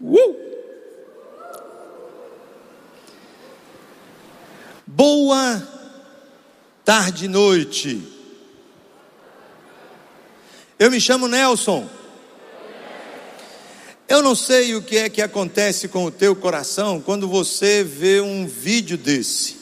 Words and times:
Uh! 0.00 0.36
Boa 4.86 5.66
tarde, 6.84 7.28
noite. 7.28 8.00
Eu 10.78 10.90
me 10.90 11.00
chamo 11.00 11.26
Nelson. 11.26 11.88
Eu 14.08 14.22
não 14.22 14.34
sei 14.34 14.74
o 14.74 14.82
que 14.82 14.98
é 14.98 15.08
que 15.08 15.20
acontece 15.20 15.88
com 15.88 16.04
o 16.04 16.10
teu 16.10 16.36
coração 16.36 17.00
quando 17.00 17.26
você 17.26 17.82
vê 17.82 18.20
um 18.20 18.46
vídeo 18.46 18.96
desse. 18.96 19.56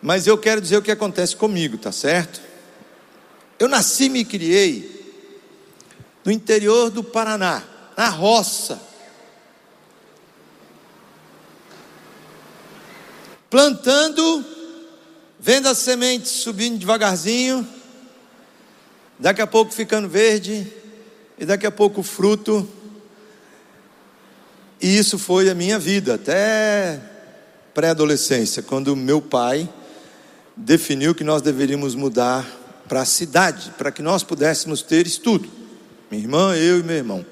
Mas 0.00 0.26
eu 0.26 0.38
quero 0.38 0.60
dizer 0.60 0.76
o 0.76 0.82
que 0.82 0.90
acontece 0.90 1.34
comigo, 1.34 1.76
tá 1.76 1.90
certo? 1.90 2.40
Eu 3.58 3.68
nasci 3.68 4.04
e 4.04 4.08
me 4.08 4.24
criei 4.24 5.00
no 6.24 6.30
interior 6.30 6.90
do 6.90 7.02
Paraná, 7.02 7.62
na 8.00 8.08
roça. 8.08 8.80
Plantando, 13.50 14.42
vendo 15.38 15.68
as 15.68 15.76
sementes 15.76 16.30
subindo 16.30 16.78
devagarzinho, 16.78 17.68
daqui 19.18 19.42
a 19.42 19.46
pouco 19.46 19.70
ficando 19.70 20.08
verde, 20.08 20.66
e 21.38 21.44
daqui 21.44 21.66
a 21.66 21.70
pouco 21.70 22.02
fruto. 22.02 22.66
E 24.80 24.96
isso 24.96 25.18
foi 25.18 25.50
a 25.50 25.54
minha 25.54 25.78
vida, 25.78 26.14
até 26.14 26.98
pré-adolescência, 27.74 28.62
quando 28.62 28.96
meu 28.96 29.20
pai 29.20 29.68
definiu 30.56 31.14
que 31.14 31.22
nós 31.22 31.42
deveríamos 31.42 31.94
mudar 31.94 32.48
para 32.88 33.02
a 33.02 33.04
cidade, 33.04 33.74
para 33.76 33.92
que 33.92 34.00
nós 34.00 34.22
pudéssemos 34.22 34.80
ter 34.80 35.06
estudo. 35.06 35.50
Minha 36.10 36.22
irmã, 36.22 36.56
eu 36.56 36.80
e 36.80 36.82
meu 36.82 36.96
irmão. 36.96 37.29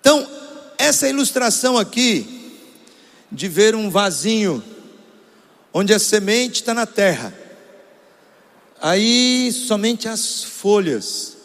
Então, 0.00 0.26
essa 0.78 1.08
ilustração 1.08 1.76
aqui, 1.78 2.58
de 3.30 3.48
ver 3.48 3.74
um 3.74 3.90
vasinho, 3.90 4.62
onde 5.72 5.92
a 5.92 5.98
semente 5.98 6.62
está 6.62 6.74
na 6.74 6.86
terra, 6.86 7.32
aí 8.80 9.52
somente 9.52 10.08
as 10.08 10.42
folhas, 10.42 11.36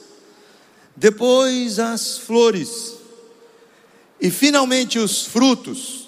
depois 0.95 1.79
as 1.79 2.17
flores, 2.17 2.93
e 4.19 4.31
finalmente 4.31 4.97
os 4.97 5.23
frutos, 5.23 6.07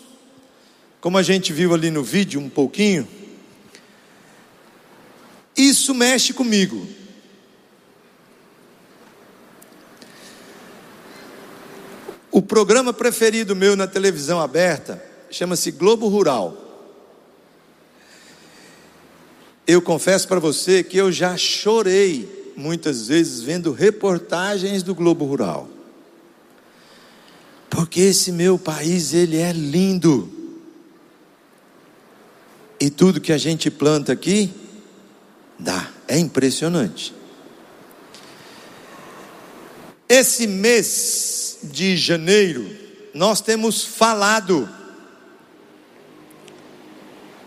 como 1.02 1.18
a 1.18 1.24
gente 1.24 1.52
viu 1.52 1.74
ali 1.74 1.92
no 1.92 2.04
vídeo 2.04 2.40
um 2.40 2.50
pouquinho, 2.50 3.08
isso 5.56 5.94
mexe 5.94 6.34
comigo. 6.34 6.88
O 12.38 12.42
programa 12.44 12.94
preferido 12.94 13.56
meu 13.56 13.76
na 13.76 13.88
televisão 13.88 14.40
aberta 14.40 15.04
chama-se 15.32 15.72
Globo 15.72 16.08
Rural. 16.08 16.56
Eu 19.66 19.82
confesso 19.82 20.28
para 20.28 20.40
você 20.40 20.84
que 20.84 20.98
eu 20.98 21.12
já 21.12 21.36
chorei 21.36 22.54
muitas 22.56 23.08
vezes 23.08 23.42
vendo 23.42 23.72
reportagens 23.72 24.84
do 24.84 24.94
Globo 24.94 25.26
Rural. 25.26 25.68
Porque 27.72 28.02
esse 28.02 28.32
meu 28.32 28.60
país, 28.60 29.16
ele 29.16 29.38
é 29.38 29.52
lindo. 29.52 30.32
E 32.80 32.92
tudo 32.92 33.20
que 33.20 33.34
a 33.34 33.38
gente 33.40 33.72
planta 33.72 34.14
aqui, 34.14 34.54
dá. 35.58 35.90
É 36.08 36.20
impressionante. 36.20 37.17
Esse 40.10 40.48
mês 40.48 41.60
de 41.64 41.98
janeiro, 41.98 42.70
nós 43.14 43.42
temos 43.42 43.84
falado 43.84 44.70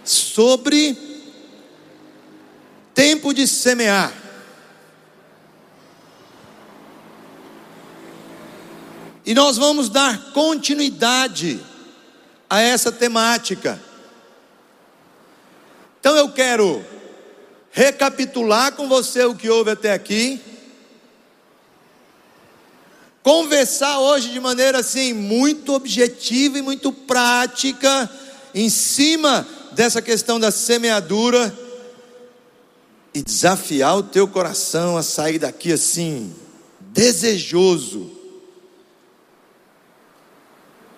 sobre 0.04 0.96
tempo 2.92 3.32
de 3.32 3.46
semear. 3.46 4.12
E 9.24 9.32
nós 9.32 9.56
vamos 9.56 9.88
dar 9.88 10.32
continuidade 10.32 11.60
a 12.48 12.60
essa 12.60 12.92
temática. 12.92 13.80
Então 16.00 16.16
eu 16.16 16.30
quero 16.30 16.84
recapitular 17.70 18.72
com 18.72 18.88
você 18.88 19.24
o 19.24 19.34
que 19.34 19.48
houve 19.48 19.70
até 19.70 19.92
aqui 19.92 20.49
conversar 23.22 23.98
hoje 23.98 24.30
de 24.30 24.40
maneira 24.40 24.78
assim 24.78 25.12
muito 25.12 25.74
objetiva 25.74 26.58
e 26.58 26.62
muito 26.62 26.92
prática 26.92 28.10
em 28.54 28.68
cima 28.68 29.46
dessa 29.72 30.00
questão 30.00 30.40
da 30.40 30.50
semeadura 30.50 31.56
e 33.12 33.22
desafiar 33.22 33.96
o 33.96 34.02
teu 34.02 34.26
coração 34.26 34.96
a 34.96 35.02
sair 35.02 35.38
daqui 35.38 35.72
assim 35.72 36.34
desejoso 36.80 38.10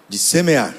de 0.08 0.18
semear. 0.18 0.74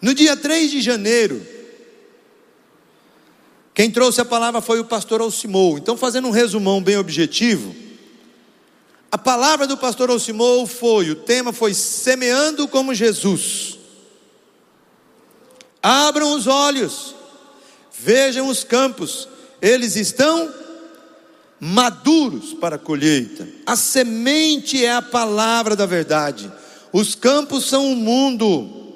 No 0.00 0.12
dia 0.12 0.36
3 0.36 0.70
de 0.70 0.82
janeiro 0.82 1.53
quem 3.74 3.90
trouxe 3.90 4.20
a 4.20 4.24
palavra 4.24 4.60
foi 4.60 4.78
o 4.78 4.84
pastor 4.84 5.20
Alcimou. 5.20 5.76
Então, 5.76 5.96
fazendo 5.96 6.28
um 6.28 6.30
resumão 6.30 6.80
bem 6.80 6.96
objetivo, 6.96 7.74
a 9.10 9.18
palavra 9.18 9.66
do 9.66 9.76
pastor 9.76 10.10
Alcimou 10.10 10.64
foi: 10.64 11.10
o 11.10 11.16
tema 11.16 11.52
foi 11.52 11.74
semeando 11.74 12.68
como 12.68 12.94
Jesus. 12.94 13.78
Abram 15.82 16.34
os 16.34 16.46
olhos, 16.46 17.14
vejam 17.98 18.48
os 18.48 18.62
campos, 18.64 19.28
eles 19.60 19.96
estão 19.96 20.50
maduros 21.58 22.54
para 22.54 22.76
a 22.76 22.78
colheita. 22.78 23.46
A 23.66 23.74
semente 23.74 24.84
é 24.84 24.92
a 24.92 25.02
palavra 25.02 25.74
da 25.74 25.84
verdade. 25.84 26.50
Os 26.92 27.16
campos 27.16 27.64
são 27.64 27.92
o 27.92 27.96
mundo, 27.96 28.94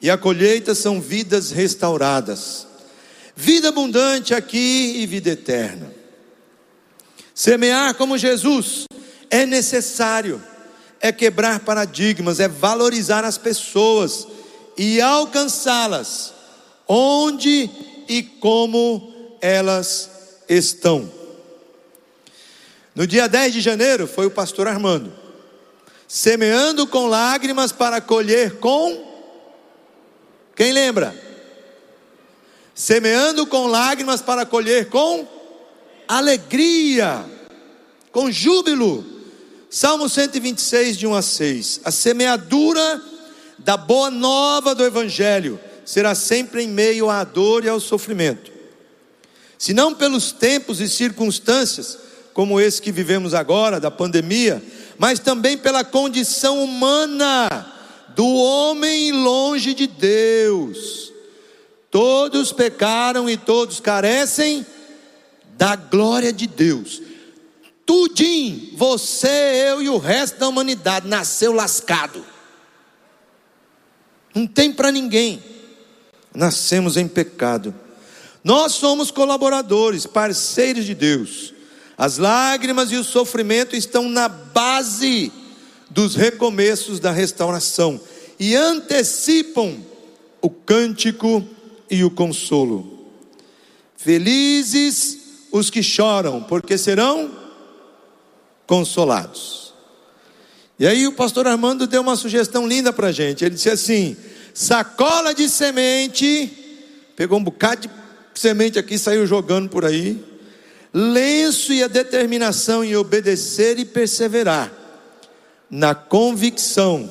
e 0.00 0.10
a 0.10 0.18
colheita 0.18 0.74
são 0.74 1.00
vidas 1.00 1.50
restauradas. 1.50 2.67
Vida 3.40 3.68
abundante 3.68 4.34
aqui 4.34 4.94
e 4.96 5.06
vida 5.06 5.30
eterna. 5.30 5.94
Semear 7.32 7.94
como 7.94 8.18
Jesus 8.18 8.86
é 9.30 9.46
necessário, 9.46 10.42
é 11.00 11.12
quebrar 11.12 11.60
paradigmas, 11.60 12.40
é 12.40 12.48
valorizar 12.48 13.24
as 13.24 13.38
pessoas 13.38 14.26
e 14.76 15.00
alcançá-las 15.00 16.34
onde 16.88 17.70
e 18.08 18.24
como 18.24 19.38
elas 19.40 20.10
estão. 20.48 21.08
No 22.92 23.06
dia 23.06 23.28
10 23.28 23.52
de 23.52 23.60
janeiro 23.60 24.08
foi 24.08 24.26
o 24.26 24.32
pastor 24.32 24.66
Armando, 24.66 25.12
semeando 26.08 26.88
com 26.88 27.06
lágrimas 27.06 27.70
para 27.70 28.00
colher 28.00 28.58
com. 28.58 29.06
Quem 30.56 30.72
lembra? 30.72 31.27
Semeando 32.78 33.44
com 33.44 33.66
lágrimas 33.66 34.22
para 34.22 34.46
colher 34.46 34.88
com 34.88 35.26
alegria, 36.06 37.24
com 38.12 38.30
júbilo. 38.30 39.04
Salmo 39.68 40.08
126, 40.08 40.96
de 40.96 41.04
1 41.04 41.12
a 41.12 41.20
6. 41.20 41.80
A 41.84 41.90
semeadura 41.90 43.02
da 43.58 43.76
boa 43.76 44.12
nova 44.12 44.76
do 44.76 44.84
Evangelho 44.84 45.58
será 45.84 46.14
sempre 46.14 46.62
em 46.62 46.68
meio 46.68 47.10
à 47.10 47.24
dor 47.24 47.64
e 47.64 47.68
ao 47.68 47.80
sofrimento. 47.80 48.52
Se 49.58 49.74
não 49.74 49.92
pelos 49.92 50.30
tempos 50.30 50.80
e 50.80 50.88
circunstâncias, 50.88 51.98
como 52.32 52.60
esse 52.60 52.80
que 52.80 52.92
vivemos 52.92 53.34
agora, 53.34 53.80
da 53.80 53.90
pandemia, 53.90 54.62
mas 54.96 55.18
também 55.18 55.58
pela 55.58 55.82
condição 55.82 56.62
humana 56.62 57.74
do 58.14 58.24
homem 58.24 59.10
longe 59.10 59.74
de 59.74 59.88
Deus 59.88 61.07
Todos 61.90 62.52
pecaram 62.52 63.28
e 63.28 63.36
todos 63.36 63.80
carecem 63.80 64.66
da 65.56 65.74
glória 65.74 66.32
de 66.32 66.46
Deus. 66.46 67.02
Tudim, 67.86 68.74
você, 68.76 69.70
eu 69.70 69.82
e 69.82 69.88
o 69.88 69.96
resto 69.96 70.38
da 70.38 70.48
humanidade 70.48 71.08
nasceu 71.08 71.52
lascado. 71.52 72.24
Não 74.34 74.46
tem 74.46 74.70
para 74.70 74.92
ninguém. 74.92 75.42
Nascemos 76.34 76.96
em 76.96 77.08
pecado. 77.08 77.74
Nós 78.44 78.72
somos 78.72 79.10
colaboradores, 79.10 80.06
parceiros 80.06 80.84
de 80.84 80.94
Deus. 80.94 81.54
As 81.96 82.18
lágrimas 82.18 82.92
e 82.92 82.96
o 82.96 83.02
sofrimento 83.02 83.74
estão 83.74 84.08
na 84.08 84.28
base 84.28 85.32
dos 85.90 86.14
recomeços 86.14 87.00
da 87.00 87.10
restauração 87.10 88.00
e 88.38 88.54
antecipam 88.54 89.78
o 90.40 90.50
cântico 90.50 91.44
e 91.90 92.04
o 92.04 92.10
consolo. 92.10 92.98
Felizes 93.96 95.18
os 95.50 95.70
que 95.70 95.82
choram, 95.82 96.42
porque 96.42 96.78
serão 96.78 97.30
consolados. 98.66 99.72
E 100.78 100.86
aí 100.86 101.06
o 101.06 101.12
pastor 101.12 101.46
Armando 101.46 101.86
deu 101.86 102.02
uma 102.02 102.14
sugestão 102.14 102.66
linda 102.66 102.92
para 102.92 103.08
a 103.08 103.12
gente. 103.12 103.44
Ele 103.44 103.54
disse 103.54 103.70
assim: 103.70 104.16
sacola 104.54 105.34
de 105.34 105.48
semente, 105.48 106.50
pegou 107.16 107.38
um 107.38 107.44
bocado 107.44 107.88
de 107.88 108.40
semente 108.40 108.78
aqui, 108.78 108.98
saiu 108.98 109.26
jogando 109.26 109.68
por 109.68 109.84
aí. 109.84 110.24
Lenço 110.92 111.72
e 111.72 111.82
a 111.82 111.88
determinação 111.88 112.84
em 112.84 112.96
obedecer 112.96 113.78
e 113.78 113.84
perseverar, 113.84 114.72
na 115.70 115.94
convicção 115.94 117.10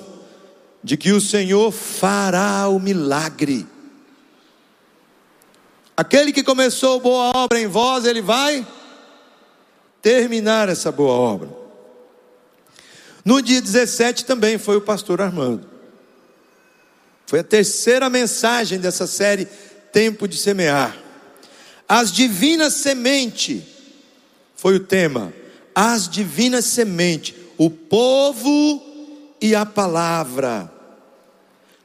de 0.84 0.96
que 0.96 1.12
o 1.12 1.22
Senhor 1.22 1.72
fará 1.72 2.68
o 2.70 2.80
milagre. 2.80 3.68
Aquele 5.98 6.32
que 6.32 6.44
começou 6.44 7.00
boa 7.00 7.32
obra 7.36 7.60
em 7.60 7.66
vós, 7.66 8.06
ele 8.06 8.22
vai 8.22 8.66
terminar 10.00 10.70
essa 10.70 10.92
boa 10.92 11.14
obra. 11.14 11.50
No 13.26 13.42
dia 13.42 13.60
17 13.60 14.24
também 14.24 14.60
foi 14.60 14.78
o 14.78 14.82
pastor 14.82 15.20
Armando. 15.20 15.68
Foi 17.26 17.40
a 17.40 17.44
terceira 17.44 18.12
mensagem 18.12 18.80
dessa 18.80 19.08
série 19.08 19.46
Tempo 19.92 20.28
de 20.28 20.38
Semear. 20.38 20.96
As 21.90 22.12
divinas 22.12 22.74
sementes 22.74 23.64
foi 24.56 24.76
o 24.76 24.80
tema. 24.80 25.34
As 25.74 26.08
divinas 26.08 26.66
sementes, 26.66 27.34
o 27.58 27.72
povo 27.72 28.82
e 29.42 29.56
a 29.56 29.66
palavra. 29.66 30.77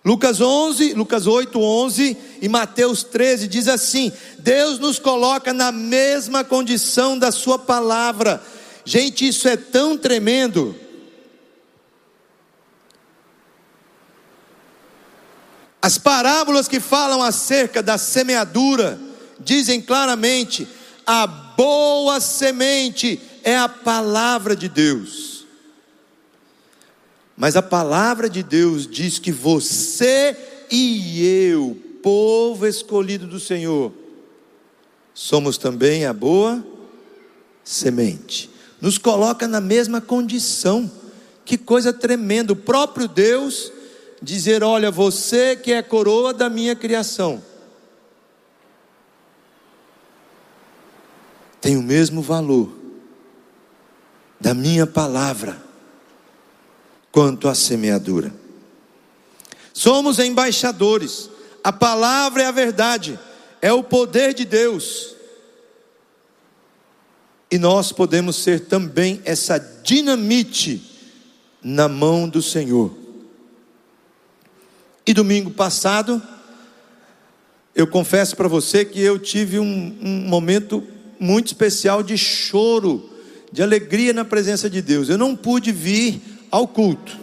Lucas 0.05 0.41
11, 0.41 0.95
Lucas 0.95 1.27
8, 1.29 1.61
11 1.61 2.17
e 2.41 2.49
Mateus 2.49 3.05
13 3.05 3.47
diz 3.47 3.69
assim: 3.69 4.13
Deus 4.39 4.79
nos 4.81 4.99
coloca 4.99 5.53
na 5.53 5.71
mesma 5.71 6.43
condição 6.43 7.17
da 7.17 7.31
Sua 7.31 7.59
palavra. 7.59 8.43
Gente, 8.85 9.27
isso 9.27 9.47
é 9.47 9.57
tão 9.57 9.97
tremendo. 9.97 10.75
As 15.81 15.99
parábolas 15.99 16.67
que 16.67 16.81
falam 16.81 17.23
acerca 17.23 17.81
da 17.81 17.97
semeadura 17.97 19.01
dizem 19.39 19.81
claramente: 19.81 20.67
a 21.07 21.29
boa 21.29 22.19
semente 22.19 23.21
é 23.45 23.57
a 23.57 23.69
palavra 23.69 24.57
de 24.57 24.69
Deus. 24.69 25.31
Mas 27.37 27.56
a 27.56 27.62
palavra 27.62 28.29
de 28.29 28.43
Deus 28.43 28.87
diz 28.87 29.19
que 29.19 29.32
você 29.32 30.37
e 30.70 31.26
eu, 31.26 31.76
povo 32.02 32.67
escolhido 32.67 33.26
do 33.26 33.40
Senhor, 33.40 33.93
somos 35.14 35.56
também 35.56 36.05
a 36.05 36.12
boa 36.12 36.64
semente. 37.64 38.50
Nos 38.81 38.99
coloca 38.99 39.46
na 39.46 39.61
mesma 39.61 40.00
condição. 40.00 40.90
Que 41.44 41.56
coisa 41.56 41.93
tremenda. 41.93 42.52
O 42.52 42.56
próprio 42.56 43.08
Deus 43.08 43.73
dizer: 44.20 44.62
Olha, 44.62 44.90
você 44.90 45.56
que 45.56 45.73
é 45.73 45.82
coroa 45.82 46.32
da 46.32 46.49
minha 46.49 46.75
criação, 46.75 47.43
tem 51.61 51.76
o 51.76 51.82
mesmo 51.82 52.20
valor 52.20 52.73
da 54.40 54.52
minha 54.52 54.87
palavra 54.87 55.72
quanto 57.12 57.47
à 57.47 57.55
semeadura. 57.55 58.35
Somos 59.75 60.19
embaixadores, 60.19 61.31
a 61.62 61.73
palavra 61.73 62.43
é 62.43 62.47
a 62.47 62.50
verdade, 62.50 63.19
é 63.61 63.73
o 63.73 63.85
poder 63.85 64.35
de 64.35 64.47
Deus. 64.47 65.14
E 67.50 67.59
nós 67.59 67.93
podemos 67.93 68.37
ser 68.37 68.61
também 68.61 69.20
essa 69.26 69.59
dinamite 69.59 70.82
na 71.62 71.87
mão 71.87 72.26
do 72.26 72.41
Senhor. 72.41 72.97
E 75.06 75.12
domingo 75.12 75.50
passado, 75.50 76.20
eu 77.75 77.87
confesso 77.87 78.37
para 78.37 78.49
você 78.49 78.85
que 78.85 79.00
eu 79.00 79.19
tive 79.19 79.58
um, 79.58 79.99
um 80.00 80.29
momento 80.29 80.82
muito 81.20 81.49
especial 81.49 82.03
de 82.03 82.17
choro, 82.17 83.11
de 83.53 83.62
alegria 83.62 84.12
na 84.12 84.25
presença 84.25 84.70
de 84.70 84.81
Deus. 84.81 85.08
Eu 85.08 85.19
não 85.19 85.37
pude 85.37 85.73
vir 85.73 86.31
ao 86.53 86.69
culto. 86.69 87.19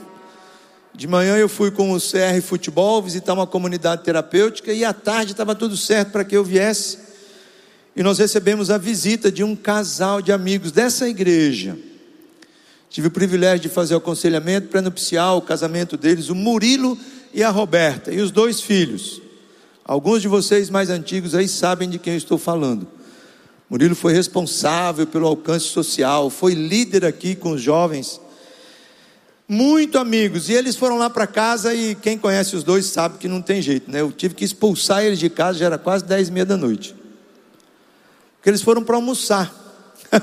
De 0.94 1.08
manhã 1.08 1.38
eu 1.38 1.48
fui 1.48 1.70
com 1.70 1.94
o 1.94 2.00
CR 2.00 2.42
Futebol 2.44 3.02
visitar 3.02 3.34
uma 3.34 3.48
comunidade 3.48 4.04
terapêutica 4.04 4.74
e 4.74 4.84
à 4.84 4.92
tarde 4.92 5.32
estava 5.32 5.56
tudo 5.56 5.78
certo 5.78 6.12
para 6.12 6.26
que 6.26 6.36
eu 6.36 6.44
viesse. 6.44 6.98
E 7.96 8.02
nós 8.02 8.18
recebemos 8.18 8.72
a 8.72 8.78
visita 8.78 9.32
de 9.32 9.44
um 9.44 9.56
casal 9.56 10.22
de 10.22 10.32
amigos 10.32 10.72
dessa 10.72 11.08
igreja. 11.08 11.78
Tive 12.90 13.08
o 13.08 13.12
privilégio 13.12 13.60
de 13.60 13.70
fazer 13.70 13.94
o 13.94 13.98
aconselhamento 13.98 14.68
pré-nupcial, 14.68 15.38
o 15.38 15.42
casamento 15.44 15.96
deles, 15.96 16.30
o 16.30 16.36
Murilo 16.36 16.98
e 17.32 17.44
a 17.44 17.52
Roberta, 17.52 18.12
e 18.12 18.20
os 18.20 18.32
dois 18.32 18.60
filhos. 18.60 19.22
Alguns 19.86 20.24
de 20.24 20.28
vocês 20.28 20.72
mais 20.72 20.90
antigos 20.90 21.36
aí 21.36 21.48
sabem 21.48 21.88
de 21.88 22.00
quem 22.00 22.14
eu 22.14 22.18
estou 22.18 22.38
falando. 22.38 22.88
Murilo 23.70 23.96
foi 23.96 24.12
responsável 24.12 25.06
pelo 25.06 25.28
alcance 25.28 25.66
social, 25.66 26.32
foi 26.32 26.56
líder 26.56 27.06
aqui 27.06 27.36
com 27.36 27.52
os 27.52 27.62
jovens 27.62 28.20
muito 29.50 29.98
amigos. 29.98 30.48
E 30.48 30.54
eles 30.54 30.76
foram 30.76 31.00
lá 31.00 31.10
para 31.10 31.26
casa 31.26 31.74
e 31.74 31.96
quem 31.96 32.20
conhece 32.20 32.56
os 32.56 32.64
dois 32.64 32.86
sabe 32.86 33.18
que 33.18 33.28
não 33.28 33.42
tem 33.42 33.64
jeito, 33.64 33.90
né? 33.90 34.02
Eu 34.02 34.12
tive 34.12 34.36
que 34.36 34.46
expulsar 34.46 35.04
eles 35.04 35.18
de 35.18 35.28
casa, 35.28 35.58
já 35.58 35.66
era 35.66 35.80
quase 35.80 36.06
dez 36.06 36.28
e 36.28 36.32
meia 36.32 36.46
da 36.46 36.56
noite. 36.56 36.96
Porque 38.38 38.50
eles 38.52 38.62
foram 38.62 38.84
para 38.84 38.96
almoçar. 38.96 39.52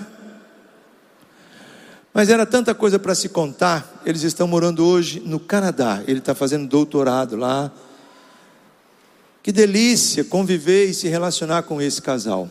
Mas 2.15 2.29
era 2.29 2.47
tanta 2.47 2.73
coisa 2.73 3.01
para 3.01 3.17
se 3.17 3.29
contar. 3.29 4.01
Eles 4.07 4.23
estão 4.23 4.47
morando 4.47 4.87
hoje 4.87 5.21
no 5.21 5.41
Canadá. 5.41 6.03
Ele 6.07 6.21
está 6.21 6.35
fazendo 6.35 6.69
doutorado 6.69 7.37
lá. 7.37 7.73
Que 9.43 9.51
delícia 9.51 10.25
conviver 10.25 10.87
e 10.87 10.95
se 10.95 11.09
relacionar 11.09 11.65
com 11.65 11.83
esse 11.83 12.01
casal. 12.01 12.49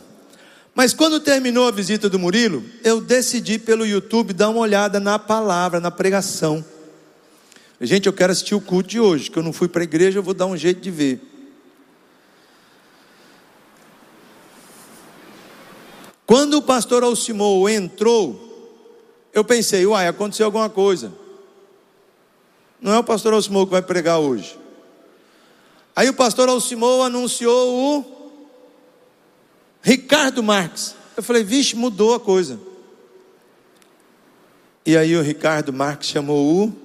Mas 0.76 0.92
quando 0.92 1.18
terminou 1.18 1.66
a 1.66 1.70
visita 1.70 2.06
do 2.06 2.18
Murilo, 2.18 2.62
eu 2.84 3.00
decidi 3.00 3.58
pelo 3.58 3.86
YouTube 3.86 4.34
dar 4.34 4.50
uma 4.50 4.60
olhada 4.60 5.00
na 5.00 5.18
palavra, 5.18 5.80
na 5.80 5.90
pregação. 5.90 6.62
Gente, 7.80 8.06
eu 8.06 8.12
quero 8.12 8.30
assistir 8.30 8.54
o 8.54 8.60
culto 8.60 8.90
de 8.90 9.00
hoje, 9.00 9.30
que 9.30 9.38
eu 9.38 9.42
não 9.42 9.54
fui 9.54 9.68
para 9.68 9.80
a 9.80 9.84
igreja, 9.84 10.18
eu 10.18 10.22
vou 10.22 10.34
dar 10.34 10.44
um 10.44 10.54
jeito 10.54 10.82
de 10.82 10.90
ver. 10.90 11.22
Quando 16.26 16.58
o 16.58 16.62
pastor 16.62 17.02
Alcimou 17.02 17.66
entrou, 17.70 18.92
eu 19.32 19.42
pensei, 19.42 19.86
uai, 19.86 20.06
aconteceu 20.06 20.44
alguma 20.44 20.68
coisa. 20.68 21.10
Não 22.78 22.92
é 22.92 22.98
o 22.98 23.04
pastor 23.04 23.32
Alcimou 23.32 23.64
que 23.64 23.72
vai 23.72 23.80
pregar 23.80 24.18
hoje. 24.18 24.58
Aí 25.94 26.10
o 26.10 26.14
pastor 26.14 26.50
Alcimou 26.50 27.02
anunciou 27.02 27.72
o 27.72 28.15
Ricardo 29.86 30.42
Marques. 30.42 30.96
Eu 31.16 31.22
falei, 31.22 31.44
vixe, 31.44 31.76
mudou 31.76 32.12
a 32.12 32.18
coisa. 32.18 32.58
E 34.84 34.96
aí 34.96 35.14
o 35.14 35.22
Ricardo 35.22 35.72
Marques 35.72 36.08
chamou 36.08 36.64
o 36.64 36.76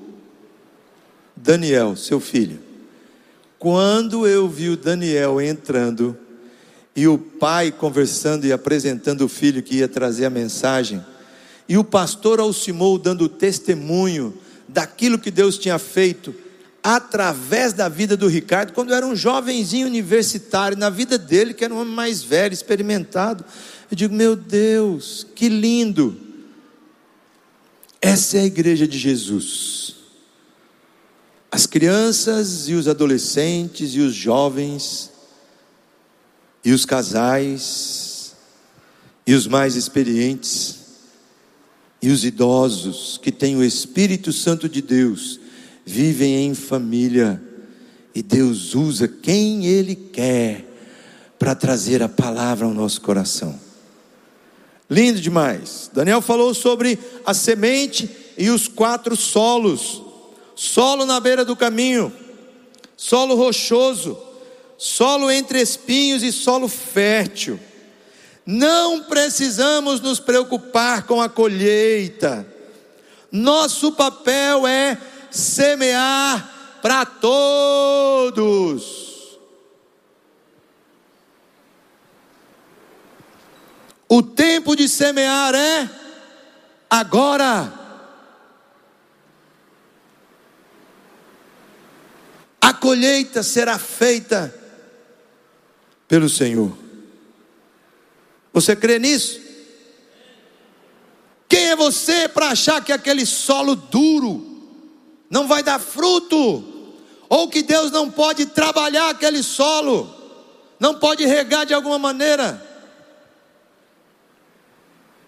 Daniel, 1.35 1.95
seu 1.95 2.19
filho. 2.19 2.59
Quando 3.57 4.27
eu 4.27 4.47
vi 4.47 4.69
o 4.69 4.77
Daniel 4.77 5.41
entrando 5.41 6.15
e 6.95 7.07
o 7.07 7.17
pai 7.17 7.71
conversando 7.71 8.45
e 8.45 8.53
apresentando 8.53 9.21
o 9.21 9.29
filho 9.29 9.63
que 9.63 9.77
ia 9.77 9.87
trazer 9.87 10.25
a 10.25 10.29
mensagem, 10.29 11.03
e 11.67 11.79
o 11.79 11.83
pastor 11.83 12.39
Alcimou 12.39 12.99
dando 12.99 13.27
testemunho 13.27 14.31
daquilo 14.67 15.17
que 15.17 15.31
Deus 15.31 15.57
tinha 15.57 15.79
feito, 15.79 16.35
através 16.83 17.73
da 17.73 17.87
vida 17.87 18.17
do 18.17 18.27
Ricardo, 18.27 18.73
quando 18.73 18.93
era 18.93 19.05
um 19.05 19.15
jovenzinho 19.15 19.85
universitário, 19.85 20.77
na 20.77 20.89
vida 20.89 21.17
dele, 21.17 21.53
que 21.53 21.63
era 21.63 21.73
um 21.73 21.79
homem 21.79 21.93
mais 21.93 22.23
velho, 22.23 22.53
experimentado. 22.53 23.45
Eu 23.89 23.95
digo, 23.95 24.13
meu 24.13 24.35
Deus, 24.35 25.25
que 25.35 25.47
lindo. 25.47 26.19
Essa 28.01 28.37
é 28.37 28.41
a 28.41 28.45
igreja 28.45 28.87
de 28.87 28.97
Jesus. 28.97 29.95
As 31.51 31.67
crianças 31.67 32.67
e 32.67 32.73
os 32.73 32.87
adolescentes 32.87 33.93
e 33.93 33.99
os 33.99 34.15
jovens 34.15 35.11
e 36.63 36.71
os 36.71 36.85
casais 36.85 38.33
e 39.27 39.33
os 39.33 39.45
mais 39.47 39.75
experientes 39.75 40.79
e 42.01 42.09
os 42.09 42.23
idosos 42.23 43.19
que 43.21 43.31
têm 43.31 43.55
o 43.55 43.63
Espírito 43.63 44.33
Santo 44.33 44.67
de 44.67 44.81
Deus 44.81 45.39
vivem 45.85 46.45
em 46.45 46.53
família 46.53 47.41
e 48.13 48.21
Deus 48.21 48.75
usa 48.75 49.07
quem 49.07 49.65
Ele 49.65 49.95
quer 49.95 50.65
para 51.39 51.55
trazer 51.55 52.03
a 52.03 52.09
palavra 52.09 52.65
ao 52.65 52.73
nosso 52.73 53.01
coração. 53.01 53.59
Lindo 54.89 55.21
demais. 55.21 55.89
Daniel 55.93 56.21
falou 56.21 56.53
sobre 56.53 56.99
a 57.25 57.33
semente 57.33 58.09
e 58.37 58.49
os 58.49 58.67
quatro 58.67 59.15
solos: 59.15 60.01
solo 60.55 61.05
na 61.05 61.19
beira 61.19 61.45
do 61.45 61.55
caminho, 61.55 62.11
solo 62.97 63.35
rochoso, 63.35 64.17
solo 64.77 65.31
entre 65.31 65.61
espinhos 65.61 66.23
e 66.23 66.31
solo 66.31 66.67
fértil. 66.67 67.59
Não 68.45 69.03
precisamos 69.03 70.01
nos 70.01 70.19
preocupar 70.19 71.03
com 71.03 71.21
a 71.21 71.29
colheita. 71.29 72.45
Nosso 73.31 73.93
papel 73.93 74.67
é 74.67 74.97
semear 75.31 76.79
para 76.81 77.05
todos. 77.05 78.81
O 84.09 84.21
tempo 84.21 84.75
de 84.75 84.89
semear 84.89 85.55
é 85.55 85.89
agora. 86.89 87.79
A 92.59 92.73
colheita 92.73 93.41
será 93.41 93.79
feita 93.79 94.53
pelo 96.09 96.27
Senhor. 96.27 96.77
Você 98.51 98.75
crê 98.75 98.99
nisso? 98.99 99.39
Quem 101.47 101.69
é 101.69 101.75
você 101.75 102.27
para 102.27 102.49
achar 102.49 102.83
que 102.83 102.91
aquele 102.91 103.25
solo 103.25 103.75
duro 103.75 104.50
não 105.31 105.47
vai 105.47 105.63
dar 105.63 105.79
fruto? 105.79 106.63
Ou 107.29 107.47
que 107.47 107.63
Deus 107.63 107.89
não 107.89 108.11
pode 108.11 108.45
trabalhar 108.47 109.09
aquele 109.09 109.41
solo, 109.41 110.13
não 110.77 110.99
pode 110.99 111.25
regar 111.25 111.65
de 111.65 111.73
alguma 111.73 111.97
maneira? 111.97 112.67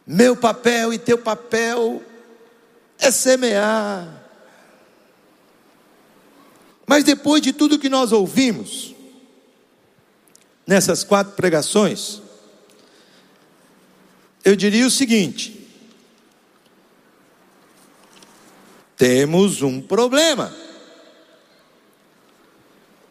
Meu 0.06 0.36
papel 0.36 0.94
e 0.94 1.00
teu 1.00 1.18
papel 1.18 2.04
é 3.00 3.10
semear. 3.10 4.22
Mas 6.86 7.06
depois 7.06 7.42
de 7.42 7.54
tudo 7.54 7.80
que 7.80 7.88
nós 7.88 8.12
ouvimos, 8.12 8.94
nessas 10.68 11.06
quatro 11.06 11.34
pregações, 11.34 12.22
eu 14.44 14.54
diria 14.58 14.86
o 14.86 14.92
seguinte: 14.92 15.63
temos 19.04 19.62
um 19.62 19.82
problema. 19.82 20.50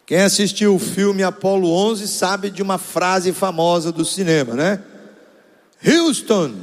Quem 0.06 0.22
assistiu 0.22 0.74
o 0.74 0.78
filme 0.78 1.22
Apolo 1.22 1.70
11 1.70 2.08
sabe 2.08 2.48
de 2.48 2.62
uma 2.62 2.78
frase 2.78 3.30
famosa 3.30 3.92
do 3.92 4.02
cinema, 4.02 4.54
né? 4.54 4.82
Houston, 5.86 6.54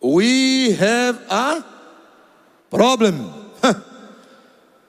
we 0.00 0.78
have 0.80 1.18
a 1.28 1.64
problem. 2.70 3.14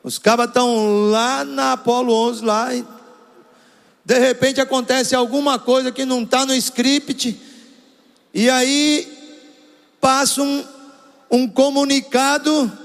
Os 0.04 0.20
cabas 0.20 0.50
estão 0.50 1.10
lá 1.10 1.44
na 1.44 1.74
Apolo 1.74 2.14
11 2.14 2.46
lá 2.46 2.76
e 2.76 2.86
de 4.06 4.20
repente 4.20 4.62
acontece 4.62 5.16
alguma 5.16 5.58
coisa 5.58 5.92
que 5.92 6.06
não 6.06 6.22
está 6.22 6.46
no 6.46 6.54
script 6.54 7.42
e 8.32 8.48
aí 8.52 9.12
passa 10.00 10.44
um, 10.44 10.64
um 11.32 11.48
comunicado 11.48 12.83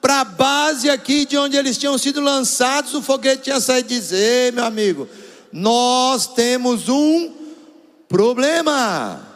para 0.00 0.20
a 0.20 0.24
base 0.24 0.88
aqui 0.88 1.24
de 1.24 1.36
onde 1.36 1.56
eles 1.56 1.76
tinham 1.76 1.96
sido 1.98 2.20
lançados. 2.20 2.94
O 2.94 3.02
foguete 3.02 3.44
tinha 3.44 3.60
saído 3.60 3.88
dizer, 3.88 4.52
meu 4.52 4.64
amigo, 4.64 5.08
nós 5.52 6.26
temos 6.26 6.88
um 6.88 7.34
problema. 8.08 9.26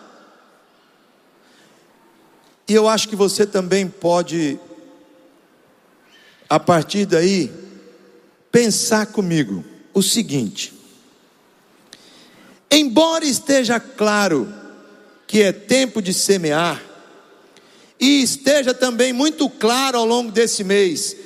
E 2.68 2.74
eu 2.74 2.88
acho 2.88 3.08
que 3.08 3.16
você 3.16 3.44
também 3.44 3.88
pode, 3.88 4.58
a 6.48 6.60
partir 6.60 7.06
daí, 7.06 7.52
pensar 8.50 9.06
comigo 9.06 9.64
o 9.92 10.02
seguinte: 10.02 10.72
embora 12.70 13.24
esteja 13.24 13.80
claro 13.80 14.52
que 15.26 15.42
é 15.42 15.52
tempo 15.52 16.00
de 16.00 16.14
semear, 16.14 16.82
e 18.02 18.20
esteja 18.20 18.74
também 18.74 19.12
muito 19.12 19.48
claro 19.48 19.96
ao 19.96 20.04
longo 20.04 20.32
desse 20.32 20.64
mês, 20.64 21.16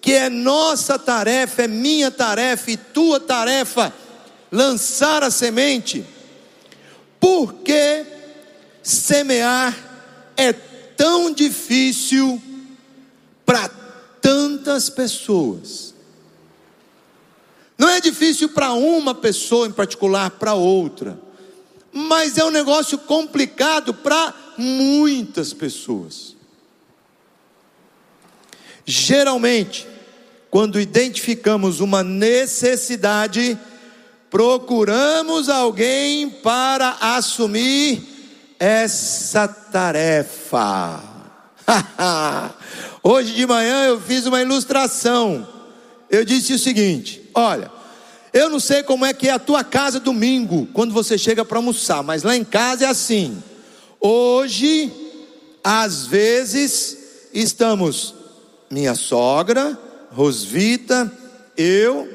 que 0.00 0.14
é 0.14 0.30
nossa 0.30 0.98
tarefa, 0.98 1.64
é 1.64 1.68
minha 1.68 2.10
tarefa 2.10 2.70
e 2.70 2.76
tua 2.78 3.20
tarefa, 3.20 3.92
lançar 4.50 5.22
a 5.22 5.30
semente, 5.30 6.02
porque 7.20 8.06
semear 8.82 9.76
é 10.34 10.54
tão 10.54 11.30
difícil 11.30 12.42
para 13.44 13.68
tantas 14.22 14.88
pessoas. 14.88 15.92
Não 17.76 17.90
é 17.90 18.00
difícil 18.00 18.48
para 18.48 18.72
uma 18.72 19.14
pessoa 19.14 19.66
em 19.66 19.72
particular, 19.72 20.30
para 20.30 20.54
outra 20.54 21.20
mas 21.92 22.38
é 22.38 22.44
um 22.44 22.50
negócio 22.50 22.96
complicado 22.96 23.92
para 23.92 24.34
muitas 24.56 25.52
pessoas. 25.52 26.36
Geralmente, 28.84 29.86
quando 30.50 30.80
identificamos 30.80 31.80
uma 31.80 32.02
necessidade, 32.02 33.58
procuramos 34.30 35.48
alguém 35.48 36.28
para 36.28 36.96
assumir 37.00 38.02
essa 38.58 39.48
tarefa. 39.48 41.02
Hoje 43.02 43.34
de 43.34 43.46
manhã 43.46 43.84
eu 43.84 44.00
fiz 44.00 44.26
uma 44.26 44.42
ilustração. 44.42 45.48
Eu 46.10 46.24
disse 46.24 46.52
o 46.52 46.58
seguinte: 46.58 47.30
olha, 47.34 47.70
eu 48.32 48.48
não 48.48 48.60
sei 48.60 48.82
como 48.82 49.04
é 49.04 49.12
que 49.12 49.28
é 49.28 49.32
a 49.32 49.38
tua 49.38 49.62
casa 49.62 50.00
domingo, 50.00 50.66
quando 50.72 50.92
você 50.92 51.18
chega 51.18 51.44
para 51.44 51.58
almoçar, 51.58 52.02
mas 52.02 52.22
lá 52.22 52.36
em 52.36 52.44
casa 52.44 52.84
é 52.84 52.88
assim. 52.88 53.42
Hoje, 54.04 54.92
às 55.62 56.06
vezes, 56.06 56.98
estamos 57.32 58.12
minha 58.68 58.96
sogra, 58.96 59.78
Rosvita, 60.10 61.10
eu 61.56 62.08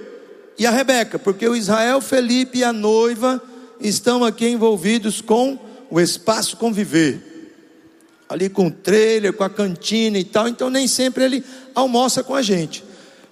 e 0.60 0.66
a 0.66 0.72
Rebeca, 0.72 1.18
porque 1.18 1.48
o 1.48 1.56
Israel, 1.56 2.02
Felipe 2.02 2.58
e 2.58 2.64
a 2.66 2.74
noiva 2.74 3.42
estão 3.80 4.26
aqui 4.26 4.50
envolvidos 4.50 5.22
com 5.22 5.58
o 5.90 6.02
espaço 6.02 6.58
conviver. 6.58 7.56
Ali 8.28 8.50
com 8.50 8.68
o 8.68 8.72
trailer, 8.72 9.32
com 9.32 9.46
a 9.46 9.50
cantina 9.50 10.20
e 10.20 10.26
tal, 10.26 10.50
então 10.50 10.70
nem 10.70 10.90
sempre 10.90 11.24
ele 11.24 11.42
almoça 11.74 12.22
com 12.22 12.36
a 12.36 12.42
gente. 12.42 12.84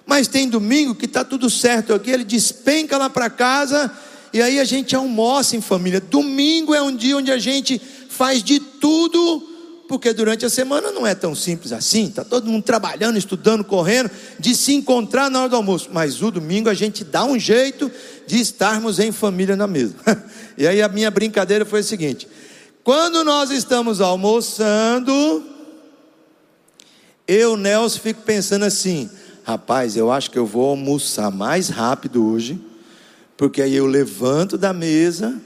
Mas 0.06 0.28
tem 0.28 0.48
domingo 0.48 0.94
que 0.94 1.04
está 1.04 1.22
tudo 1.22 1.50
certo 1.50 1.92
aqui, 1.92 2.10
ele 2.10 2.24
despenca 2.24 2.96
lá 2.96 3.10
para 3.10 3.28
casa 3.28 3.92
e 4.32 4.40
aí 4.40 4.58
a 4.58 4.64
gente 4.64 4.96
almoça 4.96 5.56
em 5.56 5.60
família. 5.60 6.00
Domingo 6.00 6.74
é 6.74 6.80
um 6.80 6.94
dia 6.94 7.18
onde 7.18 7.30
a 7.30 7.38
gente 7.38 7.80
faz 8.16 8.42
de 8.42 8.58
tudo, 8.58 9.42
porque 9.88 10.12
durante 10.12 10.44
a 10.44 10.50
semana 10.50 10.90
não 10.90 11.06
é 11.06 11.14
tão 11.14 11.34
simples 11.34 11.72
assim. 11.72 12.06
Está 12.06 12.24
todo 12.24 12.50
mundo 12.50 12.62
trabalhando, 12.62 13.18
estudando, 13.18 13.62
correndo, 13.62 14.10
de 14.38 14.54
se 14.56 14.74
encontrar 14.74 15.30
na 15.30 15.40
hora 15.40 15.48
do 15.48 15.56
almoço. 15.56 15.90
Mas 15.92 16.22
o 16.22 16.30
domingo 16.30 16.68
a 16.68 16.74
gente 16.74 17.04
dá 17.04 17.24
um 17.24 17.38
jeito 17.38 17.90
de 18.26 18.40
estarmos 18.40 18.98
em 18.98 19.12
família 19.12 19.54
na 19.54 19.66
mesa. 19.66 19.94
e 20.56 20.66
aí 20.66 20.82
a 20.82 20.88
minha 20.88 21.10
brincadeira 21.10 21.64
foi 21.64 21.80
a 21.80 21.84
seguinte: 21.84 22.26
quando 22.82 23.22
nós 23.22 23.50
estamos 23.50 24.00
almoçando, 24.00 25.44
eu, 27.28 27.56
Nelson, 27.56 28.00
fico 28.00 28.22
pensando 28.22 28.64
assim 28.64 29.10
rapaz, 29.46 29.96
eu 29.96 30.10
acho 30.10 30.28
que 30.32 30.38
eu 30.40 30.44
vou 30.44 30.70
almoçar 30.70 31.30
mais 31.30 31.68
rápido 31.68 32.26
hoje, 32.26 32.60
porque 33.36 33.62
aí 33.62 33.76
eu 33.76 33.86
levanto 33.86 34.58
da 34.58 34.72
mesa, 34.72 35.40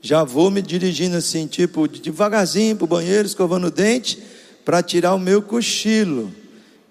já 0.00 0.22
vou 0.24 0.50
me 0.50 0.62
dirigindo 0.62 1.16
assim, 1.16 1.46
tipo, 1.46 1.88
devagarzinho 1.88 2.76
para 2.76 2.84
o 2.84 2.88
banheiro, 2.88 3.26
escovando 3.26 3.66
o 3.66 3.70
dente, 3.70 4.22
para 4.64 4.82
tirar 4.82 5.14
o 5.14 5.18
meu 5.18 5.42
cochilo. 5.42 6.32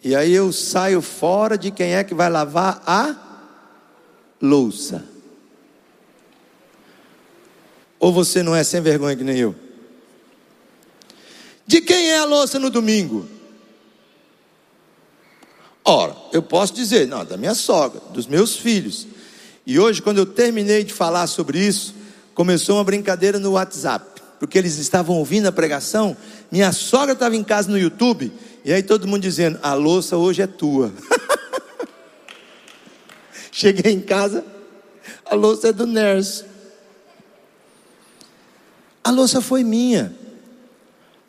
E 0.04 0.16
aí 0.16 0.34
eu 0.34 0.52
saio 0.52 1.02
fora 1.02 1.58
de 1.58 1.72
quem 1.72 1.94
é 1.94 2.04
que 2.04 2.14
vai 2.14 2.30
lavar 2.30 2.84
a 2.86 3.16
louça. 4.42 5.04
Ou 8.00 8.14
você 8.14 8.44
não 8.44 8.56
é 8.56 8.64
sem 8.64 8.82
vergonha 8.82 9.16
que 9.16 9.24
nem 9.24 9.38
eu? 9.38 9.56
De 11.66 11.82
quem 11.82 12.12
é 12.12 12.20
a 12.20 12.26
louça 12.26 12.60
no 12.60 12.70
domingo? 12.70 13.28
Ora, 15.84 16.16
eu 16.32 16.42
posso 16.42 16.74
dizer, 16.74 17.08
não, 17.08 17.24
da 17.24 17.38
minha 17.38 17.56
sogra, 17.56 18.02
dos 18.12 18.28
meus 18.28 18.56
filhos. 18.56 19.08
E 19.66 19.80
hoje, 19.80 20.02
quando 20.02 20.18
eu 20.20 20.26
terminei 20.26 20.84
de 20.84 20.94
falar 20.94 21.28
sobre 21.28 21.60
isso, 21.60 21.96
começou 22.36 22.76
uma 22.76 22.84
brincadeira 22.84 23.40
no 23.40 23.54
WhatsApp, 23.54 24.22
porque 24.38 24.58
eles 24.58 24.78
estavam 24.78 25.18
ouvindo 25.18 25.48
a 25.48 25.52
pregação. 25.52 26.16
Minha 26.52 26.72
sogra 26.74 27.14
estava 27.14 27.36
em 27.36 27.44
casa 27.44 27.72
no 27.72 27.80
YouTube, 27.80 28.32
e 28.64 28.72
aí 28.72 28.84
todo 28.84 29.08
mundo 29.08 29.22
dizendo: 29.22 29.58
a 29.64 29.74
louça 29.74 30.18
hoje 30.18 30.42
é 30.42 30.48
tua. 30.48 30.94
Cheguei 33.52 33.94
em 33.94 34.02
casa, 34.02 34.46
a 35.26 35.34
louça 35.34 35.70
é 35.70 35.74
do 35.74 35.88
Nerso. 35.88 36.46
A 39.02 39.12
louça 39.12 39.40
foi 39.40 39.64
minha, 39.64 40.14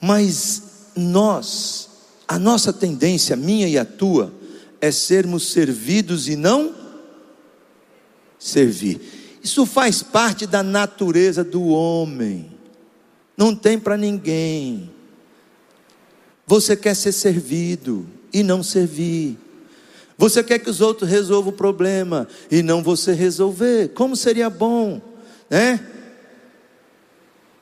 mas 0.00 0.62
nós, 0.96 1.88
a 2.26 2.38
nossa 2.38 2.72
tendência, 2.72 3.36
minha 3.36 3.68
e 3.68 3.78
a 3.78 3.84
tua, 3.84 4.32
é 4.80 4.90
sermos 4.90 5.52
servidos 5.52 6.26
e 6.26 6.36
não 6.36 6.74
servir. 8.38 9.15
Isso 9.46 9.64
faz 9.64 10.02
parte 10.02 10.44
da 10.44 10.60
natureza 10.60 11.44
do 11.44 11.68
homem. 11.68 12.50
não 13.36 13.54
tem 13.54 13.78
para 13.78 13.96
ninguém. 13.96 14.90
Você 16.44 16.74
quer 16.74 16.96
ser 16.96 17.12
servido 17.12 18.04
e 18.32 18.42
não 18.42 18.60
servir. 18.60 19.38
Você 20.18 20.42
quer 20.42 20.58
que 20.58 20.68
os 20.68 20.80
outros 20.80 21.08
resolvam 21.08 21.52
o 21.52 21.56
problema 21.56 22.26
e 22.50 22.60
não 22.60 22.82
você 22.82 23.12
resolver. 23.12 23.90
Como 23.90 24.16
seria 24.16 24.50
bom, 24.50 25.00
né? 25.48 25.78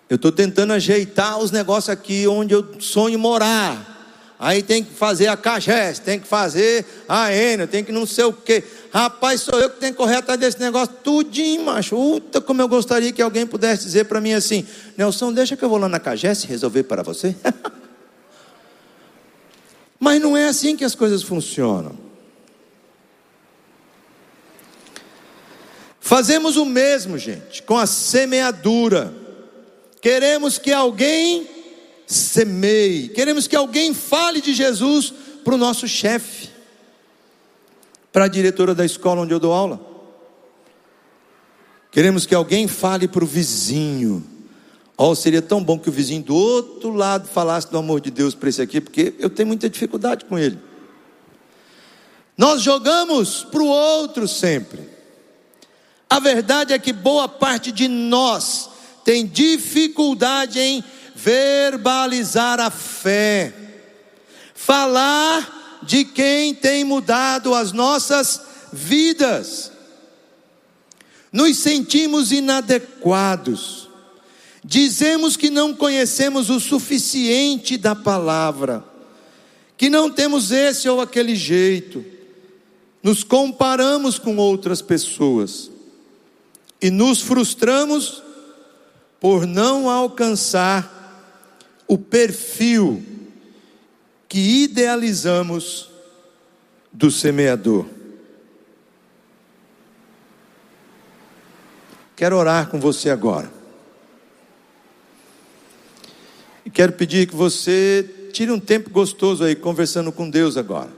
Eu 0.08 0.16
estou 0.16 0.32
tentando 0.32 0.72
ajeitar 0.72 1.38
os 1.38 1.50
negócios 1.50 1.90
aqui 1.90 2.26
onde 2.26 2.54
eu 2.54 2.80
sonho 2.80 3.18
morar. 3.18 3.94
Aí 4.38 4.62
tem 4.62 4.82
que 4.82 4.94
fazer 4.94 5.26
a 5.26 5.36
CAGES, 5.36 5.98
tem 5.98 6.18
que 6.18 6.26
fazer 6.26 6.86
a 7.06 7.30
Enel, 7.30 7.68
tem 7.68 7.84
que 7.84 7.92
não 7.92 8.06
sei 8.06 8.24
o 8.24 8.32
quê. 8.32 8.64
Rapaz, 8.94 9.40
sou 9.40 9.58
eu 9.58 9.68
que 9.70 9.80
tenho 9.80 9.92
que 9.92 9.98
correr 9.98 10.18
atrás 10.18 10.38
desse 10.38 10.60
negócio 10.60 10.94
tudinho, 11.02 11.64
macho. 11.64 11.96
Uta, 11.96 12.40
como 12.40 12.62
eu 12.62 12.68
gostaria 12.68 13.12
que 13.12 13.20
alguém 13.20 13.44
pudesse 13.44 13.82
dizer 13.82 14.04
para 14.04 14.20
mim 14.20 14.34
assim: 14.34 14.64
Nelson, 14.96 15.32
deixa 15.32 15.56
que 15.56 15.64
eu 15.64 15.68
vou 15.68 15.78
lá 15.78 15.88
na 15.88 15.98
CAGES 15.98 16.44
resolver 16.44 16.84
para 16.84 17.02
você. 17.02 17.34
Mas 19.98 20.22
não 20.22 20.36
é 20.36 20.46
assim 20.46 20.76
que 20.76 20.84
as 20.84 20.94
coisas 20.94 21.24
funcionam. 21.24 21.98
Fazemos 25.98 26.56
o 26.56 26.64
mesmo, 26.64 27.18
gente, 27.18 27.64
com 27.64 27.76
a 27.76 27.86
semeadura. 27.86 29.12
Queremos 30.00 30.56
que 30.56 30.72
alguém 30.72 31.48
semeie, 32.06 33.08
queremos 33.08 33.48
que 33.48 33.56
alguém 33.56 33.92
fale 33.92 34.40
de 34.40 34.54
Jesus 34.54 35.12
para 35.42 35.56
o 35.56 35.58
nosso 35.58 35.88
chefe 35.88 36.53
para 38.14 38.26
a 38.26 38.28
diretora 38.28 38.76
da 38.76 38.84
escola 38.84 39.22
onde 39.22 39.34
eu 39.34 39.40
dou 39.40 39.52
aula. 39.52 39.80
Queremos 41.90 42.24
que 42.26 42.32
alguém 42.32 42.68
fale 42.68 43.08
para 43.08 43.24
o 43.24 43.26
vizinho. 43.26 44.24
Oh, 44.96 45.16
seria 45.16 45.42
tão 45.42 45.60
bom 45.60 45.76
que 45.76 45.88
o 45.88 45.92
vizinho 45.92 46.22
do 46.22 46.32
outro 46.32 46.92
lado 46.94 47.26
falasse 47.26 47.68
do 47.68 47.76
amor 47.76 48.00
de 48.00 48.12
Deus 48.12 48.32
para 48.32 48.48
esse 48.48 48.62
aqui, 48.62 48.80
porque 48.80 49.14
eu 49.18 49.28
tenho 49.28 49.48
muita 49.48 49.68
dificuldade 49.68 50.26
com 50.26 50.38
ele. 50.38 50.56
Nós 52.38 52.62
jogamos 52.62 53.42
para 53.42 53.60
o 53.60 53.66
outro 53.66 54.28
sempre. 54.28 54.88
A 56.08 56.20
verdade 56.20 56.72
é 56.72 56.78
que 56.78 56.92
boa 56.92 57.26
parte 57.26 57.72
de 57.72 57.88
nós 57.88 58.70
tem 59.04 59.26
dificuldade 59.26 60.60
em 60.60 60.84
verbalizar 61.16 62.60
a 62.60 62.70
fé, 62.70 63.52
falar 64.54 65.63
de 65.84 66.04
quem 66.04 66.54
tem 66.54 66.84
mudado 66.84 67.54
as 67.54 67.72
nossas 67.72 68.40
vidas. 68.72 69.70
Nos 71.32 71.58
sentimos 71.58 72.32
inadequados, 72.32 73.88
dizemos 74.64 75.36
que 75.36 75.50
não 75.50 75.74
conhecemos 75.74 76.48
o 76.48 76.60
suficiente 76.60 77.76
da 77.76 77.94
palavra, 77.94 78.84
que 79.76 79.90
não 79.90 80.10
temos 80.10 80.50
esse 80.50 80.88
ou 80.88 81.00
aquele 81.00 81.34
jeito, 81.34 82.04
nos 83.02 83.22
comparamos 83.22 84.18
com 84.18 84.36
outras 84.36 84.80
pessoas 84.80 85.70
e 86.80 86.90
nos 86.90 87.20
frustramos 87.20 88.22
por 89.20 89.46
não 89.46 89.90
alcançar 89.90 90.94
o 91.86 91.98
perfil 91.98 93.13
que 94.34 94.64
idealizamos 94.64 95.90
do 96.92 97.08
semeador. 97.08 97.86
Quero 102.16 102.36
orar 102.36 102.68
com 102.68 102.80
você 102.80 103.10
agora. 103.10 103.48
E 106.66 106.70
quero 106.70 106.94
pedir 106.94 107.28
que 107.28 107.36
você 107.36 108.28
tire 108.32 108.50
um 108.50 108.58
tempo 108.58 108.90
gostoso 108.90 109.44
aí 109.44 109.54
conversando 109.54 110.10
com 110.10 110.28
Deus 110.28 110.56
agora. 110.56 110.90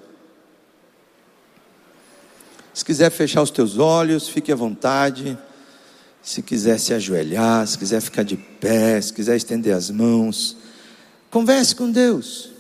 Se 2.73 2.87
quiser 2.87 3.11
fechar 3.11 3.43
os 3.43 3.51
teus 3.51 3.77
olhos, 3.77 4.31
fique 4.31 4.51
à 4.51 4.57
vontade. 4.57 5.37
Se 6.23 6.41
quiser 6.41 6.81
se 6.81 6.95
ajoelhar, 6.95 7.67
se 7.67 7.77
quiser 7.77 8.01
ficar 8.01 8.23
de 8.23 8.39
pé, 8.39 8.99
se 8.99 9.13
quiser 9.13 9.37
estender 9.37 9.75
as 9.75 9.91
mãos, 9.91 10.57
converse 11.31 11.77
com 11.77 11.91
Deus. 11.91 12.56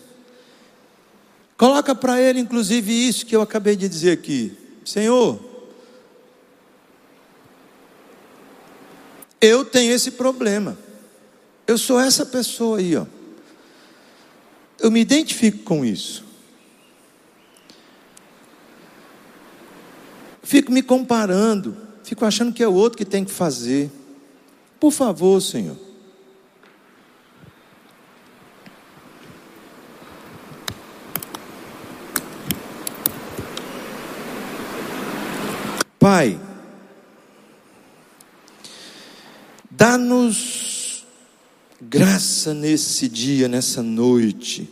Coloca 1.57 1.95
para 1.95 2.21
ele, 2.21 2.41
inclusive, 2.41 2.93
isso 2.93 3.25
que 3.25 3.35
eu 3.35 3.41
acabei 3.41 3.77
de 3.77 3.89
dizer 3.89 4.13
aqui: 4.13 4.57
Senhor, 4.85 5.41
eu 9.41 9.65
tenho 9.65 9.93
esse 9.93 10.13
problema. 10.13 10.77
Eu 11.67 11.79
sou 11.79 11.99
essa 11.99 12.25
pessoa 12.25 12.79
aí, 12.79 12.97
ó. 12.97 13.07
Eu 14.79 14.91
me 14.91 15.01
identifico 15.01 15.65
com 15.65 15.85
isso. 15.85 16.25
Fico 20.43 20.71
me 20.71 20.83
comparando, 20.83 21.77
fico 22.05 22.25
achando 22.25 22.53
que 22.53 22.63
é 22.63 22.69
o 22.69 22.75
outro 22.75 22.97
que 22.97 23.05
tem 23.05 23.25
que 23.25 23.33
fazer. 23.33 23.91
Por 24.79 24.93
favor, 24.93 25.41
Senhor. 25.41 25.86
Pai, 36.09 36.39
dá-nos 39.69 41.05
graça 41.83 42.55
nesse 42.55 43.09
dia, 43.09 43.49
nessa 43.49 43.83
noite. 43.83 44.71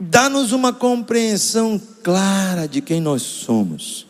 Dá-nos 0.00 0.50
uma 0.50 0.72
compreensão 0.72 1.80
clara 2.02 2.66
de 2.66 2.80
quem 2.80 3.00
nós 3.00 3.22
somos. 3.22 4.08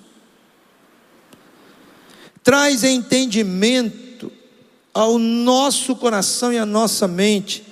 Traz 2.42 2.82
entendimento 2.84 4.32
ao 4.94 5.18
nosso 5.18 5.94
coração 5.94 6.50
e 6.54 6.56
à 6.56 6.64
nossa 6.64 7.06
mente 7.06 7.63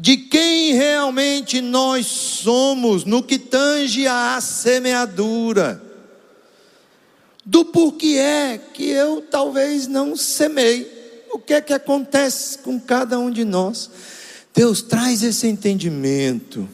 de 0.00 0.16
quem 0.16 0.74
realmente 0.74 1.60
nós 1.60 2.06
somos 2.06 3.04
no 3.04 3.20
que 3.20 3.36
tange 3.36 4.06
à 4.06 4.40
semeadura, 4.40 5.82
do 7.44 7.64
porquê 7.64 8.16
é 8.16 8.60
que 8.72 8.88
eu 8.88 9.20
talvez 9.20 9.88
não 9.88 10.14
semei, 10.14 11.26
o 11.32 11.38
que 11.40 11.52
é 11.52 11.60
que 11.60 11.72
acontece 11.72 12.58
com 12.58 12.78
cada 12.78 13.18
um 13.18 13.28
de 13.28 13.44
nós. 13.44 13.90
Deus 14.54 14.82
traz 14.82 15.24
esse 15.24 15.48
entendimento. 15.48 16.68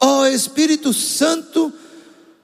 Ó 0.00 0.20
oh, 0.20 0.26
Espírito 0.26 0.92
Santo, 0.94 1.70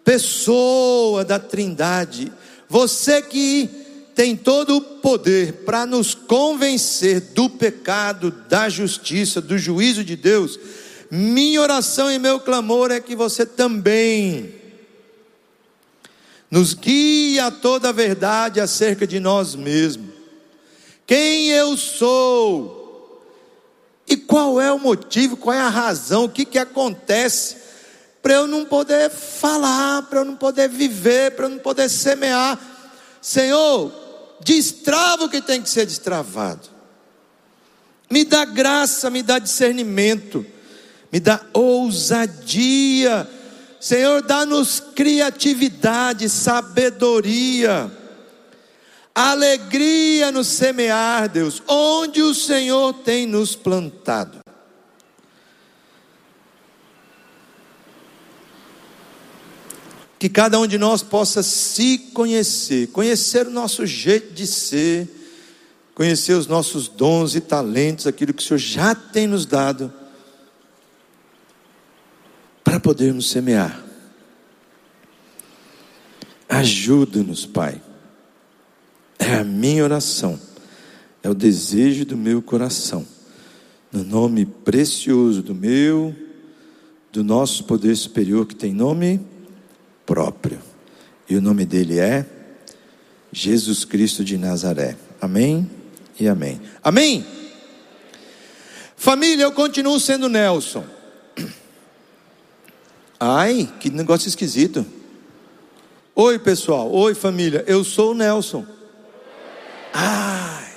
pessoa 0.05 1.25
da 1.25 1.39
Trindade, 1.39 2.31
você 2.69 3.23
que 3.23 3.80
tem 4.15 4.37
todo 4.37 4.77
o 4.77 4.81
poder 4.81 5.65
para 5.65 5.87
nos 5.87 6.15
convencer 6.15 7.21
do 7.21 7.49
pecado, 7.49 8.31
da 8.49 8.69
justiça, 8.69 9.41
do 9.41 9.57
juízo 9.57 10.05
de 10.05 10.17
Deus. 10.17 10.59
Minha 11.11 11.61
oração 11.61 12.11
e 12.11 12.19
meu 12.19 12.39
clamor 12.41 12.91
é 12.91 13.01
que 13.01 13.17
você 13.17 13.45
também 13.45 14.55
nos 16.51 16.75
guie 16.75 17.39
a 17.39 17.51
toda 17.51 17.91
a 17.91 17.93
verdade 17.93 18.61
acerca 18.61 19.07
de 19.07 19.21
nós 19.21 19.55
mesmos. 19.55 20.11
Quem 21.07 21.49
eu 21.51 21.77
sou? 21.77 23.25
E 24.09 24.17
qual 24.17 24.61
é 24.61 24.73
o 24.73 24.79
motivo, 24.79 25.37
qual 25.37 25.55
é 25.55 25.61
a 25.61 25.69
razão, 25.69 26.25
o 26.25 26.29
que, 26.29 26.45
que 26.45 26.59
acontece 26.59 27.57
para 28.23 28.35
eu 28.35 28.47
não 28.47 28.65
poder 28.65 29.11
falar, 29.11 30.03
para 30.03 30.21
eu 30.21 30.25
não 30.25 30.37
poder 30.37 30.69
viver, 30.69 31.33
para 31.33 31.47
eu 31.47 31.51
não 31.51 31.59
poder 31.59 31.89
semear. 31.89 32.59
Senhor, 33.21 33.93
destrava 34.41 35.25
o 35.25 35.29
que 35.29 35.41
tem 35.41 35.63
que 35.63 35.69
ser 35.69 35.87
destravado. 35.87 36.69
Me 38.11 38.25
dá 38.25 38.45
graça, 38.45 39.09
me 39.11 39.23
dá 39.23 39.39
discernimento, 39.39 40.45
me 41.13 41.21
dá 41.21 41.41
ousadia. 41.53 43.29
Senhor, 43.79 44.23
dá-nos 44.23 44.81
criatividade, 44.81 46.29
sabedoria, 46.29 47.91
alegria 49.15 50.33
no 50.33 50.43
semear, 50.43 51.29
Deus, 51.29 51.63
onde 51.69 52.21
o 52.21 52.35
Senhor 52.35 52.93
tem 52.95 53.27
nos 53.27 53.55
plantado. 53.55 54.40
Que 60.21 60.29
cada 60.29 60.61
um 60.61 60.67
de 60.67 60.77
nós 60.77 61.03
possa 61.03 61.43
se 61.43 61.97
conhecer, 61.97 62.89
conhecer 62.89 63.47
o 63.47 63.51
nosso 63.51 63.87
jeito 63.87 64.35
de 64.35 64.47
ser, 64.47 65.09
conhecer 65.95 66.35
os 66.35 66.47
nossos 66.47 66.89
dons 66.89 67.35
e 67.35 67.41
talentos, 67.41 68.07
aquilo 68.07 68.35
que 68.35 68.43
o 68.43 68.47
Senhor 68.47 68.59
já 68.59 68.95
tem 68.95 69.27
nos 69.27 69.47
dado, 69.47 69.91
para 72.63 72.79
podermos 72.79 73.31
semear. 73.31 73.83
Ajuda-nos, 76.47 77.47
Pai. 77.47 77.81
É 79.19 79.37
a 79.37 79.45
minha 79.45 79.83
oração, 79.83 80.39
é 81.23 81.31
o 81.31 81.35
desejo 81.35 82.05
do 82.05 82.17
meu 82.19 82.43
coração. 82.43 83.07
No 83.91 84.05
nome 84.05 84.45
precioso 84.45 85.41
do 85.43 85.55
meu, 85.55 86.15
do 87.11 87.25
nosso 87.25 87.65
poder 87.65 87.97
superior 87.97 88.45
que 88.45 88.55
tem 88.55 88.75
nome 88.75 89.40
próprio. 90.11 90.59
E 91.29 91.37
o 91.37 91.41
nome 91.41 91.65
dele 91.65 92.01
é 92.01 92.27
Jesus 93.31 93.85
Cristo 93.85 94.25
de 94.25 94.37
Nazaré. 94.37 94.97
Amém 95.21 95.71
e 96.19 96.27
amém. 96.27 96.61
Amém. 96.83 97.25
Família, 98.97 99.45
eu 99.45 99.53
continuo 99.53 100.01
sendo 100.01 100.29
Nelson. 100.29 100.85
Ai, 103.21 103.73
que 103.79 103.89
negócio 103.89 104.27
esquisito. 104.27 104.85
Oi, 106.13 106.41
pessoal. 106.41 106.91
Oi, 106.91 107.15
família. 107.15 107.63
Eu 107.69 107.85
sou 107.85 108.11
o 108.11 108.15
Nelson. 108.15 108.67
Ai. 109.95 110.73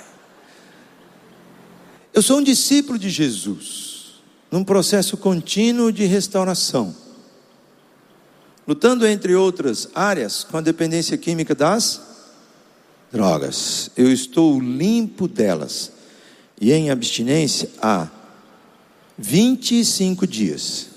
Eu 2.12 2.22
sou 2.22 2.38
um 2.38 2.42
discípulo 2.44 2.96
de 2.96 3.10
Jesus, 3.10 4.22
num 4.48 4.62
processo 4.62 5.16
contínuo 5.16 5.90
de 5.90 6.04
restauração, 6.04 6.94
lutando 8.66 9.06
entre 9.06 9.34
outras 9.34 9.88
áreas 9.94 10.44
com 10.44 10.56
a 10.56 10.60
dependência 10.60 11.16
química 11.16 11.54
das 11.54 12.00
drogas. 13.12 13.90
Eu 13.96 14.10
estou 14.12 14.60
limpo 14.60 15.28
delas 15.28 15.92
e 16.60 16.72
em 16.72 16.90
abstinência 16.90 17.70
há 17.80 18.08
25 19.16 20.26
dias, 20.26 20.88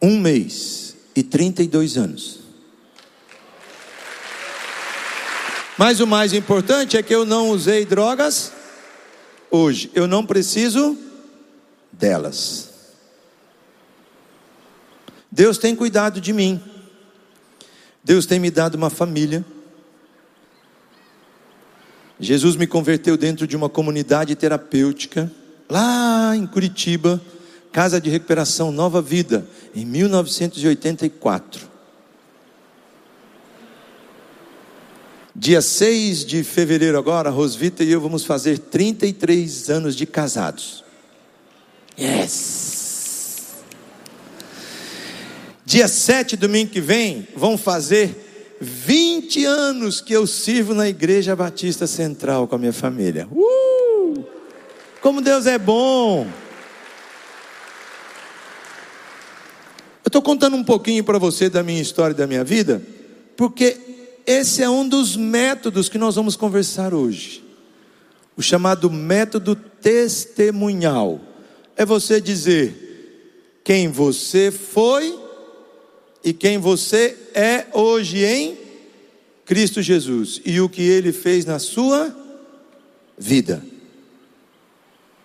um 0.00 0.18
mês 0.18 0.96
e 1.14 1.22
32 1.22 1.96
anos. 1.96 2.40
Mas 5.78 6.00
o 6.00 6.06
mais 6.06 6.32
importante 6.32 6.96
é 6.96 7.02
que 7.02 7.14
eu 7.14 7.24
não 7.24 7.50
usei 7.50 7.84
drogas 7.84 8.52
hoje. 9.50 9.90
Eu 9.94 10.06
não 10.06 10.24
preciso 10.24 10.96
delas. 11.90 12.71
Deus 15.42 15.58
tem 15.58 15.74
cuidado 15.74 16.20
de 16.20 16.32
mim. 16.32 16.62
Deus 18.04 18.26
tem 18.26 18.38
me 18.38 18.48
dado 18.48 18.76
uma 18.76 18.88
família. 18.88 19.44
Jesus 22.20 22.54
me 22.54 22.64
converteu 22.64 23.16
dentro 23.16 23.44
de 23.44 23.56
uma 23.56 23.68
comunidade 23.68 24.36
terapêutica, 24.36 25.28
lá 25.68 26.36
em 26.36 26.46
Curitiba, 26.46 27.20
Casa 27.72 28.00
de 28.00 28.08
Recuperação 28.08 28.70
Nova 28.70 29.02
Vida, 29.02 29.44
em 29.74 29.84
1984. 29.84 31.68
Dia 35.34 35.60
6 35.60 36.24
de 36.24 36.44
fevereiro 36.44 36.96
agora, 36.96 37.30
Rosvita 37.30 37.82
e 37.82 37.90
eu 37.90 38.00
vamos 38.00 38.24
fazer 38.24 38.60
33 38.60 39.70
anos 39.70 39.96
de 39.96 40.06
casados. 40.06 40.84
Yes! 41.98 42.71
Dia 45.72 45.88
7, 45.88 46.36
domingo 46.36 46.70
que 46.70 46.82
vem, 46.82 47.26
vão 47.34 47.56
fazer 47.56 48.58
20 48.60 49.46
anos 49.46 50.02
que 50.02 50.12
eu 50.12 50.26
sirvo 50.26 50.74
na 50.74 50.86
Igreja 50.86 51.34
Batista 51.34 51.86
Central 51.86 52.46
com 52.46 52.56
a 52.56 52.58
minha 52.58 52.74
família. 52.74 53.26
Uh! 53.32 54.22
Como 55.00 55.22
Deus 55.22 55.46
é 55.46 55.56
bom! 55.56 56.26
Eu 60.04 60.08
estou 60.08 60.20
contando 60.20 60.56
um 60.56 60.62
pouquinho 60.62 61.02
para 61.02 61.18
você 61.18 61.48
da 61.48 61.62
minha 61.62 61.80
história 61.80 62.12
e 62.12 62.18
da 62.18 62.26
minha 62.26 62.44
vida, 62.44 62.82
porque 63.34 63.78
esse 64.26 64.62
é 64.62 64.68
um 64.68 64.86
dos 64.86 65.16
métodos 65.16 65.88
que 65.88 65.96
nós 65.96 66.16
vamos 66.16 66.36
conversar 66.36 66.92
hoje. 66.92 67.42
O 68.36 68.42
chamado 68.42 68.90
método 68.90 69.56
testemunhal. 69.56 71.18
É 71.74 71.86
você 71.86 72.20
dizer 72.20 73.56
quem 73.64 73.88
você 73.88 74.50
foi 74.50 75.21
e 76.24 76.32
quem 76.32 76.58
você 76.58 77.16
é 77.34 77.66
hoje 77.72 78.24
em 78.24 78.58
Cristo 79.44 79.82
Jesus 79.82 80.40
e 80.44 80.60
o 80.60 80.68
que 80.68 80.82
ele 80.82 81.12
fez 81.12 81.44
na 81.44 81.58
sua 81.58 82.14
vida. 83.18 83.62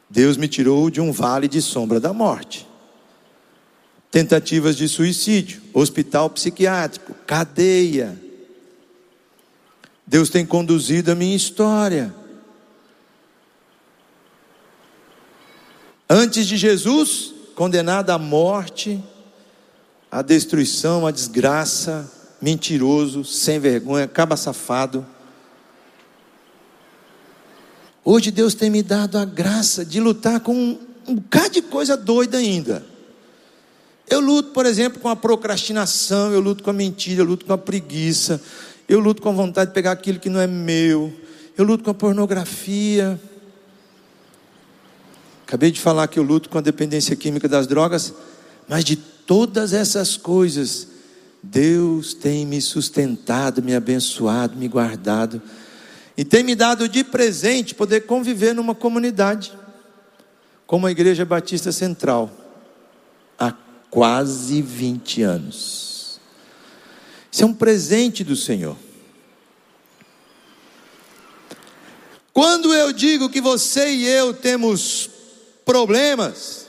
Deus 0.09 0.37
me 0.37 0.47
tirou 0.47 0.89
de 0.89 1.01
um 1.01 1.11
vale 1.11 1.47
de 1.47 1.61
sombra 1.61 1.99
da 1.99 2.13
morte. 2.13 2.67
Tentativas 4.09 4.75
de 4.75 4.87
suicídio, 4.87 5.61
hospital 5.73 6.29
psiquiátrico, 6.29 7.13
cadeia, 7.25 8.17
Deus 10.07 10.29
tem 10.29 10.45
conduzido 10.45 11.11
a 11.11 11.15
minha 11.15 11.35
história. 11.35 12.15
Antes 16.09 16.47
de 16.47 16.55
Jesus, 16.55 17.33
condenado 17.53 18.11
à 18.11 18.17
morte, 18.17 19.03
à 20.11 20.21
destruição, 20.21 21.05
à 21.05 21.11
desgraça, 21.11 22.09
mentiroso, 22.41 23.23
sem 23.23 23.59
vergonha, 23.59 24.07
caba 24.07 24.37
safado. 24.37 25.05
Hoje 28.03 28.31
Deus 28.31 28.53
tem 28.53 28.69
me 28.69 28.81
dado 28.81 29.17
a 29.17 29.25
graça 29.25 29.83
de 29.83 29.99
lutar 29.99 30.39
com 30.39 30.55
um, 30.55 30.79
um 31.07 31.15
bocado 31.15 31.49
de 31.49 31.61
coisa 31.61 31.97
doida 31.97 32.37
ainda. 32.37 32.85
Eu 34.09 34.21
luto, 34.21 34.51
por 34.51 34.65
exemplo, 34.65 35.01
com 35.01 35.09
a 35.09 35.15
procrastinação, 35.15 36.31
eu 36.31 36.39
luto 36.39 36.63
com 36.63 36.69
a 36.69 36.73
mentira, 36.73 37.21
eu 37.21 37.25
luto 37.25 37.45
com 37.45 37.51
a 37.51 37.57
preguiça, 37.57 38.41
eu 38.87 39.01
luto 39.01 39.21
com 39.21 39.27
a 39.27 39.33
vontade 39.33 39.71
de 39.71 39.73
pegar 39.73 39.91
aquilo 39.91 40.19
que 40.19 40.29
não 40.29 40.39
é 40.39 40.47
meu. 40.47 41.13
Eu 41.57 41.65
luto 41.65 41.83
com 41.83 41.89
a 41.89 41.93
pornografia. 41.93 43.19
Acabei 45.45 45.71
de 45.71 45.81
falar 45.81 46.07
que 46.07 46.17
eu 46.17 46.23
luto 46.23 46.47
com 46.47 46.57
a 46.57 46.61
dependência 46.61 47.15
química 47.15 47.49
das 47.49 47.67
drogas, 47.67 48.13
mas 48.69 48.85
de 48.85 48.95
todas 49.27 49.73
essas 49.73 50.15
coisas, 50.15 50.87
Deus 51.43 52.13
tem 52.13 52.45
me 52.45 52.61
sustentado, 52.61 53.61
me 53.61 53.75
abençoado, 53.75 54.55
me 54.55 54.67
guardado 54.67 55.41
e 56.15 56.23
tem 56.23 56.43
me 56.43 56.55
dado 56.55 56.89
de 56.89 57.03
presente 57.03 57.75
poder 57.75 58.07
conviver 58.07 58.55
numa 58.55 58.73
comunidade 58.73 59.53
como 60.65 60.87
a 60.87 60.91
Igreja 60.91 61.25
Batista 61.25 61.71
Central 61.71 62.31
há 63.37 63.53
quase 63.89 64.61
20 64.61 65.21
anos. 65.21 66.19
Isso 67.31 67.43
é 67.43 67.45
um 67.45 67.53
presente 67.53 68.23
do 68.23 68.35
Senhor. 68.35 68.75
Quando 72.33 72.73
eu 72.73 72.93
digo 72.93 73.29
que 73.29 73.41
você 73.41 73.89
e 73.89 74.07
eu 74.07 74.33
temos 74.33 75.09
problemas, 75.65 76.66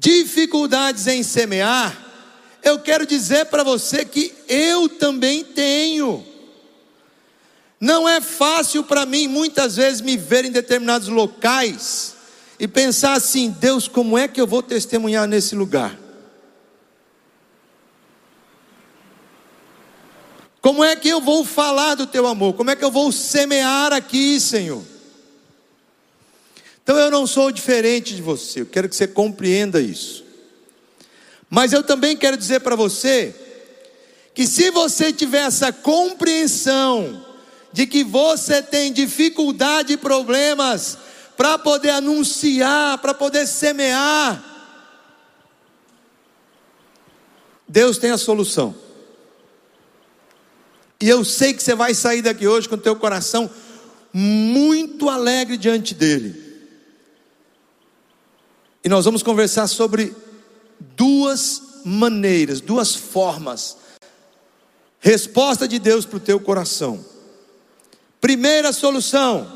dificuldades 0.00 1.06
em 1.06 1.22
semear, 1.22 1.94
eu 2.62 2.78
quero 2.78 3.06
dizer 3.06 3.46
para 3.46 3.62
você 3.62 4.04
que 4.04 4.34
eu 4.48 4.88
também 4.88 5.44
tenho. 5.44 6.26
Não 7.78 8.08
é 8.08 8.20
fácil 8.20 8.82
para 8.82 9.04
mim, 9.04 9.28
muitas 9.28 9.76
vezes, 9.76 10.00
me 10.00 10.16
ver 10.16 10.46
em 10.46 10.50
determinados 10.50 11.08
locais 11.08 12.14
e 12.58 12.66
pensar 12.66 13.12
assim: 13.12 13.50
Deus, 13.50 13.86
como 13.86 14.16
é 14.16 14.26
que 14.26 14.40
eu 14.40 14.46
vou 14.46 14.62
testemunhar 14.62 15.28
nesse 15.28 15.54
lugar? 15.54 15.98
Como 20.62 20.84
é 20.84 20.94
que 20.96 21.08
eu 21.08 21.20
vou 21.20 21.44
falar 21.44 21.94
do 21.94 22.06
teu 22.06 22.26
amor? 22.26 22.54
Como 22.54 22.70
é 22.70 22.76
que 22.76 22.84
eu 22.84 22.90
vou 22.90 23.10
semear 23.12 23.92
aqui, 23.92 24.38
Senhor? 24.38 24.82
Então 26.90 26.98
eu 26.98 27.08
não 27.08 27.24
sou 27.24 27.52
diferente 27.52 28.16
de 28.16 28.20
você, 28.20 28.62
eu 28.62 28.66
quero 28.66 28.88
que 28.88 28.96
você 28.96 29.06
compreenda 29.06 29.80
isso. 29.80 30.24
Mas 31.48 31.72
eu 31.72 31.84
também 31.84 32.16
quero 32.16 32.36
dizer 32.36 32.58
para 32.62 32.74
você 32.74 33.32
que 34.34 34.44
se 34.44 34.72
você 34.72 35.12
tiver 35.12 35.42
essa 35.42 35.72
compreensão 35.72 37.24
de 37.72 37.86
que 37.86 38.02
você 38.02 38.60
tem 38.60 38.92
dificuldade 38.92 39.92
e 39.92 39.96
problemas 39.96 40.98
para 41.36 41.56
poder 41.58 41.90
anunciar, 41.90 42.98
para 42.98 43.14
poder 43.14 43.46
semear, 43.46 44.44
Deus 47.68 47.98
tem 47.98 48.10
a 48.10 48.18
solução. 48.18 48.74
E 51.00 51.08
eu 51.08 51.24
sei 51.24 51.54
que 51.54 51.62
você 51.62 51.76
vai 51.76 51.94
sair 51.94 52.20
daqui 52.20 52.48
hoje 52.48 52.68
com 52.68 52.74
o 52.74 52.78
teu 52.78 52.96
coração 52.96 53.48
muito 54.12 55.08
alegre 55.08 55.56
diante 55.56 55.94
dele. 55.94 56.49
E 58.82 58.88
nós 58.88 59.04
vamos 59.04 59.22
conversar 59.22 59.66
sobre 59.66 60.14
duas 60.96 61.62
maneiras, 61.84 62.60
duas 62.60 62.94
formas. 62.94 63.76
Resposta 65.00 65.68
de 65.68 65.78
Deus 65.78 66.04
para 66.04 66.16
o 66.16 66.20
teu 66.20 66.40
coração. 66.40 67.04
Primeira 68.20 68.72
solução: 68.72 69.50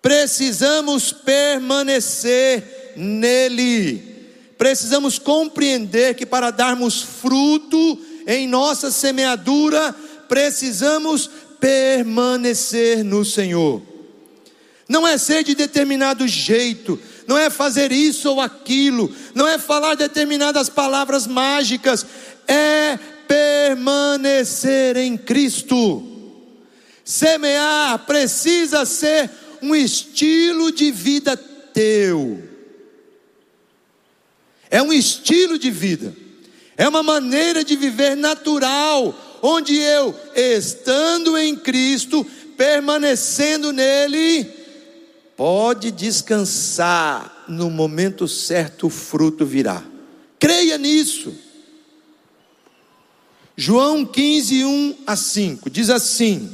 precisamos 0.00 1.12
permanecer 1.12 2.92
nele. 2.96 4.10
Precisamos 4.58 5.18
compreender 5.18 6.14
que 6.14 6.24
para 6.24 6.50
darmos 6.50 7.02
fruto 7.02 7.98
em 8.26 8.46
nossa 8.46 8.90
semeadura, 8.90 9.94
precisamos 10.28 11.28
permanecer 11.58 13.02
no 13.02 13.24
Senhor. 13.24 13.82
Não 14.88 15.06
é 15.06 15.18
ser 15.18 15.42
de 15.42 15.54
determinado 15.54 16.28
jeito, 16.28 16.98
não 17.32 17.38
é 17.38 17.48
fazer 17.48 17.90
isso 17.92 18.28
ou 18.28 18.42
aquilo, 18.42 19.10
não 19.34 19.48
é 19.48 19.56
falar 19.56 19.94
determinadas 19.94 20.68
palavras 20.68 21.26
mágicas, 21.26 22.04
é 22.46 22.98
permanecer 23.26 24.98
em 24.98 25.16
Cristo. 25.16 26.06
Semear 27.02 28.00
precisa 28.00 28.84
ser 28.84 29.30
um 29.62 29.74
estilo 29.74 30.70
de 30.70 30.90
vida 30.90 31.34
teu. 31.34 32.42
É 34.70 34.82
um 34.82 34.92
estilo 34.92 35.58
de 35.58 35.70
vida. 35.70 36.14
É 36.76 36.86
uma 36.86 37.02
maneira 37.02 37.64
de 37.64 37.76
viver 37.76 38.14
natural, 38.14 39.38
onde 39.40 39.74
eu, 39.74 40.14
estando 40.36 41.38
em 41.38 41.56
Cristo, 41.56 42.26
permanecendo 42.58 43.72
nele, 43.72 44.61
pode 45.36 45.90
descansar, 45.90 47.44
no 47.48 47.70
momento 47.70 48.28
certo 48.28 48.86
o 48.86 48.90
fruto 48.90 49.44
virá. 49.44 49.82
Creia 50.38 50.78
nisso. 50.78 51.34
João 53.56 54.04
15, 54.04 54.64
1 54.64 54.96
a 55.06 55.16
5 55.16 55.70
diz 55.70 55.90
assim: 55.90 56.50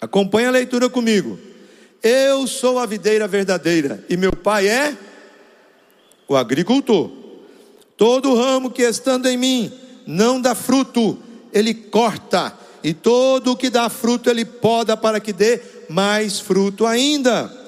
acompanha 0.00 0.48
a 0.48 0.52
leitura 0.52 0.90
comigo. 0.90 1.38
Eu 2.02 2.46
sou 2.48 2.78
a 2.78 2.86
videira 2.86 3.28
verdadeira 3.28 4.04
e 4.08 4.16
meu 4.16 4.32
pai 4.32 4.68
é 4.68 4.96
o 6.26 6.36
agricultor. 6.36 7.10
Todo 7.96 8.34
ramo 8.34 8.70
que 8.70 8.82
estando 8.82 9.28
em 9.28 9.36
mim 9.36 9.72
não 10.06 10.40
dá 10.40 10.54
fruto, 10.54 11.16
ele 11.52 11.72
corta, 11.72 12.58
e 12.82 12.92
todo 12.92 13.52
o 13.52 13.56
que 13.56 13.70
dá 13.70 13.88
fruto 13.88 14.28
ele 14.28 14.44
poda 14.44 14.96
para 14.96 15.20
que 15.20 15.32
dê 15.32 15.60
mais 15.88 16.40
fruto 16.40 16.84
ainda. 16.84 17.61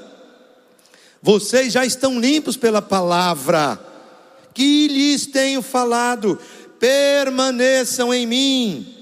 Vocês 1.25 1.73
já 1.73 1.87
estão 1.87 2.21
limpos 2.21 2.55
pela 2.55 2.83
palavra 2.83 3.81
que 4.53 4.89
lhes 4.89 5.25
tenho 5.25 5.63
falado. 5.63 6.39
Permaneçam 6.79 8.13
em 8.13 8.27
mim, 8.27 8.95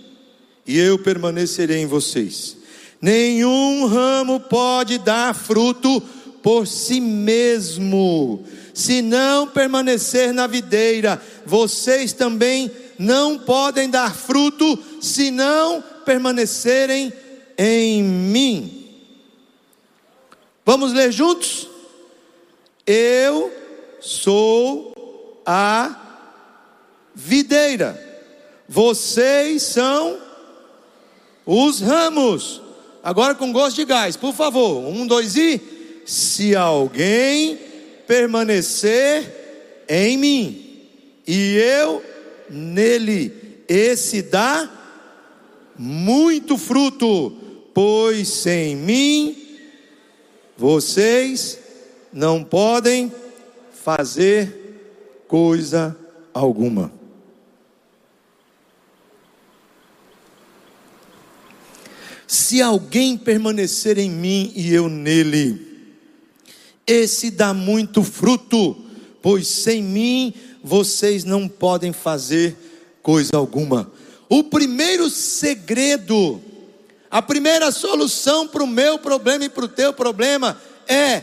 e 0.65 0.79
eu 0.79 1.01
permanecerei 1.01 1.79
em 1.79 1.87
vocês. 1.87 2.57
Nenhum 3.01 3.87
ramo 3.87 4.39
pode 4.39 4.99
dar 4.99 5.35
fruto 5.35 6.01
por 6.45 6.65
si 6.69 7.01
mesmo, 7.01 8.45
se 8.73 9.03
não 9.03 9.49
permanecer 9.49 10.33
na 10.33 10.47
videira. 10.47 11.21
Vocês 11.45 12.13
também 12.13 12.71
não 13.01 13.37
podem 13.37 13.91
dar 13.91 14.15
fruto 14.15 14.79
se 15.01 15.33
não 15.33 15.83
permanecerem 16.05 17.13
em 17.59 18.01
mim. 18.01 18.87
Vamos 20.65 20.93
ler 20.93 21.11
juntos? 21.11 21.72
Eu 22.87 23.53
sou 24.01 25.43
a 25.47 26.25
videira, 27.15 28.01
vocês 28.69 29.63
são 29.63 30.19
os 31.47 31.81
ramos. 31.81 32.61
Agora 33.03 33.35
com 33.35 33.53
gosto 33.53 33.77
de 33.77 33.85
gás, 33.85 34.17
por 34.17 34.33
favor. 34.33 34.85
Um, 34.87 35.07
dois 35.07 35.37
e. 35.37 35.61
Se 36.05 36.57
alguém 36.57 37.59
permanecer 38.07 39.85
em 39.89 40.17
mim 40.17 40.89
e 41.27 41.57
eu 41.57 42.03
nele, 42.51 43.63
esse 43.69 44.23
dá 44.23 44.69
muito 45.79 46.59
fruto, 46.59 47.33
pois 47.73 48.29
sem 48.29 48.75
mim 48.77 49.37
vocês 50.57 51.62
não 52.13 52.45
podem 52.45 53.11
fazer 53.73 55.25
coisa 55.27 55.97
alguma. 56.35 56.93
Se 62.27 62.63
alguém 62.63 63.17
permanecer 63.17 63.99
em 63.99 64.11
mim 64.11 64.53
e 64.55 64.73
eu 64.73 64.89
nele, 64.89 65.73
esse 66.87 67.31
dá 67.31 67.53
muito 67.53 68.03
fruto, 68.03 68.77
pois 69.21 69.47
sem 69.47 69.83
mim 69.83 70.35
vocês 70.63 71.25
não 71.25 71.49
podem 71.49 71.93
fazer 71.93 72.57
coisa 73.03 73.37
alguma. 73.37 73.91
O 74.29 74.45
primeiro 74.45 75.11
segredo, 75.11 76.41
a 77.11 77.21
primeira 77.21 77.71
solução 77.71 78.49
para 78.49 78.63
o 78.63 78.67
meu 78.67 78.99
problema 78.99 79.45
e 79.45 79.49
para 79.49 79.65
o 79.65 79.69
teu 79.69 79.93
problema 79.93 80.59
é 80.87 81.23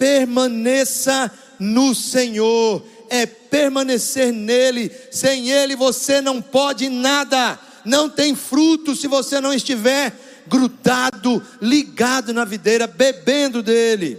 permaneça 0.00 1.30
no 1.58 1.94
Senhor, 1.94 2.82
é 3.10 3.26
permanecer 3.26 4.32
nele. 4.32 4.90
Sem 5.10 5.50
ele 5.50 5.76
você 5.76 6.22
não 6.22 6.40
pode 6.40 6.88
nada, 6.88 7.60
não 7.84 8.08
tem 8.08 8.34
fruto 8.34 8.96
se 8.96 9.06
você 9.06 9.42
não 9.42 9.52
estiver 9.52 10.18
grudado, 10.48 11.42
ligado 11.60 12.32
na 12.32 12.46
videira, 12.46 12.86
bebendo 12.86 13.62
dele. 13.62 14.16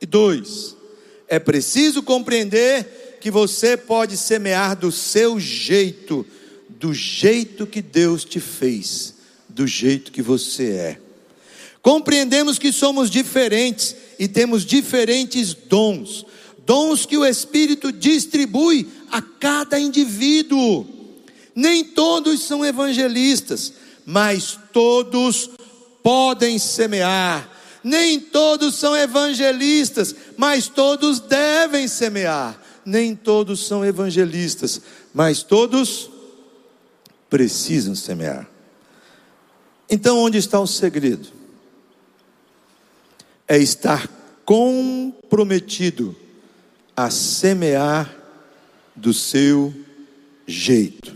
E 0.00 0.04
dois, 0.04 0.76
é 1.28 1.38
preciso 1.38 2.02
compreender 2.02 3.18
que 3.20 3.30
você 3.30 3.76
pode 3.76 4.16
semear 4.16 4.76
do 4.76 4.90
seu 4.90 5.38
jeito, 5.38 6.26
do 6.68 6.92
jeito 6.92 7.68
que 7.68 7.80
Deus 7.80 8.24
te 8.24 8.40
fez, 8.40 9.14
do 9.48 9.64
jeito 9.64 10.10
que 10.10 10.20
você 10.20 10.70
é. 10.70 11.05
Compreendemos 11.86 12.58
que 12.58 12.72
somos 12.72 13.08
diferentes 13.08 13.94
e 14.18 14.26
temos 14.26 14.64
diferentes 14.66 15.54
dons, 15.54 16.26
dons 16.66 17.06
que 17.06 17.16
o 17.16 17.24
Espírito 17.24 17.92
distribui 17.92 18.88
a 19.08 19.22
cada 19.22 19.78
indivíduo. 19.78 20.84
Nem 21.54 21.84
todos 21.84 22.42
são 22.42 22.64
evangelistas, 22.64 23.72
mas 24.04 24.58
todos 24.72 25.48
podem 26.02 26.58
semear. 26.58 27.48
Nem 27.84 28.18
todos 28.18 28.74
são 28.74 28.96
evangelistas, 28.96 30.12
mas 30.36 30.66
todos 30.66 31.20
devem 31.20 31.86
semear. 31.86 32.60
Nem 32.84 33.14
todos 33.14 33.64
são 33.64 33.84
evangelistas, 33.84 34.80
mas 35.14 35.44
todos 35.44 36.10
precisam 37.30 37.94
semear. 37.94 38.50
Então, 39.88 40.18
onde 40.18 40.36
está 40.36 40.58
o 40.58 40.66
segredo? 40.66 41.35
É 43.48 43.58
estar 43.58 44.08
comprometido 44.44 46.16
a 46.96 47.10
semear 47.10 48.14
do 48.94 49.12
seu 49.12 49.74
jeito. 50.46 51.14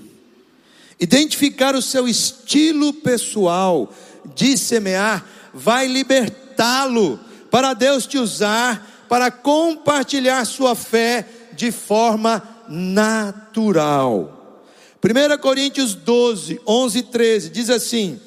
Identificar 0.99 1.75
o 1.75 1.81
seu 1.81 2.07
estilo 2.07 2.93
pessoal 2.93 3.93
de 4.35 4.59
semear 4.59 5.25
vai 5.55 5.87
libertá-lo 5.87 7.19
para 7.51 7.73
Deus 7.73 8.07
te 8.07 8.19
usar 8.19 9.07
para 9.09 9.31
compartilhar 9.31 10.45
sua 10.45 10.75
fé 10.75 11.27
de 11.55 11.73
forma 11.73 12.43
natural. 12.69 14.63
1 15.03 15.39
Coríntios 15.41 15.95
12, 15.95 16.61
11 16.67 16.99
e 16.99 17.03
13 17.03 17.49
diz 17.49 17.71
assim: 17.71 18.21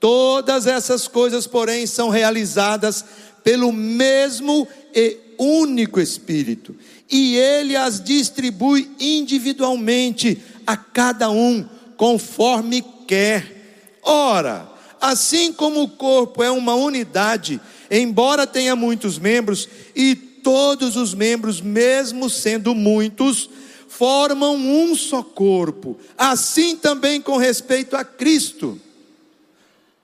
Todas 0.00 0.66
essas 0.66 1.08
coisas, 1.08 1.46
porém, 1.46 1.86
são 1.86 2.08
realizadas 2.08 3.04
pelo 3.44 3.70
mesmo 3.70 4.66
e 4.94 5.18
único 5.38 6.00
Espírito, 6.00 6.74
e 7.10 7.36
ele 7.36 7.76
as 7.76 8.02
distribui 8.02 8.90
individualmente 8.98 10.40
a 10.66 10.76
cada 10.76 11.30
um, 11.30 11.68
conforme 11.96 12.82
quer. 13.06 13.98
Ora, 14.02 14.68
assim 15.00 15.52
como 15.52 15.82
o 15.82 15.88
corpo 15.88 16.42
é 16.42 16.50
uma 16.50 16.74
unidade, 16.74 17.60
embora 17.90 18.46
tenha 18.46 18.74
muitos 18.74 19.18
membros, 19.18 19.68
e 19.94 20.14
todos 20.14 20.96
os 20.96 21.12
membros, 21.12 21.60
mesmo 21.60 22.30
sendo 22.30 22.74
muitos, 22.74 23.50
formam 23.88 24.56
um 24.56 24.94
só 24.94 25.22
corpo, 25.22 25.98
assim 26.16 26.76
também 26.76 27.20
com 27.20 27.36
respeito 27.36 27.94
a 27.94 28.04
Cristo. 28.04 28.80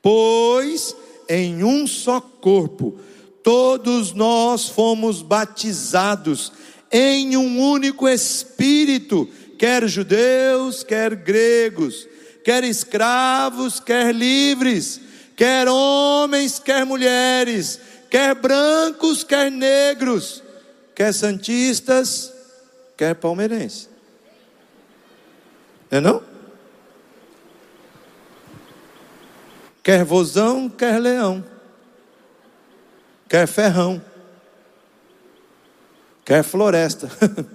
Pois 0.02 0.94
em 1.28 1.62
um 1.62 1.86
só 1.86 2.20
corpo 2.20 2.98
todos 3.42 4.12
nós 4.12 4.68
fomos 4.68 5.22
batizados 5.22 6.52
em 6.90 7.36
um 7.36 7.60
único 7.60 8.08
Espírito, 8.08 9.28
quer 9.58 9.86
judeus, 9.88 10.82
quer 10.82 11.14
gregos, 11.14 12.08
quer 12.44 12.64
escravos, 12.64 13.78
quer 13.78 14.14
livres, 14.14 15.00
quer 15.36 15.68
homens, 15.68 16.58
quer 16.58 16.84
mulheres, 16.84 17.78
quer 18.10 18.34
brancos, 18.34 19.22
quer 19.22 19.50
negros, 19.50 20.42
quer 20.94 21.12
santistas, 21.14 22.32
quer 22.96 23.14
palmeirenses. 23.14 23.88
É 25.90 26.00
não? 26.00 26.22
Quer 29.82 30.04
vozão, 30.04 30.68
quer 30.68 31.00
leão. 31.00 31.44
Quer 33.30 33.46
ferrão. 33.46 34.04
Quer 36.24 36.42
floresta. 36.42 37.08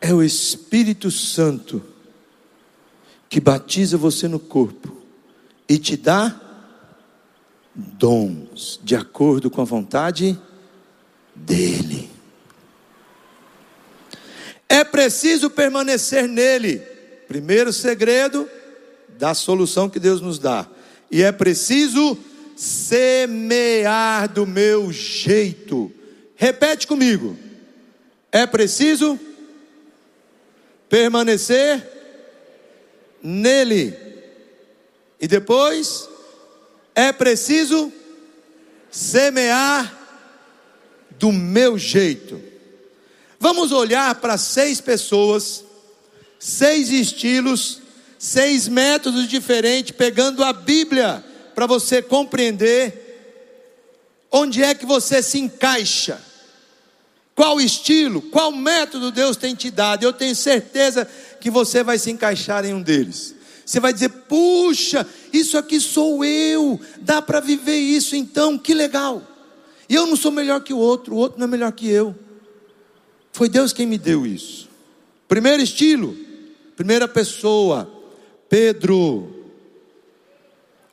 é 0.00 0.14
o 0.14 0.22
Espírito 0.22 1.10
Santo 1.10 1.84
que 3.28 3.38
batiza 3.38 3.98
você 3.98 4.26
no 4.26 4.40
corpo 4.40 4.96
e 5.68 5.76
te 5.78 5.94
dá 5.94 6.40
dons 7.74 8.80
de 8.82 8.96
acordo 8.96 9.50
com 9.50 9.60
a 9.60 9.66
vontade 9.66 10.40
dele. 11.34 12.10
É 14.66 14.82
preciso 14.84 15.50
permanecer 15.50 16.26
nele. 16.26 16.78
Primeiro 17.28 17.74
segredo 17.74 18.48
da 19.18 19.34
solução 19.34 19.90
que 19.90 19.98
Deus 19.98 20.20
nos 20.20 20.38
dá. 20.38 20.66
E 21.10 21.22
é 21.22 21.32
preciso 21.32 22.16
semear 22.56 24.32
do 24.32 24.46
meu 24.46 24.92
jeito. 24.92 25.92
Repete 26.36 26.86
comigo. 26.86 27.36
É 28.30 28.46
preciso 28.46 29.18
permanecer 30.88 31.84
nele. 33.22 33.96
E 35.20 35.26
depois 35.26 36.08
é 36.94 37.12
preciso 37.12 37.92
semear 38.90 39.98
do 41.18 41.32
meu 41.32 41.76
jeito. 41.76 42.40
Vamos 43.40 43.72
olhar 43.72 44.14
para 44.16 44.38
seis 44.38 44.80
pessoas, 44.80 45.64
seis 46.38 46.90
estilos, 46.90 47.80
seis 48.18 48.66
métodos 48.66 49.28
diferentes, 49.28 49.92
pegando 49.92 50.42
a 50.42 50.52
Bíblia 50.52 51.24
para 51.54 51.66
você 51.66 52.02
compreender 52.02 53.06
onde 54.30 54.62
é 54.62 54.74
que 54.74 54.84
você 54.84 55.22
se 55.22 55.38
encaixa. 55.38 56.20
Qual 57.34 57.60
estilo, 57.60 58.20
qual 58.20 58.50
método 58.50 59.12
Deus 59.12 59.36
tem 59.36 59.54
te 59.54 59.70
dado? 59.70 60.02
Eu 60.02 60.12
tenho 60.12 60.34
certeza 60.34 61.08
que 61.40 61.50
você 61.50 61.84
vai 61.84 61.96
se 61.98 62.10
encaixar 62.10 62.64
em 62.64 62.74
um 62.74 62.82
deles. 62.82 63.34
Você 63.64 63.78
vai 63.78 63.92
dizer: 63.92 64.08
puxa, 64.08 65.06
isso 65.32 65.56
aqui 65.56 65.80
sou 65.80 66.24
eu, 66.24 66.80
dá 67.00 67.22
para 67.22 67.38
viver 67.38 67.78
isso 67.78 68.16
então, 68.16 68.58
que 68.58 68.74
legal. 68.74 69.22
E 69.88 69.94
eu 69.94 70.06
não 70.06 70.16
sou 70.16 70.32
melhor 70.32 70.60
que 70.62 70.72
o 70.72 70.78
outro, 70.78 71.14
o 71.14 71.18
outro 71.18 71.38
não 71.38 71.46
é 71.46 71.50
melhor 71.50 71.72
que 71.72 71.88
eu. 71.88 72.14
Foi 73.32 73.48
Deus 73.48 73.72
quem 73.72 73.86
me 73.86 73.98
deu 73.98 74.26
isso. 74.26 74.68
Primeiro 75.28 75.62
estilo, 75.62 76.16
primeira 76.74 77.06
pessoa, 77.06 77.97
Pedro, 78.48 79.52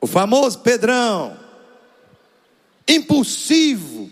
o 0.02 0.08
famoso 0.08 0.60
Pedrão, 0.60 1.38
impulsivo, 2.88 4.10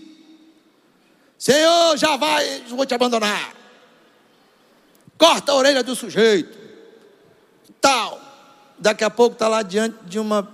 Senhor, 1.38 1.98
já 1.98 2.16
vai, 2.16 2.64
vou 2.70 2.86
te 2.86 2.94
abandonar. 2.94 3.54
Corta 5.18 5.52
a 5.52 5.56
orelha 5.56 5.84
do 5.84 5.94
sujeito. 5.94 6.58
Tal. 7.82 8.22
Daqui 8.80 9.04
a 9.04 9.10
pouco 9.10 9.34
está 9.34 9.48
lá 9.50 9.62
diante 9.62 9.98
de 10.06 10.20
uma 10.20 10.50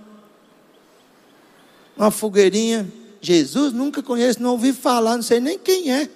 uma 1.96 2.10
fogueirinha. 2.10 2.90
Jesus 3.20 3.72
nunca 3.72 4.02
conheço, 4.02 4.42
não 4.42 4.52
ouvi 4.52 4.72
falar, 4.72 5.16
não 5.16 5.22
sei 5.22 5.38
nem 5.38 5.58
quem 5.58 5.92
é. 5.92 6.08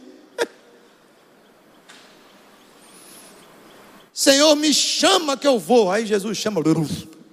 Senhor, 4.15 4.55
me 4.55 4.73
chama 4.73 5.37
que 5.37 5.47
eu 5.47 5.59
vou. 5.59 5.91
Aí 5.91 6.07
Jesus 6.07 6.39
chama, 6.39 6.63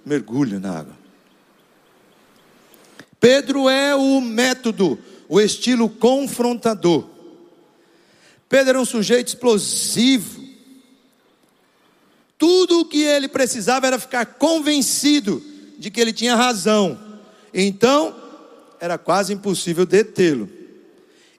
mergulha 0.03 0.59
na 0.59 0.79
água. 0.79 0.97
Pedro 3.19 3.69
é 3.69 3.95
o 3.95 4.19
método, 4.19 4.97
o 5.29 5.39
estilo 5.39 5.87
confrontador. 5.87 7.07
Pedro 8.49 8.69
era 8.69 8.81
um 8.81 8.85
sujeito 8.85 9.27
explosivo. 9.27 10.41
Tudo 12.35 12.79
o 12.79 12.85
que 12.85 13.03
ele 13.03 13.27
precisava 13.27 13.85
era 13.85 13.99
ficar 13.99 14.25
convencido 14.25 15.39
de 15.77 15.91
que 15.91 16.01
ele 16.01 16.11
tinha 16.11 16.35
razão. 16.35 16.99
Então, 17.53 18.15
era 18.79 18.97
quase 18.97 19.33
impossível 19.33 19.85
detê-lo. 19.85 20.49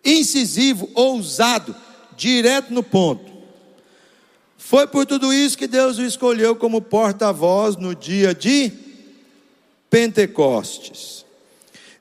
Incisivo, 0.04 0.88
ousado, 0.94 1.74
direto 2.16 2.72
no 2.72 2.84
ponto. 2.84 3.31
Foi 4.72 4.86
por 4.86 5.04
tudo 5.04 5.34
isso 5.34 5.58
que 5.58 5.66
Deus 5.66 5.98
o 5.98 6.02
escolheu 6.02 6.56
como 6.56 6.80
porta-voz 6.80 7.76
no 7.76 7.94
dia 7.94 8.34
de 8.34 8.72
Pentecostes. 9.90 11.26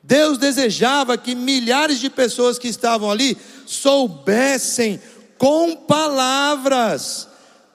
Deus 0.01 0.37
desejava 0.37 1.17
que 1.17 1.35
milhares 1.35 1.99
de 1.99 2.09
pessoas 2.09 2.57
que 2.57 2.69
estavam 2.69 3.11
ali 3.11 3.37
soubessem 3.65 5.01
com 5.37 5.75
palavras 5.75 7.27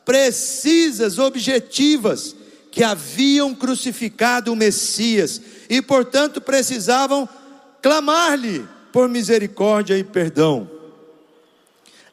precisas, 0.03 1.19
objetivas, 1.19 2.35
que 2.73 2.83
haviam 2.83 3.55
crucificado 3.55 4.51
o 4.51 4.57
Messias 4.57 5.43
e, 5.69 5.83
portanto, 5.83 6.41
precisavam 6.41 7.29
clamar-lhe 7.83 8.67
por 8.91 9.11
misericórdia 9.11 9.99
e 9.99 10.03
perdão. 10.03 10.76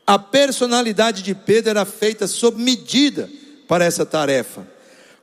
A 0.05 0.19
personalidade 0.19 1.23
de 1.23 1.33
Pedro 1.33 1.69
era 1.71 1.85
feita 1.85 2.27
sob 2.27 2.61
medida 2.61 3.29
para 3.67 3.85
essa 3.85 4.05
tarefa. 4.05 4.67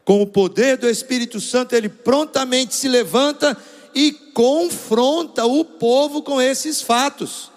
Com 0.04 0.22
o 0.22 0.26
poder 0.26 0.78
do 0.78 0.88
Espírito 0.88 1.38
Santo, 1.40 1.74
ele 1.74 1.90
prontamente 1.90 2.74
se 2.74 2.88
levanta 2.88 3.56
e 3.94 4.10
confronta 4.12 5.44
o 5.44 5.64
povo 5.64 6.22
com 6.22 6.40
esses 6.40 6.80
fatos. 6.80 7.50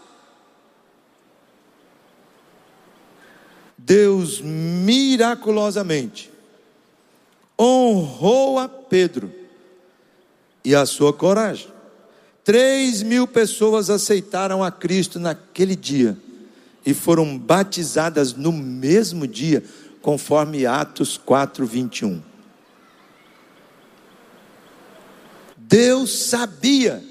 Deus 3.77 4.41
miraculosamente 4.41 6.31
honrou 7.59 8.59
a 8.59 8.67
Pedro 8.67 9.33
e 10.63 10.75
a 10.75 10.85
sua 10.85 11.13
coragem. 11.13 11.71
Três 12.43 13.01
mil 13.01 13.25
pessoas 13.25 13.89
aceitaram 13.89 14.63
a 14.63 14.69
Cristo 14.71 15.19
naquele 15.19 15.75
dia 15.75 16.17
e 16.85 16.93
foram 16.93 17.37
batizadas 17.37 18.33
no 18.33 18.51
mesmo 18.51 19.25
dia, 19.25 19.63
conforme 20.01 20.65
Atos 20.65 21.17
4, 21.17 21.65
21. 21.65 22.21
Deus 25.57 26.25
sabia 26.25 27.03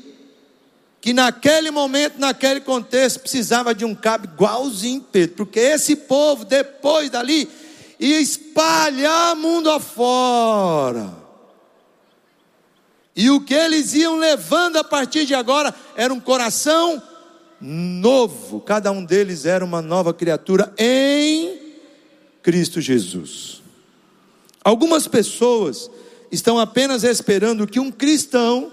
que 1.01 1.13
naquele 1.13 1.71
momento, 1.71 2.19
naquele 2.19 2.61
contexto, 2.61 3.21
precisava 3.21 3.75
de 3.75 3.85
um 3.85 3.95
cabo 3.95 4.29
igualzinho 4.33 5.05
Pedro, 5.11 5.35
porque 5.37 5.59
esse 5.59 5.97
povo, 5.97 6.45
depois 6.45 7.11
dali, 7.11 7.51
ia 7.99 8.21
espalhar 8.21 9.35
mundo 9.35 9.71
afora. 9.71 11.13
E 13.17 13.31
o 13.31 13.41
que 13.41 13.53
eles 13.53 13.95
iam 13.95 14.17
levando 14.17 14.77
a 14.77 14.85
partir 14.85 15.27
de 15.27 15.35
agora 15.35 15.75
era 15.97 16.15
um 16.15 16.21
coração 16.21 17.03
novo, 17.62 18.61
cada 18.61 18.90
um 18.90 19.05
deles 19.05 19.46
era 19.46 19.64
uma 19.64 19.81
nova 19.81 20.12
criatura 20.12 20.75
em 20.77 21.59
Cristo 22.42 22.81
Jesus. 22.81 23.62
Algumas 24.65 25.06
pessoas 25.06 25.88
estão 26.31 26.58
apenas 26.58 27.04
esperando 27.04 27.67
que 27.67 27.79
um 27.79 27.90
cristão 27.90 28.73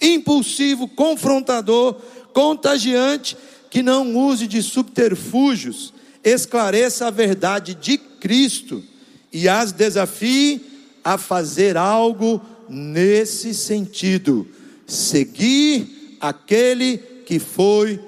impulsivo, 0.00 0.88
confrontador, 0.88 1.96
contagiante, 2.32 3.36
que 3.68 3.82
não 3.82 4.16
use 4.16 4.46
de 4.46 4.62
subterfúgios, 4.62 5.92
esclareça 6.24 7.06
a 7.06 7.10
verdade 7.10 7.74
de 7.74 7.98
Cristo 7.98 8.82
e 9.30 9.48
as 9.48 9.70
desafie 9.70 10.62
a 11.04 11.18
fazer 11.18 11.76
algo 11.76 12.40
nesse 12.68 13.52
sentido: 13.52 14.46
seguir 14.86 16.16
aquele 16.20 17.11
que 17.24 17.38
foi 17.38 18.00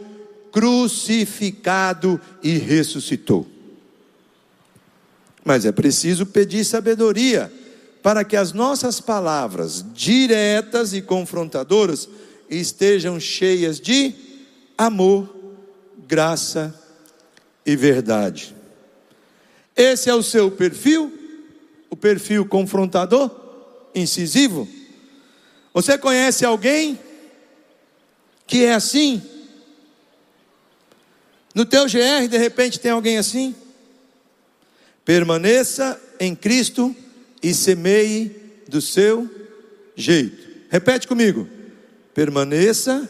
crucificado 0.52 2.20
e 2.42 2.58
ressuscitou. 2.58 3.46
Mas 5.44 5.64
é 5.64 5.72
preciso 5.72 6.24
pedir 6.24 6.64
sabedoria 6.64 7.52
para 8.02 8.24
que 8.24 8.36
as 8.36 8.52
nossas 8.52 9.00
palavras 9.00 9.84
diretas 9.94 10.92
e 10.94 11.02
confrontadoras 11.02 12.08
estejam 12.48 13.18
cheias 13.18 13.80
de 13.80 14.14
amor, 14.76 15.34
graça 16.06 16.74
e 17.64 17.74
verdade. 17.74 18.54
Esse 19.76 20.08
é 20.08 20.14
o 20.14 20.22
seu 20.22 20.50
perfil? 20.50 21.12
O 21.90 21.96
perfil 21.96 22.46
confrontador, 22.46 23.30
incisivo? 23.94 24.68
Você 25.72 25.98
conhece 25.98 26.44
alguém 26.44 26.98
que 28.46 28.64
é 28.64 28.74
assim? 28.74 29.22
No 31.54 31.64
teu 31.64 31.84
GR, 31.84 32.28
de 32.28 32.36
repente, 32.36 32.80
tem 32.80 32.90
alguém 32.90 33.16
assim? 33.16 33.54
Permaneça 35.04 36.00
em 36.18 36.34
Cristo 36.34 36.94
e 37.42 37.54
semeie 37.54 38.34
do 38.68 38.80
seu 38.80 39.30
jeito. 39.94 40.48
Repete 40.68 41.06
comigo. 41.06 41.48
Permaneça 42.12 43.08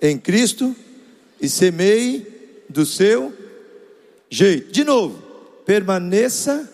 em 0.00 0.18
Cristo 0.18 0.74
e 1.40 1.48
semeie 1.48 2.26
do 2.68 2.86
seu 2.86 3.32
jeito. 4.30 4.70
De 4.70 4.84
novo. 4.84 5.18
Permaneça 5.64 6.70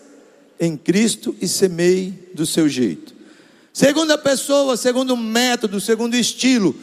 em 0.59 0.75
Cristo 0.75 1.35
e 1.41 1.47
semeie 1.47 2.13
do 2.33 2.45
seu 2.45 2.67
jeito. 2.67 3.15
Segunda 3.73 4.17
pessoa, 4.17 4.75
segundo 4.75 5.15
método, 5.15 5.79
segundo 5.79 6.15
estilo, 6.15 6.75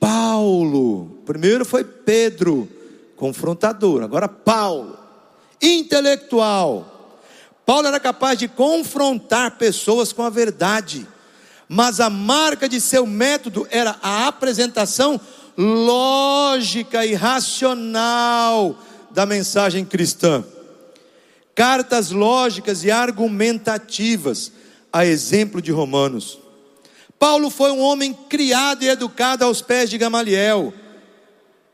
Paulo. 0.00 1.22
Primeiro 1.26 1.64
foi 1.64 1.84
Pedro, 1.84 2.66
confrontador. 3.14 4.02
Agora 4.02 4.26
Paulo, 4.26 4.98
intelectual. 5.60 7.20
Paulo 7.66 7.86
era 7.86 8.00
capaz 8.00 8.38
de 8.38 8.48
confrontar 8.48 9.58
pessoas 9.58 10.12
com 10.12 10.22
a 10.22 10.30
verdade, 10.30 11.06
mas 11.68 12.00
a 12.00 12.10
marca 12.10 12.68
de 12.68 12.80
seu 12.80 13.06
método 13.06 13.68
era 13.70 13.96
a 14.02 14.26
apresentação 14.26 15.20
lógica 15.56 17.04
e 17.04 17.14
racional 17.14 18.76
da 19.10 19.26
mensagem 19.26 19.84
cristã. 19.84 20.42
Cartas 21.54 22.10
lógicas 22.10 22.82
e 22.84 22.90
argumentativas, 22.90 24.50
a 24.92 25.04
exemplo 25.04 25.60
de 25.60 25.70
Romanos. 25.70 26.38
Paulo 27.20 27.50
foi 27.50 27.70
um 27.70 27.80
homem 27.80 28.14
criado 28.14 28.82
e 28.82 28.88
educado 28.88 29.44
aos 29.44 29.60
pés 29.60 29.90
de 29.90 29.98
Gamaliel, 29.98 30.72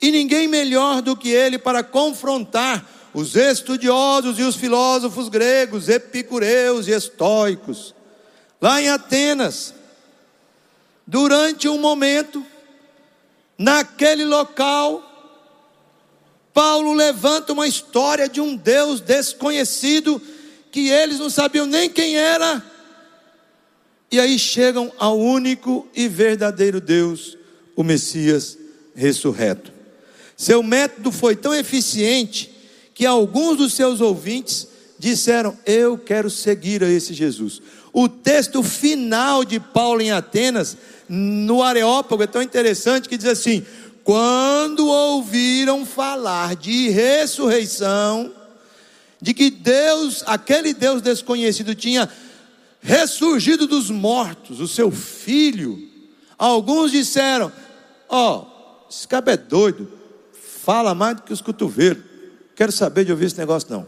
e 0.03 0.11
ninguém 0.11 0.49
melhor 0.49 1.01
do 1.01 1.16
que 1.16 1.28
ele 1.28 1.57
para 1.57 1.84
confrontar 1.84 2.84
os 3.14 3.36
estudiosos 3.36 4.40
e 4.40 4.42
os 4.42 4.57
filósofos 4.57 5.28
gregos, 5.28 5.88
epicureus 5.88 6.88
e 6.88 6.90
estoicos. 6.90 7.94
Lá 8.61 8.82
em 8.82 8.88
Atenas, 8.88 9.72
durante 11.07 11.68
um 11.68 11.78
momento, 11.78 12.44
naquele 13.57 14.24
local, 14.24 15.01
Paulo 16.53 16.92
levanta 16.92 17.53
uma 17.53 17.68
história 17.68 18.28
de 18.28 18.40
um 18.40 18.57
Deus 18.57 19.01
desconhecido 19.01 20.20
que 20.72 20.88
eles 20.88 21.20
não 21.20 21.30
sabiam 21.30 21.66
nem 21.66 21.88
quem 21.88 22.16
era 22.16 22.76
e 24.11 24.20
aí 24.20 24.38
chegam 24.38 24.92
ao 24.98 25.18
único 25.18 25.86
e 25.94 26.09
verdadeiro 26.09 26.80
Deus, 26.80 27.36
o 27.74 27.82
Messias 27.82 28.57
ressurreto. 28.94 29.72
Seu 30.36 30.62
método 30.62 31.11
foi 31.11 31.34
tão 31.34 31.54
eficiente 31.54 32.50
que 32.94 33.04
alguns 33.04 33.59
dos 33.59 33.74
seus 33.74 34.00
ouvintes 34.00 34.68
disseram: 34.98 35.57
Eu 35.66 35.98
quero 35.98 36.30
seguir 36.30 36.84
a 36.84 36.90
esse 36.90 37.12
Jesus. 37.12 37.61
O 37.92 38.09
texto 38.09 38.62
final 38.62 39.44
de 39.44 39.59
Paulo 39.59 40.00
em 40.00 40.12
Atenas, 40.12 40.76
no 41.09 41.62
Areópago, 41.62 42.22
é 42.22 42.26
tão 42.26 42.42
interessante 42.42 43.09
que 43.09 43.16
diz 43.16 43.26
assim: 43.26 43.64
Quando 44.04 44.86
ouviram 44.86 45.84
falar 45.84 46.54
de 46.54 46.90
ressurreição, 46.90 48.32
de 49.20 49.32
que 49.34 49.50
Deus, 49.50 50.22
aquele 50.26 50.74
Deus 50.74 51.02
desconhecido, 51.02 51.74
tinha 51.74 52.09
ressurgido 52.87 53.66
dos 53.66 53.91
mortos, 53.91 54.61
o 54.61 54.68
seu 54.68 54.93
filho. 54.93 55.76
Alguns 56.39 56.93
disseram: 56.93 57.51
Ó, 58.09 58.39
oh, 58.39 58.89
esse 58.89 59.09
cabo 59.09 59.28
é 59.28 59.37
doido, 59.37 59.89
fala 60.32 60.95
mais 60.95 61.16
do 61.16 61.22
que 61.22 61.32
os 61.32 61.41
cotovelos. 61.41 62.05
Quero 62.55 62.70
saber 62.70 63.05
de 63.05 63.11
ouvir 63.11 63.26
esse 63.26 63.37
negócio, 63.37 63.68
não. 63.70 63.87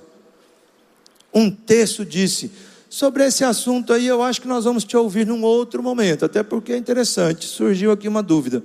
Um 1.32 1.48
texto 1.48 2.04
disse: 2.04 2.50
Sobre 2.90 3.24
esse 3.24 3.44
assunto 3.44 3.92
aí, 3.92 4.06
eu 4.06 4.20
acho 4.20 4.40
que 4.40 4.48
nós 4.48 4.64
vamos 4.64 4.82
te 4.82 4.96
ouvir 4.96 5.24
num 5.24 5.44
outro 5.44 5.80
momento, 5.80 6.24
até 6.24 6.42
porque 6.42 6.72
é 6.72 6.76
interessante. 6.76 7.46
Surgiu 7.46 7.92
aqui 7.92 8.08
uma 8.08 8.22
dúvida. 8.22 8.62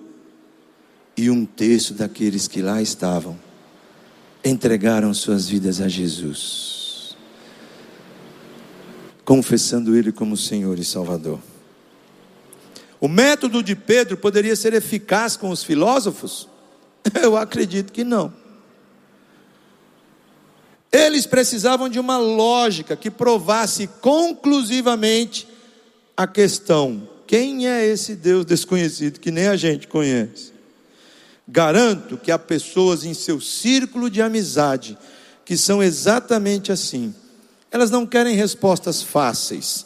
E 1.15 1.29
um 1.29 1.45
texto 1.45 1.93
daqueles 1.93 2.47
que 2.47 2.59
lá 2.59 2.81
estavam 2.81 3.37
entregaram 4.43 5.13
suas 5.13 5.47
vidas 5.47 5.79
a 5.79 5.87
Jesus 5.87 6.82
confessando 9.25 9.95
Ele 9.95 10.11
como 10.11 10.35
Senhor 10.35 10.77
e 10.77 10.83
Salvador. 10.83 11.39
O 12.99 13.07
método 13.07 13.61
de 13.61 13.75
Pedro 13.75 14.17
poderia 14.17 14.55
ser 14.55 14.73
eficaz 14.73 15.35
com 15.35 15.49
os 15.49 15.63
filósofos? 15.63 16.47
Eu 17.21 17.35
acredito 17.35 17.91
que 17.91 18.03
não. 18.03 18.33
Eles 20.91 21.25
precisavam 21.25 21.89
de 21.89 21.99
uma 21.99 22.17
lógica 22.17 22.95
que 22.95 23.09
provasse 23.09 23.87
conclusivamente 23.99 25.47
a 26.15 26.27
questão: 26.27 27.09
quem 27.25 27.67
é 27.67 27.85
esse 27.85 28.15
Deus 28.15 28.45
desconhecido 28.45 29.19
que 29.19 29.31
nem 29.31 29.47
a 29.47 29.55
gente 29.55 29.87
conhece? 29.87 30.53
Garanto 31.47 32.15
que 32.15 32.31
há 32.31 32.39
pessoas 32.39 33.03
em 33.03 33.13
seu 33.13 33.41
círculo 33.41 34.09
de 34.09 34.21
amizade 34.21 34.97
que 35.43 35.57
são 35.57 35.83
exatamente 35.83 36.71
assim 36.71 37.13
elas 37.73 37.89
não 37.89 38.05
querem 38.05 38.35
respostas 38.35 39.01
fáceis. 39.01 39.83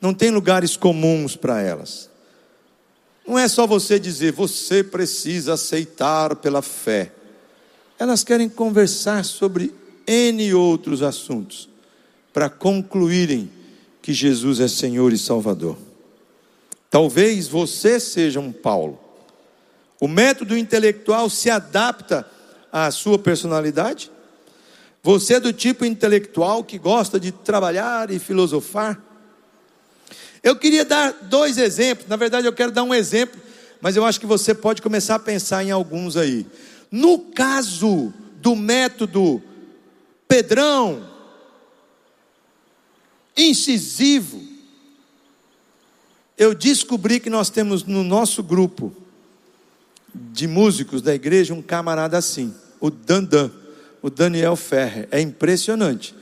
Não 0.00 0.14
tem 0.14 0.30
lugares 0.30 0.74
comuns 0.74 1.36
para 1.36 1.60
elas. 1.60 2.08
Não 3.26 3.38
é 3.38 3.46
só 3.46 3.66
você 3.66 3.98
dizer, 3.98 4.32
você 4.32 4.82
precisa 4.82 5.52
aceitar 5.52 6.34
pela 6.36 6.62
fé. 6.62 7.12
Elas 7.98 8.24
querem 8.24 8.48
conversar 8.48 9.22
sobre 9.26 9.74
N 10.06 10.54
outros 10.54 11.02
assuntos, 11.02 11.68
para 12.32 12.48
concluírem 12.48 13.50
que 14.00 14.14
Jesus 14.14 14.58
é 14.58 14.66
Senhor 14.66 15.12
e 15.12 15.18
Salvador. 15.18 15.76
Talvez 16.88 17.48
você 17.48 18.00
seja 18.00 18.40
um 18.40 18.50
Paulo. 18.50 18.98
O 20.00 20.08
método 20.08 20.56
intelectual 20.56 21.28
se 21.28 21.50
adapta 21.50 22.26
à 22.72 22.90
sua 22.90 23.18
personalidade? 23.18 24.10
Você 25.02 25.34
é 25.34 25.40
do 25.40 25.52
tipo 25.52 25.84
intelectual 25.84 26.64
que 26.64 26.78
gosta 26.78 27.18
de 27.18 27.32
trabalhar 27.32 28.10
e 28.10 28.18
filosofar? 28.18 29.00
Eu 30.42 30.56
queria 30.56 30.84
dar 30.84 31.12
dois 31.12 31.58
exemplos, 31.58 32.08
na 32.08 32.16
verdade 32.16 32.46
eu 32.46 32.52
quero 32.52 32.72
dar 32.72 32.82
um 32.82 32.94
exemplo, 32.94 33.40
mas 33.80 33.96
eu 33.96 34.04
acho 34.04 34.20
que 34.20 34.26
você 34.26 34.54
pode 34.54 34.82
começar 34.82 35.16
a 35.16 35.20
pensar 35.20 35.64
em 35.64 35.70
alguns 35.70 36.16
aí. 36.16 36.46
No 36.90 37.18
caso 37.18 38.12
do 38.36 38.54
método 38.54 39.42
Pedrão, 40.26 41.08
incisivo, 43.36 44.42
eu 46.36 46.54
descobri 46.54 47.18
que 47.18 47.30
nós 47.30 47.50
temos 47.50 47.84
no 47.84 48.04
nosso 48.04 48.42
grupo 48.42 48.94
de 50.14 50.46
músicos 50.46 51.02
da 51.02 51.14
igreja 51.14 51.54
um 51.54 51.62
camarada 51.62 52.18
assim, 52.18 52.54
o 52.80 52.90
Dandan 52.90 53.50
o 54.02 54.10
Daniel 54.10 54.56
Ferrer. 54.56 55.08
É 55.10 55.20
impressionante. 55.20 56.14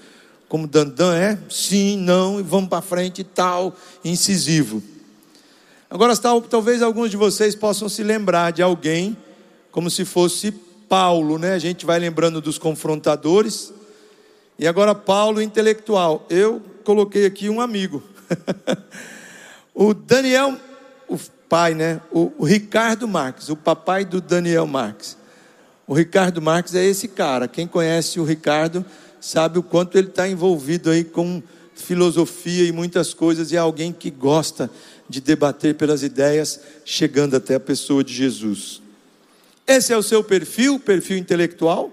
Como 0.48 0.66
Dandan 0.66 1.16
é, 1.16 1.38
sim, 1.50 1.96
não, 1.96 2.38
e 2.38 2.42
vamos 2.42 2.68
para 2.68 2.80
frente 2.80 3.20
e 3.20 3.24
tal, 3.24 3.74
incisivo. 4.04 4.82
Agora, 5.90 6.16
talvez 6.16 6.82
alguns 6.82 7.10
de 7.10 7.16
vocês 7.16 7.54
possam 7.54 7.88
se 7.88 8.02
lembrar 8.02 8.52
de 8.52 8.62
alguém 8.62 9.16
como 9.70 9.90
se 9.90 10.04
fosse 10.04 10.52
Paulo, 10.88 11.38
né? 11.38 11.52
A 11.52 11.58
gente 11.58 11.84
vai 11.84 11.98
lembrando 11.98 12.40
dos 12.40 12.58
confrontadores. 12.58 13.72
E 14.58 14.66
agora 14.66 14.94
Paulo 14.94 15.42
intelectual. 15.42 16.24
Eu 16.30 16.62
coloquei 16.84 17.26
aqui 17.26 17.50
um 17.50 17.60
amigo. 17.60 18.02
o 19.74 19.92
Daniel, 19.92 20.56
o 21.08 21.18
pai, 21.48 21.74
né? 21.74 22.00
O, 22.10 22.32
o 22.38 22.44
Ricardo 22.44 23.06
Marques, 23.06 23.48
o 23.48 23.56
papai 23.56 24.04
do 24.04 24.20
Daniel 24.20 24.66
Marques. 24.66 25.16
O 25.86 25.94
Ricardo 25.94 26.42
Marques 26.42 26.74
é 26.74 26.84
esse 26.84 27.06
cara. 27.06 27.46
Quem 27.46 27.66
conhece 27.66 28.18
o 28.18 28.24
Ricardo 28.24 28.84
sabe 29.20 29.58
o 29.58 29.62
quanto 29.62 29.96
ele 29.96 30.08
está 30.08 30.28
envolvido 30.28 30.90
aí 30.90 31.04
com 31.04 31.42
filosofia 31.74 32.64
e 32.64 32.72
muitas 32.72 33.14
coisas, 33.14 33.52
e 33.52 33.56
é 33.56 33.58
alguém 33.58 33.92
que 33.92 34.10
gosta 34.10 34.70
de 35.08 35.20
debater 35.20 35.74
pelas 35.74 36.02
ideias, 36.02 36.58
chegando 36.84 37.36
até 37.36 37.54
a 37.54 37.60
pessoa 37.60 38.02
de 38.02 38.12
Jesus. 38.12 38.82
Esse 39.66 39.92
é 39.92 39.96
o 39.96 40.02
seu 40.02 40.24
perfil, 40.24 40.78
perfil 40.78 41.18
intelectual? 41.18 41.92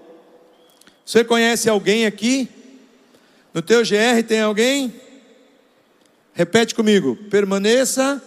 Você 1.04 1.22
conhece 1.22 1.68
alguém 1.68 2.06
aqui? 2.06 2.48
No 3.52 3.62
teu 3.62 3.82
GR 3.82 4.22
tem 4.26 4.40
alguém? 4.40 4.92
Repete 6.32 6.74
comigo: 6.74 7.16
permaneça 7.30 8.22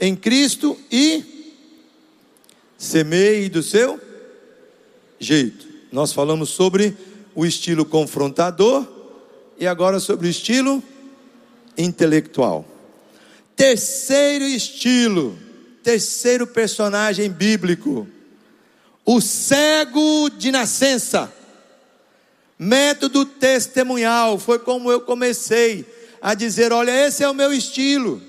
em 0.00 0.16
Cristo 0.16 0.76
e 0.90 1.22
semeie 2.78 3.48
do 3.48 3.62
seu 3.62 4.00
jeito. 5.18 5.66
Nós 5.92 6.12
falamos 6.12 6.50
sobre 6.50 6.96
o 7.34 7.46
estilo 7.46 7.84
confrontador 7.84 8.86
e 9.58 9.66
agora 9.66 10.00
sobre 10.00 10.26
o 10.26 10.30
estilo 10.30 10.82
intelectual. 11.76 12.66
Terceiro 13.56 14.44
estilo, 14.44 15.38
terceiro 15.82 16.46
personagem 16.46 17.30
bíblico, 17.30 18.08
o 19.04 19.20
cego 19.20 20.30
de 20.30 20.50
nascença, 20.50 21.32
Método 22.58 23.24
testemunhal, 23.24 24.38
foi 24.38 24.58
como 24.60 24.90
eu 24.90 25.00
comecei 25.00 25.84
a 26.22 26.34
dizer: 26.34 26.72
olha, 26.72 27.06
esse 27.06 27.22
é 27.22 27.28
o 27.28 27.34
meu 27.34 27.52
estilo. 27.52 28.22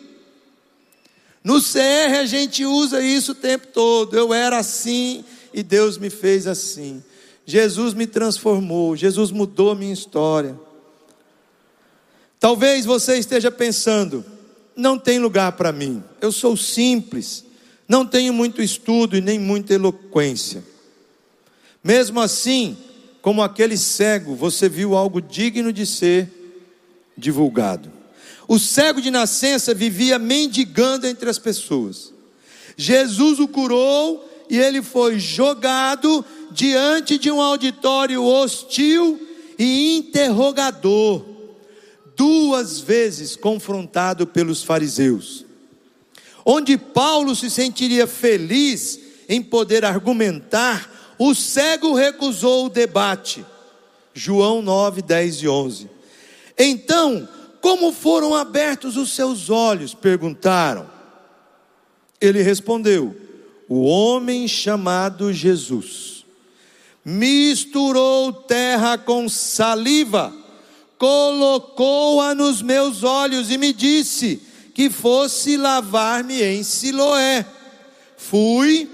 No 1.43 1.61
CR 1.61 2.19
a 2.21 2.25
gente 2.25 2.65
usa 2.65 3.01
isso 3.01 3.33
o 3.33 3.35
tempo 3.35 3.67
todo. 3.67 4.17
Eu 4.17 4.33
era 4.33 4.57
assim 4.57 5.23
e 5.55 5.63
Deus 5.63 5.97
me 5.97 6.09
fez 6.09 6.47
assim. 6.47 7.01
Jesus 7.45 7.93
me 7.93 8.05
transformou, 8.05 8.93
Jesus 8.93 9.31
mudou 9.31 9.71
a 9.71 9.75
minha 9.75 9.93
história. 9.93 10.59
Talvez 12.37 12.83
você 12.85 13.17
esteja 13.17 13.49
pensando, 13.49 14.25
não 14.75 14.99
tem 14.99 15.17
lugar 15.17 15.53
para 15.53 15.71
mim. 15.71 16.03
Eu 16.19 16.29
sou 16.33 16.57
simples, 16.57 17.45
não 17.87 18.05
tenho 18.05 18.33
muito 18.33 18.61
estudo 18.61 19.15
e 19.15 19.21
nem 19.21 19.39
muita 19.39 19.73
eloquência. 19.73 20.61
Mesmo 21.81 22.19
assim, 22.19 22.75
como 23.21 23.41
aquele 23.41 23.77
cego, 23.77 24.35
você 24.35 24.67
viu 24.67 24.93
algo 24.93 25.21
digno 25.21 25.71
de 25.71 25.85
ser 25.85 26.29
divulgado. 27.17 27.89
O 28.45 28.59
cego 28.59 29.01
de 29.01 29.09
nascença 29.09 29.73
vivia 29.73 30.19
mendigando 30.19 31.07
entre 31.07 31.29
as 31.29 31.39
pessoas. 31.39 32.13
Jesus 32.75 33.39
o 33.39 33.47
curou 33.47 34.34
e 34.49 34.57
ele 34.57 34.81
foi 34.81 35.19
jogado 35.19 36.23
diante 36.51 37.17
de 37.17 37.31
um 37.31 37.41
auditório 37.41 38.23
hostil 38.23 39.19
e 39.57 39.97
interrogador, 39.97 41.25
duas 42.15 42.79
vezes 42.79 43.35
confrontado 43.35 44.27
pelos 44.27 44.63
fariseus. 44.63 45.45
Onde 46.45 46.77
Paulo 46.77 47.35
se 47.35 47.49
sentiria 47.49 48.05
feliz 48.05 48.99
em 49.27 49.41
poder 49.41 49.83
argumentar, 49.83 51.15
o 51.17 51.33
cego 51.33 51.93
recusou 51.93 52.65
o 52.65 52.69
debate. 52.69 53.43
João 54.13 54.61
9, 54.61 55.01
10 55.01 55.35
e 55.41 55.47
11. 55.47 55.89
Então, 56.57 57.27
como 57.59 57.91
foram 57.91 58.35
abertos 58.35 58.95
os 58.95 59.13
seus 59.13 59.49
olhos? 59.49 59.93
perguntaram. 59.93 60.89
Ele 62.21 62.41
respondeu: 62.41 63.15
O 63.67 63.83
homem 63.85 64.47
chamado 64.47 65.33
Jesus 65.33 66.15
misturou 67.03 68.33
terra 68.33 68.97
com 68.97 69.29
saliva, 69.29 70.33
colocou-a 70.97 72.33
nos 72.33 72.63
meus 72.63 73.03
olhos 73.03 73.51
e 73.51 73.57
me 73.57 73.71
disse 73.71 74.41
que 74.73 74.89
fosse 74.89 75.55
lavar-me 75.55 76.41
em 76.41 76.63
Siloé. 76.63 77.45
Fui, 78.17 78.89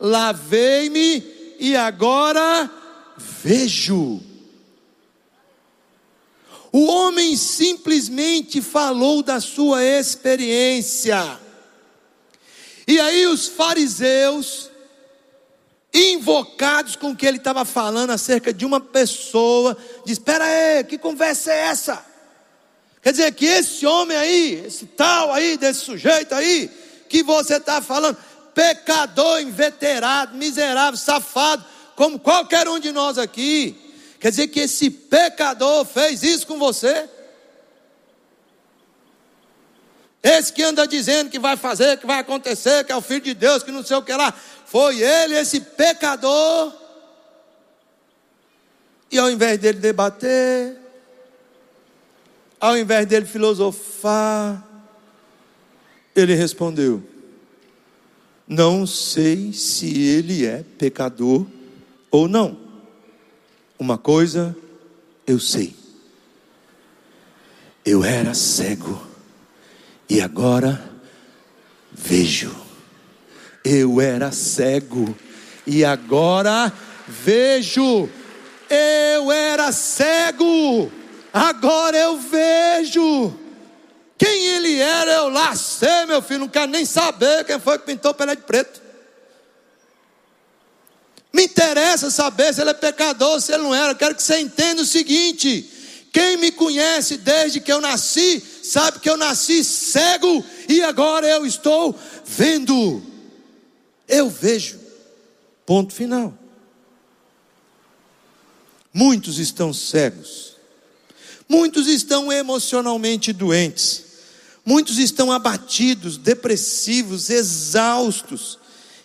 lavei-me 0.00 1.22
e 1.60 1.76
agora 1.76 2.70
vejo. 3.16 4.20
O 6.72 6.86
homem 6.86 7.36
simplesmente 7.36 8.62
falou 8.62 9.22
da 9.22 9.40
sua 9.40 9.84
experiência. 9.84 11.38
E 12.86 13.00
aí 13.00 13.26
os 13.26 13.48
fariseus, 13.48 14.70
invocados 15.92 16.96
com 16.96 17.10
o 17.10 17.16
que 17.16 17.26
ele 17.26 17.38
estava 17.38 17.64
falando 17.64 18.10
acerca 18.10 18.52
de 18.52 18.64
uma 18.64 18.80
pessoa, 18.80 19.76
diz: 20.04 20.18
Espera 20.18 20.44
aí, 20.44 20.84
que 20.84 20.98
conversa 20.98 21.52
é 21.52 21.58
essa? 21.66 22.04
Quer 23.02 23.12
dizer 23.12 23.32
que 23.32 23.46
esse 23.46 23.84
homem 23.84 24.16
aí, 24.16 24.64
esse 24.66 24.86
tal 24.86 25.32
aí, 25.32 25.56
desse 25.56 25.80
sujeito 25.80 26.34
aí, 26.34 26.70
que 27.08 27.22
você 27.22 27.56
está 27.56 27.82
falando, 27.82 28.16
pecador 28.54 29.40
inveterado, 29.40 30.36
miserável, 30.36 30.96
safado, 30.96 31.64
como 31.96 32.18
qualquer 32.18 32.68
um 32.68 32.78
de 32.78 32.92
nós 32.92 33.18
aqui, 33.18 33.76
Quer 34.22 34.30
dizer 34.30 34.46
que 34.46 34.60
esse 34.60 34.88
pecador 34.88 35.84
fez 35.84 36.22
isso 36.22 36.46
com 36.46 36.56
você? 36.56 37.10
Esse 40.22 40.52
que 40.52 40.62
anda 40.62 40.86
dizendo 40.86 41.30
que 41.30 41.38
vai 41.38 41.56
fazer, 41.56 41.98
que 41.98 42.06
vai 42.06 42.20
acontecer, 42.20 42.84
que 42.84 42.92
é 42.92 42.96
o 42.96 43.02
filho 43.02 43.22
de 43.22 43.34
Deus, 43.34 43.64
que 43.64 43.72
não 43.72 43.82
sei 43.82 43.96
o 43.96 44.02
que 44.02 44.14
lá, 44.14 44.32
foi 44.66 45.02
ele, 45.02 45.34
esse 45.34 45.60
pecador. 45.60 46.72
E 49.10 49.18
ao 49.18 49.28
invés 49.28 49.58
dele 49.58 49.80
debater, 49.80 50.76
ao 52.60 52.78
invés 52.78 53.04
dele 53.06 53.26
filosofar, 53.26 54.64
ele 56.14 56.34
respondeu: 56.34 57.02
Não 58.46 58.86
sei 58.86 59.52
se 59.52 60.06
ele 60.06 60.46
é 60.46 60.64
pecador 60.78 61.44
ou 62.12 62.28
não. 62.28 62.56
Uma 63.76 63.98
coisa 63.98 64.56
eu 65.26 65.40
sei. 65.40 65.74
Eu 67.84 68.04
era 68.04 68.32
cego 68.32 69.11
e 70.08 70.20
agora 70.20 70.82
vejo. 71.90 72.54
Eu 73.64 74.00
era 74.00 74.32
cego 74.32 75.16
e 75.66 75.84
agora 75.84 76.72
vejo. 77.06 78.08
Eu 78.68 79.30
era 79.30 79.70
cego, 79.70 80.90
agora 81.32 81.96
eu 81.96 82.16
vejo. 82.18 83.38
Quem 84.16 84.46
ele 84.46 84.78
era, 84.78 85.10
eu 85.12 85.28
lá 85.28 85.54
sei, 85.54 86.06
meu 86.06 86.22
filho. 86.22 86.40
Não 86.40 86.48
quero 86.48 86.70
nem 86.70 86.84
saber 86.84 87.44
quem 87.44 87.58
foi 87.58 87.78
que 87.78 87.86
pintou 87.86 88.14
pele 88.14 88.36
de 88.36 88.42
preto. 88.42 88.80
Me 91.32 91.44
interessa 91.44 92.10
saber 92.10 92.52
se 92.52 92.60
ele 92.60 92.70
é 92.70 92.74
pecador, 92.74 93.40
se 93.40 93.52
ele 93.52 93.62
não 93.62 93.74
era. 93.74 93.92
Eu 93.92 93.96
quero 93.96 94.14
que 94.14 94.22
você 94.22 94.38
entenda 94.38 94.82
o 94.82 94.86
seguinte: 94.86 95.68
quem 96.12 96.36
me 96.36 96.52
conhece 96.52 97.16
desde 97.16 97.60
que 97.60 97.72
eu 97.72 97.80
nasci, 97.80 98.42
sabe 98.62 99.00
que 99.00 99.10
eu 99.10 99.16
nasci 99.16 99.64
cego 99.64 100.44
e 100.68 100.82
agora 100.82 101.26
eu 101.26 101.44
estou 101.44 101.98
vendo. 102.24 103.02
Eu 104.08 104.30
vejo. 104.30 104.78
Ponto 105.66 105.92
final. 105.92 106.36
Muitos 108.92 109.38
estão 109.38 109.72
cegos. 109.72 110.56
Muitos 111.48 111.86
estão 111.86 112.32
emocionalmente 112.32 113.32
doentes. 113.32 114.04
Muitos 114.64 114.98
estão 114.98 115.32
abatidos, 115.32 116.16
depressivos, 116.16 117.30
exaustos 117.30 118.58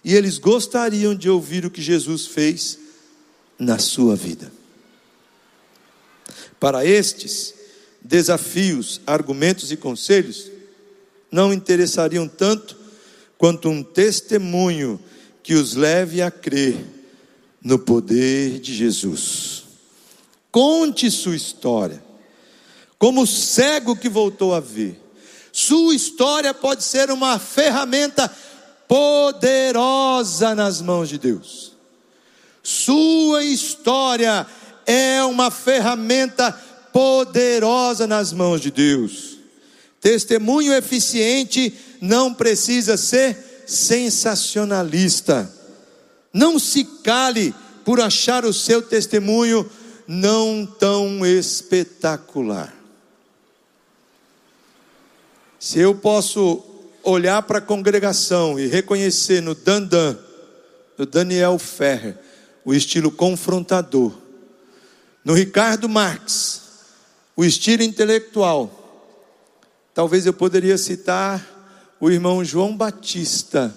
e 0.04 0.14
eles 0.14 0.38
gostariam 0.38 1.14
de 1.14 1.30
ouvir 1.30 1.66
o 1.66 1.70
que 1.72 1.82
Jesus 1.82 2.28
fez 2.28 2.80
na 3.60 3.80
sua 3.80 4.16
vida. 4.16 4.52
Para 6.60 6.86
estes, 6.86 7.54
desafios, 8.02 9.02
argumentos 9.06 9.72
e 9.72 9.78
conselhos 9.78 10.52
não 11.32 11.54
interessariam 11.54 12.28
tanto 12.28 12.78
quanto 13.38 13.70
um 13.70 13.84
testemunho 13.84 15.00
que 15.44 15.54
os 15.54 15.76
leve 15.76 16.22
a 16.22 16.32
crer 16.32 16.78
no 17.64 17.78
poder 17.78 18.60
de 18.60 18.74
Jesus. 18.74 19.64
Conte 20.52 21.12
sua 21.12 21.36
história, 21.36 22.04
como 22.98 23.22
o 23.22 23.28
cego 23.28 23.96
que 23.96 24.10
voltou 24.10 24.54
a 24.54 24.60
ver. 24.60 25.00
Sua 25.52 25.94
história 25.94 26.54
pode 26.54 26.84
ser 26.84 27.12
uma 27.12 27.38
ferramenta 27.40 28.32
poderosa 28.88 30.56
nas 30.56 30.82
mãos 30.82 31.10
de 31.10 31.18
Deus. 31.18 31.74
Sua 32.64 33.44
história 33.44 34.48
é 34.86 35.24
uma 35.24 35.52
ferramenta 35.52 36.52
poderosa 36.52 36.67
nas 38.08 38.34
mãos 38.34 38.62
de 38.62 38.72
Deus. 38.72 39.38
Testemunho 40.02 40.74
eficiente 40.74 41.74
não 42.02 42.34
precisa 42.34 42.98
ser 42.98 43.64
sensacionalista. 43.68 45.52
Não 46.34 46.58
se 46.58 46.84
cale 47.04 47.54
por 47.86 48.00
achar 48.02 48.46
o 48.46 48.54
seu 48.54 48.82
testemunho 48.82 49.70
não 50.08 50.66
tão 50.66 51.26
espetacular. 51.26 52.74
Se 55.60 55.80
eu 55.80 55.96
posso 55.96 56.64
olhar 57.04 57.42
para 57.44 57.60
a 57.60 57.62
congregação 57.62 58.60
e 58.60 58.68
reconhecer 58.68 59.42
no 59.42 59.56
Dandan, 59.56 60.18
no 60.98 61.06
Daniel 61.06 61.58
Ferrer, 61.60 62.18
o 62.64 62.74
estilo 62.74 63.12
confrontador, 63.12 64.14
no 65.24 65.34
Ricardo 65.34 65.90
Marx, 65.90 66.67
o 67.38 67.46
estilo 67.46 67.84
intelectual, 67.84 69.14
talvez 69.94 70.26
eu 70.26 70.34
poderia 70.34 70.78
citar 70.78 71.96
o 72.00 72.10
irmão 72.10 72.44
João 72.44 72.76
Batista, 72.76 73.74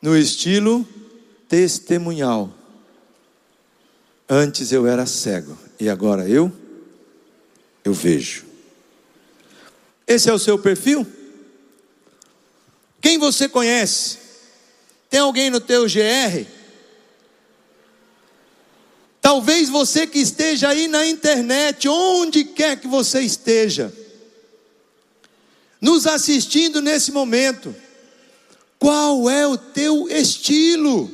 no 0.00 0.16
estilo 0.16 0.88
testemunhal. 1.48 2.50
Antes 4.28 4.72
eu 4.72 4.86
era 4.86 5.04
cego 5.04 5.56
e 5.78 5.88
agora 5.88 6.28
eu 6.28 6.50
eu 7.84 7.92
vejo. 7.92 8.44
Esse 10.06 10.28
é 10.28 10.32
o 10.32 10.38
seu 10.38 10.58
perfil? 10.58 11.06
Quem 13.00 13.18
você 13.18 13.48
conhece? 13.48 14.18
Tem 15.08 15.20
alguém 15.20 15.50
no 15.50 15.60
teu 15.60 15.84
GR? 15.84 16.55
Talvez 19.26 19.68
você 19.68 20.06
que 20.06 20.20
esteja 20.20 20.68
aí 20.68 20.86
na 20.86 21.04
internet, 21.04 21.88
onde 21.88 22.44
quer 22.44 22.78
que 22.78 22.86
você 22.86 23.22
esteja, 23.22 23.92
nos 25.80 26.06
assistindo 26.06 26.80
nesse 26.80 27.10
momento, 27.10 27.74
qual 28.78 29.28
é 29.28 29.44
o 29.44 29.58
teu 29.58 30.08
estilo? 30.08 31.10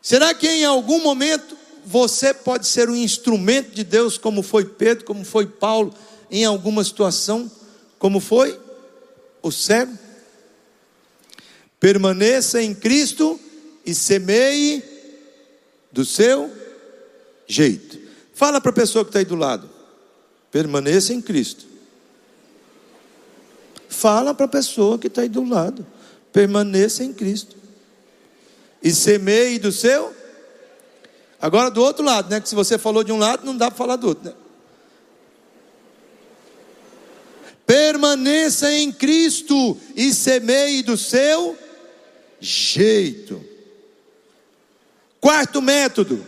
Será 0.00 0.32
que 0.32 0.46
em 0.46 0.64
algum 0.64 1.02
momento 1.02 1.58
você 1.84 2.32
pode 2.32 2.68
ser 2.68 2.88
um 2.88 2.94
instrumento 2.94 3.74
de 3.74 3.82
Deus, 3.82 4.16
como 4.16 4.40
foi 4.40 4.64
Pedro, 4.64 5.04
como 5.04 5.24
foi 5.24 5.46
Paulo, 5.46 5.92
em 6.30 6.44
alguma 6.44 6.84
situação, 6.84 7.50
como 7.98 8.20
foi 8.20 8.56
o 9.42 9.50
cego? 9.50 9.98
Permaneça 11.80 12.62
em 12.62 12.72
Cristo 12.72 13.40
e 13.84 13.92
semeie 13.96 14.93
do 15.94 16.04
seu 16.04 16.52
jeito. 17.46 17.98
Fala 18.34 18.60
para 18.60 18.70
a 18.70 18.74
pessoa 18.74 19.04
que 19.04 19.10
está 19.10 19.20
aí 19.20 19.24
do 19.24 19.36
lado. 19.36 19.70
Permaneça 20.50 21.14
em 21.14 21.22
Cristo. 21.22 21.64
Fala 23.88 24.34
para 24.34 24.46
a 24.46 24.48
pessoa 24.48 24.98
que 24.98 25.06
está 25.06 25.22
aí 25.22 25.28
do 25.28 25.44
lado. 25.44 25.86
Permaneça 26.32 27.04
em 27.04 27.12
Cristo 27.12 27.56
e 28.82 28.90
semeie 28.90 29.60
do 29.60 29.70
seu. 29.70 30.12
Agora 31.40 31.70
do 31.70 31.80
outro 31.80 32.04
lado, 32.04 32.28
né? 32.28 32.40
Que 32.40 32.48
se 32.48 32.56
você 32.56 32.76
falou 32.76 33.04
de 33.04 33.12
um 33.12 33.18
lado, 33.18 33.46
não 33.46 33.56
dá 33.56 33.70
para 33.70 33.78
falar 33.78 33.96
do 33.96 34.08
outro, 34.08 34.24
né? 34.24 34.34
Permaneça 37.64 38.72
em 38.72 38.90
Cristo 38.90 39.78
e 39.94 40.12
semeie 40.12 40.82
do 40.82 40.96
seu 40.96 41.56
jeito. 42.40 43.53
Quarto 45.24 45.62
método. 45.62 46.26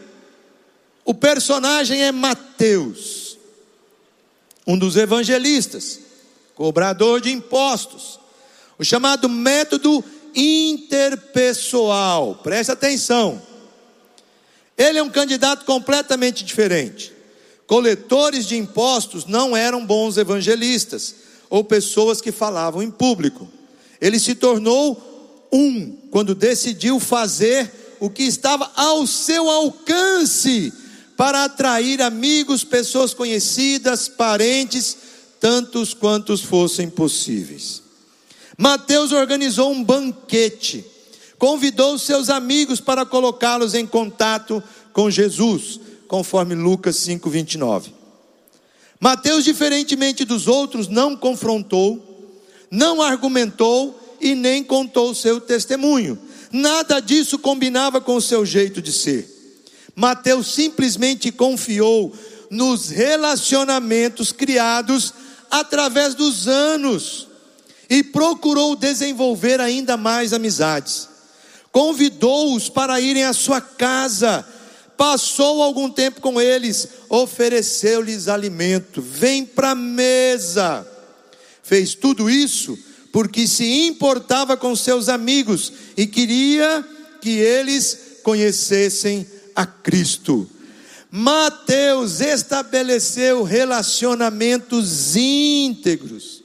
O 1.04 1.12
personagem 1.12 2.02
é 2.02 2.10
Mateus, 2.10 3.36
um 4.66 4.78
dos 4.78 4.96
evangelistas, 4.96 6.00
cobrador 6.54 7.20
de 7.20 7.30
impostos. 7.30 8.18
O 8.78 8.84
chamado 8.84 9.28
método 9.28 10.02
interpessoal. 10.34 12.36
Preste 12.36 12.72
atenção. 12.72 13.42
Ele 14.78 14.98
é 14.98 15.02
um 15.02 15.10
candidato 15.10 15.66
completamente 15.66 16.42
diferente. 16.42 17.12
Coletores 17.66 18.46
de 18.46 18.56
impostos 18.56 19.26
não 19.26 19.54
eram 19.54 19.84
bons 19.84 20.16
evangelistas 20.16 21.16
ou 21.50 21.62
pessoas 21.62 22.22
que 22.22 22.32
falavam 22.32 22.82
em 22.82 22.90
público. 22.90 23.46
Ele 24.00 24.18
se 24.18 24.34
tornou 24.34 25.48
um 25.52 25.98
quando 26.10 26.34
decidiu 26.34 26.98
fazer 26.98 27.84
o 28.00 28.10
que 28.10 28.22
estava 28.22 28.70
ao 28.76 29.06
seu 29.06 29.50
alcance 29.50 30.72
para 31.16 31.44
atrair 31.44 32.02
amigos, 32.02 32.62
pessoas 32.62 33.14
conhecidas, 33.14 34.08
parentes, 34.08 34.96
tantos 35.40 35.94
quantos 35.94 36.42
fossem 36.42 36.90
possíveis. 36.90 37.82
Mateus 38.58 39.12
organizou 39.12 39.70
um 39.70 39.82
banquete, 39.82 40.84
convidou 41.38 41.98
seus 41.98 42.28
amigos 42.30 42.80
para 42.80 43.04
colocá-los 43.04 43.74
em 43.74 43.86
contato 43.86 44.62
com 44.92 45.10
Jesus, 45.10 45.80
conforme 46.08 46.54
Lucas 46.54 46.96
5:29. 46.96 47.92
Mateus, 48.98 49.44
diferentemente 49.44 50.24
dos 50.24 50.46
outros, 50.46 50.88
não 50.88 51.16
confrontou, 51.16 52.02
não 52.70 53.02
argumentou 53.02 54.16
e 54.20 54.34
nem 54.34 54.64
contou 54.64 55.14
seu 55.14 55.40
testemunho. 55.40 56.18
Nada 56.56 57.00
disso 57.00 57.38
combinava 57.38 58.00
com 58.00 58.16
o 58.16 58.22
seu 58.22 58.46
jeito 58.46 58.80
de 58.80 58.90
ser. 58.90 59.28
Mateus 59.94 60.54
simplesmente 60.54 61.30
confiou 61.30 62.16
nos 62.48 62.88
relacionamentos 62.88 64.32
criados 64.32 65.12
através 65.50 66.14
dos 66.14 66.48
anos 66.48 67.28
e 67.90 68.02
procurou 68.02 68.74
desenvolver 68.74 69.60
ainda 69.60 69.98
mais 69.98 70.32
amizades. 70.32 71.10
Convidou-os 71.70 72.70
para 72.70 72.98
irem 73.02 73.24
à 73.24 73.34
sua 73.34 73.60
casa, 73.60 74.42
passou 74.96 75.62
algum 75.62 75.90
tempo 75.90 76.22
com 76.22 76.40
eles, 76.40 76.88
ofereceu-lhes 77.10 78.28
alimento, 78.28 79.02
vem 79.02 79.44
para 79.44 79.72
a 79.72 79.74
mesa. 79.74 80.88
Fez 81.62 81.94
tudo 81.94 82.30
isso 82.30 82.78
porque 83.16 83.46
se 83.46 83.64
importava 83.86 84.58
com 84.58 84.76
seus 84.76 85.08
amigos 85.08 85.72
e 85.96 86.06
queria 86.06 86.86
que 87.22 87.30
eles 87.30 88.18
conhecessem 88.22 89.26
a 89.54 89.64
Cristo. 89.64 90.46
Mateus 91.10 92.20
estabeleceu 92.20 93.42
relacionamentos 93.42 95.16
íntegros 95.16 96.42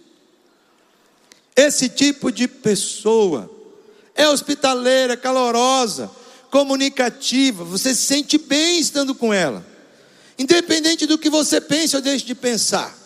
esse 1.58 1.90
tipo 1.90 2.32
de 2.32 2.48
pessoa 2.48 3.52
é 4.16 4.30
hospitaleira, 4.30 5.18
calorosa, 5.18 6.10
comunicativa, 6.50 7.66
você 7.66 7.94
se 7.94 8.04
sente 8.04 8.38
bem 8.38 8.80
estando 8.80 9.14
com 9.14 9.34
ela, 9.34 9.62
independente 10.40 11.06
do 11.06 11.18
que 11.18 11.30
você 11.30 11.60
pense 11.60 11.98
ou 11.98 12.02
deixe 12.02 12.26
de 12.26 12.34
pensar. 12.34 13.01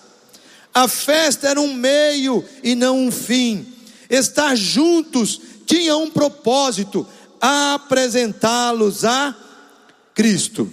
A 0.76 0.90
festa 0.90 1.48
era 1.48 1.62
um 1.62 1.74
meio 1.74 2.44
e 2.62 2.76
não 2.76 3.08
um 3.08 3.10
fim. 3.10 3.66
Estar 4.10 4.56
juntos 4.56 5.40
tinha 5.66 5.96
um 5.96 6.10
propósito: 6.10 7.08
apresentá-los 7.40 9.06
a 9.06 9.34
Cristo. 10.14 10.70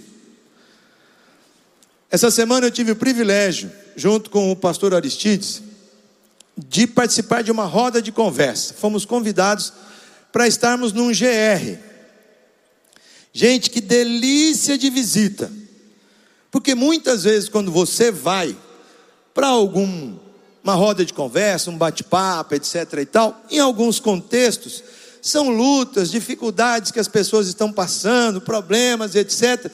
Essa 2.11 2.29
semana 2.29 2.67
eu 2.67 2.71
tive 2.71 2.91
o 2.91 2.97
privilégio, 2.97 3.71
junto 3.95 4.29
com 4.29 4.51
o 4.51 4.55
pastor 4.57 4.93
Aristides, 4.93 5.63
de 6.57 6.85
participar 6.85 7.41
de 7.41 7.49
uma 7.49 7.65
roda 7.65 8.01
de 8.01 8.11
conversa. 8.11 8.73
Fomos 8.73 9.05
convidados 9.05 9.71
para 10.33 10.49
estarmos 10.49 10.91
num 10.91 11.13
GR. 11.13 11.79
Gente, 13.31 13.69
que 13.69 13.79
delícia 13.79 14.77
de 14.77 14.89
visita. 14.89 15.49
Porque 16.51 16.75
muitas 16.75 17.23
vezes 17.23 17.47
quando 17.47 17.71
você 17.71 18.11
vai 18.11 18.55
para 19.33 19.47
algum 19.47 20.15
uma 20.63 20.75
roda 20.75 21.03
de 21.03 21.13
conversa, 21.13 21.69
um 21.69 21.77
bate-papo, 21.77 22.55
etc 22.55 22.93
e 23.01 23.05
tal, 23.05 23.43
em 23.51 23.59
alguns 23.59 23.99
contextos 23.99 24.81
são 25.21 25.49
lutas, 25.49 26.11
dificuldades 26.11 26.91
que 26.91 26.99
as 26.99 27.07
pessoas 27.07 27.47
estão 27.47 27.71
passando, 27.71 28.41
problemas, 28.41 29.15
etc. 29.15 29.71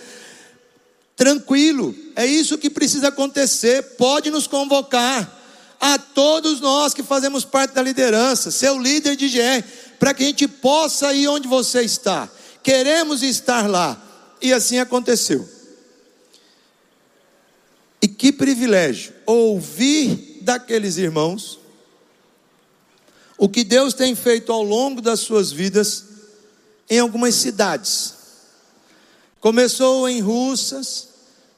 Tranquilo, 1.16 1.96
é 2.16 2.26
isso 2.26 2.58
que 2.58 2.70
precisa 2.70 3.08
acontecer, 3.08 3.96
pode 3.98 4.30
nos 4.30 4.46
convocar 4.46 5.38
a 5.80 5.98
todos 5.98 6.60
nós 6.60 6.94
que 6.94 7.02
fazemos 7.02 7.46
parte 7.46 7.74
da 7.74 7.82
liderança, 7.82 8.52
seu 8.52 8.78
líder 8.78 9.16
de 9.16 9.28
GR, 9.28 9.66
para 9.98 10.14
que 10.14 10.24
a 10.24 10.28
gente 10.28 10.48
possa 10.48 11.14
ir 11.14 11.28
onde 11.28 11.48
você 11.48 11.82
está. 11.82 12.30
Queremos 12.62 13.24
estar 13.24 13.68
lá. 13.68 14.00
E 14.42 14.54
assim 14.54 14.78
aconteceu. 14.78 15.48
E 18.02 18.08
que 18.08 18.32
privilégio 18.32 19.14
ouvir 19.26 20.40
daqueles 20.42 20.98
irmãos 20.98 21.60
o 23.38 23.48
que 23.48 23.64
Deus 23.64 23.94
tem 23.94 24.16
feito 24.16 24.52
ao 24.52 24.62
longo 24.64 25.02
das 25.02 25.22
suas 25.22 25.52
vidas 25.52 26.06
em 26.90 27.00
algumas 27.00 27.36
cidades. 27.36 28.16
Começou 29.40 30.10
em 30.10 30.20
Russas, 30.20 31.08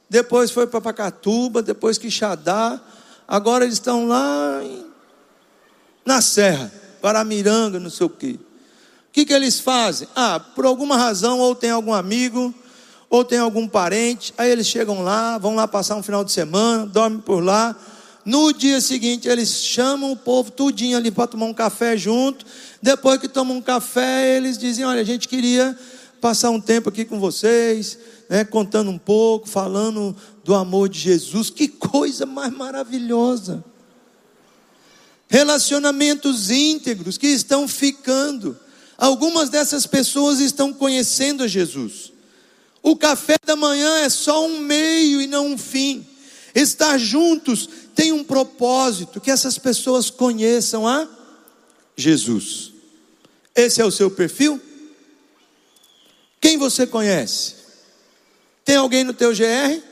depois 0.08 0.50
foi 0.50 0.66
para 0.66 0.80
Pacatuba, 0.80 1.60
depois 1.60 1.98
Quixadá, 1.98 2.80
Agora 3.32 3.64
eles 3.64 3.76
estão 3.76 4.06
lá 4.06 4.60
em, 4.62 4.84
na 6.04 6.20
serra, 6.20 6.70
Paramiranga, 7.00 7.80
não 7.80 7.88
sei 7.88 8.04
o 8.04 8.10
quê. 8.10 8.38
O 9.08 9.12
que, 9.12 9.24
que 9.24 9.32
eles 9.32 9.58
fazem? 9.58 10.06
Ah, 10.14 10.38
por 10.38 10.66
alguma 10.66 10.98
razão, 10.98 11.38
ou 11.38 11.54
tem 11.54 11.70
algum 11.70 11.94
amigo, 11.94 12.54
ou 13.12 13.22
tem 13.22 13.38
algum 13.38 13.68
parente, 13.68 14.32
aí 14.38 14.50
eles 14.50 14.66
chegam 14.66 15.02
lá, 15.02 15.36
vão 15.36 15.54
lá 15.54 15.68
passar 15.68 15.96
um 15.96 16.02
final 16.02 16.24
de 16.24 16.32
semana, 16.32 16.86
dormem 16.86 17.20
por 17.20 17.44
lá. 17.44 17.76
No 18.24 18.54
dia 18.54 18.80
seguinte, 18.80 19.28
eles 19.28 19.50
chamam 19.50 20.12
o 20.12 20.16
povo 20.16 20.50
tudinho 20.50 20.96
ali 20.96 21.10
para 21.10 21.26
tomar 21.26 21.44
um 21.44 21.52
café 21.52 21.94
junto. 21.94 22.46
Depois 22.80 23.20
que 23.20 23.28
tomam 23.28 23.58
um 23.58 23.60
café, 23.60 24.34
eles 24.38 24.56
dizem: 24.56 24.86
Olha, 24.86 25.02
a 25.02 25.04
gente 25.04 25.28
queria 25.28 25.78
passar 26.22 26.48
um 26.48 26.58
tempo 26.58 26.88
aqui 26.88 27.04
com 27.04 27.20
vocês, 27.20 27.98
né, 28.30 28.46
contando 28.46 28.90
um 28.90 28.96
pouco, 28.96 29.46
falando 29.46 30.16
do 30.42 30.54
amor 30.54 30.88
de 30.88 30.98
Jesus. 30.98 31.50
Que 31.50 31.68
coisa 31.68 32.24
mais 32.24 32.50
maravilhosa! 32.50 33.62
Relacionamentos 35.28 36.50
íntegros 36.50 37.18
que 37.18 37.26
estão 37.26 37.68
ficando. 37.68 38.56
Algumas 38.96 39.50
dessas 39.50 39.86
pessoas 39.86 40.40
estão 40.40 40.72
conhecendo 40.72 41.46
Jesus. 41.46 42.11
O 42.82 42.96
café 42.96 43.36
da 43.44 43.54
manhã 43.54 43.98
é 43.98 44.08
só 44.08 44.46
um 44.46 44.58
meio 44.58 45.20
e 45.20 45.26
não 45.26 45.48
um 45.48 45.58
fim. 45.58 46.06
Estar 46.54 46.98
juntos 46.98 47.68
tem 47.94 48.12
um 48.12 48.24
propósito, 48.24 49.20
que 49.20 49.30
essas 49.30 49.58
pessoas 49.58 50.10
conheçam 50.10 50.86
a 50.88 51.08
Jesus. 51.96 52.72
Esse 53.54 53.80
é 53.80 53.84
o 53.84 53.90
seu 53.90 54.10
perfil? 54.10 54.60
você 56.62 56.86
conhece? 56.86 57.56
Tem 58.64 58.76
alguém 58.76 59.02
no 59.02 59.12
teu 59.12 59.32
GR? 59.32 59.82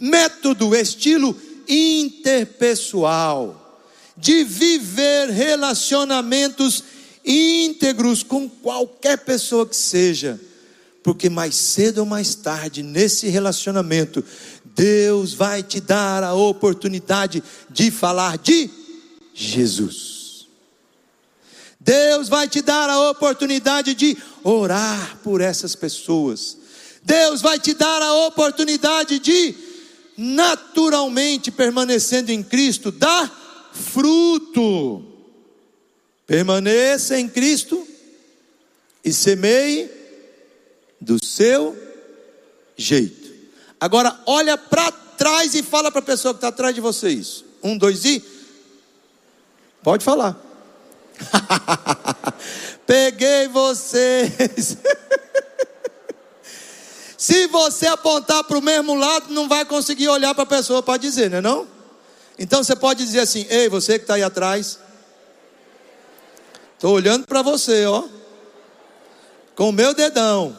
Método, 0.00 0.74
estilo 0.74 1.36
interpessoal, 1.68 3.56
de 4.16 4.44
viver 4.44 5.28
relacionamentos 5.28 6.82
íntegros 7.24 8.22
com 8.22 8.48
qualquer 8.48 9.18
pessoa 9.18 9.66
que 9.66 9.76
seja, 9.76 10.40
porque 11.02 11.30
mais 11.30 11.54
cedo 11.56 11.98
ou 11.98 12.06
mais 12.06 12.34
tarde, 12.34 12.82
nesse 12.82 13.28
relacionamento, 13.28 14.22
Deus 14.74 15.34
vai 15.34 15.62
te 15.62 15.80
dar 15.80 16.22
a 16.22 16.34
oportunidade 16.34 17.42
de 17.68 17.90
falar 17.90 18.38
de 18.38 18.70
Jesus. 19.34 20.46
Deus 21.80 22.28
vai 22.28 22.46
te 22.46 22.60
dar 22.60 22.90
a 22.90 23.10
oportunidade 23.10 23.94
de 23.94 24.16
orar 24.44 25.18
por 25.24 25.40
essas 25.40 25.74
pessoas. 25.74 26.58
Deus 27.02 27.40
vai 27.40 27.58
te 27.58 27.72
dar 27.72 28.02
a 28.02 28.26
oportunidade 28.26 29.18
de, 29.18 29.54
naturalmente 30.16 31.50
permanecendo 31.50 32.30
em 32.30 32.42
Cristo, 32.42 32.92
dar 32.92 33.70
fruto. 33.72 35.02
Permaneça 36.26 37.18
em 37.18 37.28
Cristo 37.28 37.86
e 39.02 39.12
semeie 39.12 39.99
do 41.00 41.24
seu 41.24 41.76
jeito. 42.76 43.30
Agora, 43.80 44.20
olha 44.26 44.58
para 44.58 44.92
trás 44.92 45.54
e 45.54 45.62
fala 45.62 45.90
para 45.90 46.00
a 46.00 46.04
pessoa 46.04 46.34
que 46.34 46.38
está 46.38 46.48
atrás 46.48 46.74
de 46.74 46.80
você 46.80 47.08
isso. 47.08 47.44
Um, 47.62 47.78
dois 47.78 48.04
e. 48.04 48.22
Pode 49.82 50.04
falar. 50.04 50.38
Peguei 52.86 53.48
vocês. 53.48 54.76
Se 57.16 57.46
você 57.48 57.86
apontar 57.86 58.44
para 58.44 58.58
o 58.58 58.62
mesmo 58.62 58.94
lado, 58.94 59.32
não 59.32 59.48
vai 59.48 59.64
conseguir 59.64 60.08
olhar 60.08 60.34
para 60.34 60.44
a 60.44 60.46
pessoa 60.46 60.82
para 60.82 60.96
dizer, 60.96 61.30
não 61.30 61.38
é 61.38 61.40
não? 61.40 61.68
Então 62.38 62.64
você 62.64 62.74
pode 62.74 63.04
dizer 63.04 63.20
assim: 63.20 63.46
Ei, 63.50 63.68
você 63.68 63.98
que 63.98 64.04
está 64.04 64.14
aí 64.14 64.22
atrás, 64.22 64.78
Estou 66.80 66.94
olhando 66.94 67.26
para 67.26 67.42
você, 67.42 67.84
ó. 67.84 68.04
Com 69.54 69.68
o 69.68 69.72
meu 69.72 69.92
dedão. 69.92 70.56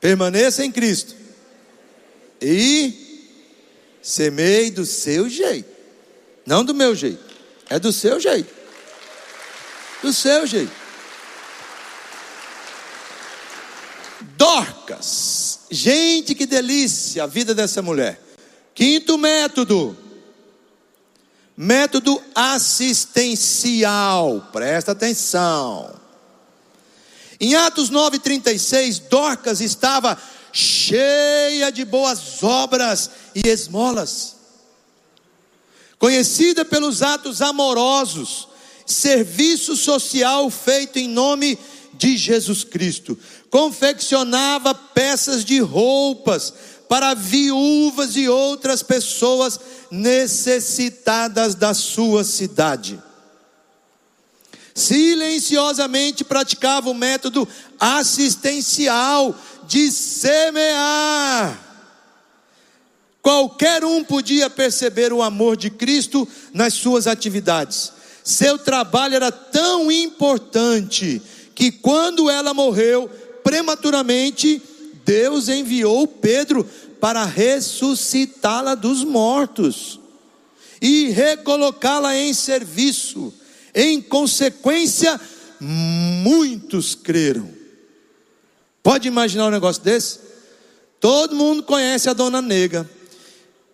Permaneça 0.00 0.64
em 0.64 0.72
Cristo. 0.72 1.14
E 2.40 3.28
semeie 4.00 4.70
do 4.70 4.86
seu 4.86 5.28
jeito. 5.28 5.68
Não 6.46 6.64
do 6.64 6.74
meu 6.74 6.94
jeito. 6.94 7.22
É 7.68 7.78
do 7.78 7.92
seu 7.92 8.18
jeito. 8.18 8.52
Do 10.02 10.12
seu 10.12 10.46
jeito. 10.46 10.72
Dorcas. 14.36 15.60
Gente, 15.70 16.34
que 16.34 16.46
delícia 16.46 17.24
a 17.24 17.26
vida 17.26 17.54
dessa 17.54 17.82
mulher. 17.82 18.18
Quinto 18.74 19.18
método 19.18 19.96
Método 21.62 22.18
assistencial, 22.34 24.48
presta 24.50 24.92
atenção. 24.92 25.99
Em 27.40 27.54
Atos 27.54 27.90
9,36, 27.90 29.08
Dorcas 29.08 29.60
estava 29.62 30.18
cheia 30.52 31.70
de 31.72 31.84
boas 31.84 32.42
obras 32.42 33.10
e 33.34 33.48
esmolas. 33.48 34.36
Conhecida 35.98 36.64
pelos 36.64 37.02
atos 37.02 37.40
amorosos, 37.40 38.48
serviço 38.84 39.76
social 39.76 40.50
feito 40.50 40.98
em 40.98 41.08
nome 41.08 41.58
de 41.94 42.16
Jesus 42.16 42.64
Cristo. 42.64 43.18
Confeccionava 43.48 44.74
peças 44.74 45.44
de 45.44 45.60
roupas 45.60 46.52
para 46.88 47.14
viúvas 47.14 48.16
e 48.16 48.28
outras 48.28 48.82
pessoas 48.82 49.60
necessitadas 49.90 51.54
da 51.54 51.72
sua 51.72 52.24
cidade. 52.24 53.00
Silenciosamente 54.74 56.24
praticava 56.24 56.90
o 56.90 56.94
método 56.94 57.46
assistencial 57.78 59.34
de 59.66 59.90
semear. 59.90 61.66
Qualquer 63.22 63.84
um 63.84 64.02
podia 64.02 64.48
perceber 64.48 65.12
o 65.12 65.22
amor 65.22 65.56
de 65.56 65.70
Cristo 65.70 66.26
nas 66.54 66.74
suas 66.74 67.06
atividades. 67.06 67.92
Seu 68.24 68.58
trabalho 68.58 69.16
era 69.16 69.30
tão 69.30 69.90
importante 69.90 71.20
que 71.54 71.70
quando 71.70 72.30
ela 72.30 72.54
morreu 72.54 73.10
prematuramente, 73.42 74.62
Deus 75.04 75.48
enviou 75.48 76.06
Pedro 76.06 76.66
para 77.00 77.24
ressuscitá-la 77.24 78.74
dos 78.74 79.04
mortos 79.04 79.98
e 80.80 81.08
recolocá-la 81.08 82.16
em 82.16 82.32
serviço. 82.32 83.32
Em 83.74 84.00
consequência, 84.00 85.20
muitos 85.60 86.94
creram. 86.94 87.48
Pode 88.82 89.06
imaginar 89.06 89.46
um 89.46 89.50
negócio 89.50 89.82
desse? 89.82 90.18
Todo 90.98 91.34
mundo 91.34 91.62
conhece 91.62 92.08
a 92.08 92.12
dona 92.12 92.42
Nega. 92.42 92.88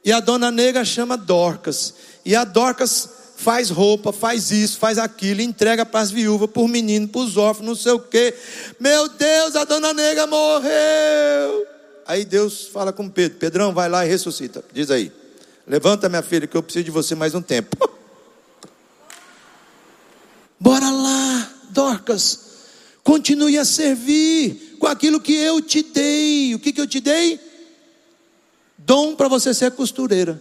E 0.05 0.13
a 0.13 0.21
dona 0.21 0.51
Nega 0.51 0.85
chama 0.85 1.17
Dorcas. 1.17 1.95
E 2.25 2.35
a 2.35 2.45
Dorcas 2.45 3.09
faz 3.37 3.71
roupa, 3.71 4.13
faz 4.13 4.51
isso, 4.51 4.79
faz 4.79 4.99
aquilo, 4.99 5.41
entrega 5.41 5.85
para 5.85 6.01
as 6.01 6.11
viúvas, 6.11 6.51
para 6.51 6.63
os 6.63 6.71
meninos, 6.71 7.11
para 7.11 7.21
os 7.21 7.37
órfãos, 7.37 7.67
não 7.67 7.75
sei 7.75 7.93
o 7.93 8.01
quê. 8.01 8.35
Meu 8.81 9.09
Deus, 9.09 9.57
a 9.57 9.65
dona 9.65 9.93
Nega 9.93 10.27
morreu. 10.27 11.67
Aí 12.07 12.25
Deus 12.25 12.69
fala 12.69 12.93
com 12.93 13.09
Pedro: 13.09 13.39
Pedrão, 13.39 13.73
vai 13.73 13.89
lá 13.89 14.07
e 14.07 14.09
ressuscita. 14.09 14.65
Diz 14.73 14.91
aí: 14.91 15.13
Levanta, 15.67 16.09
minha 16.09 16.23
filha, 16.23 16.47
que 16.47 16.57
eu 16.57 16.63
preciso 16.63 16.85
de 16.85 16.91
você 16.91 17.15
mais 17.15 17.35
um 17.35 17.43
tempo. 17.43 17.77
Bora 20.59 20.91
lá, 20.91 21.53
Dorcas. 21.71 22.47
Continue 23.03 23.59
a 23.59 23.65
servir 23.65 24.77
com 24.79 24.87
aquilo 24.87 25.21
que 25.21 25.35
eu 25.35 25.61
te 25.61 25.83
dei. 25.83 26.55
O 26.55 26.59
que, 26.59 26.73
que 26.73 26.81
eu 26.81 26.87
te 26.87 27.01
dei? 27.01 27.39
Dom 28.79 29.15
para 29.15 29.29
você 29.29 29.55
ser 29.55 29.73
costureira. 29.73 30.41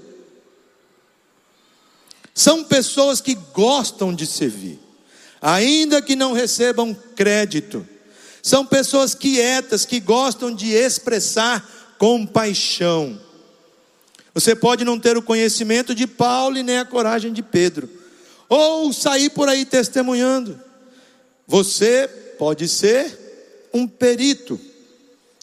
São 2.33 2.63
pessoas 2.63 3.21
que 3.21 3.33
gostam 3.53 4.13
de 4.13 4.25
servir, 4.25 4.77
ainda 5.41 6.01
que 6.01 6.15
não 6.15 6.33
recebam 6.33 6.93
crédito. 7.15 7.87
São 8.43 8.65
pessoas 8.65 9.15
quietas 9.15 9.85
que 9.85 9.99
gostam 9.99 10.53
de 10.53 10.71
expressar 10.71 11.95
compaixão. 11.97 13.19
Você 14.33 14.53
pode 14.53 14.83
não 14.83 14.99
ter 14.99 15.17
o 15.17 15.21
conhecimento 15.21 15.95
de 15.95 16.05
Paulo 16.05 16.57
e 16.57 16.63
nem 16.63 16.77
a 16.77 16.85
coragem 16.85 17.31
de 17.31 17.41
Pedro, 17.41 17.89
ou 18.47 18.91
sair 18.93 19.29
por 19.29 19.49
aí 19.49 19.65
testemunhando. 19.65 20.59
Você 21.47 22.07
pode 22.37 22.67
ser 22.67 23.69
um 23.73 23.87
perito 23.87 24.59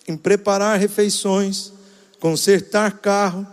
em 0.07 0.17
preparar 0.17 0.79
refeições, 0.79 1.73
consertar 2.19 2.99
carro, 2.99 3.47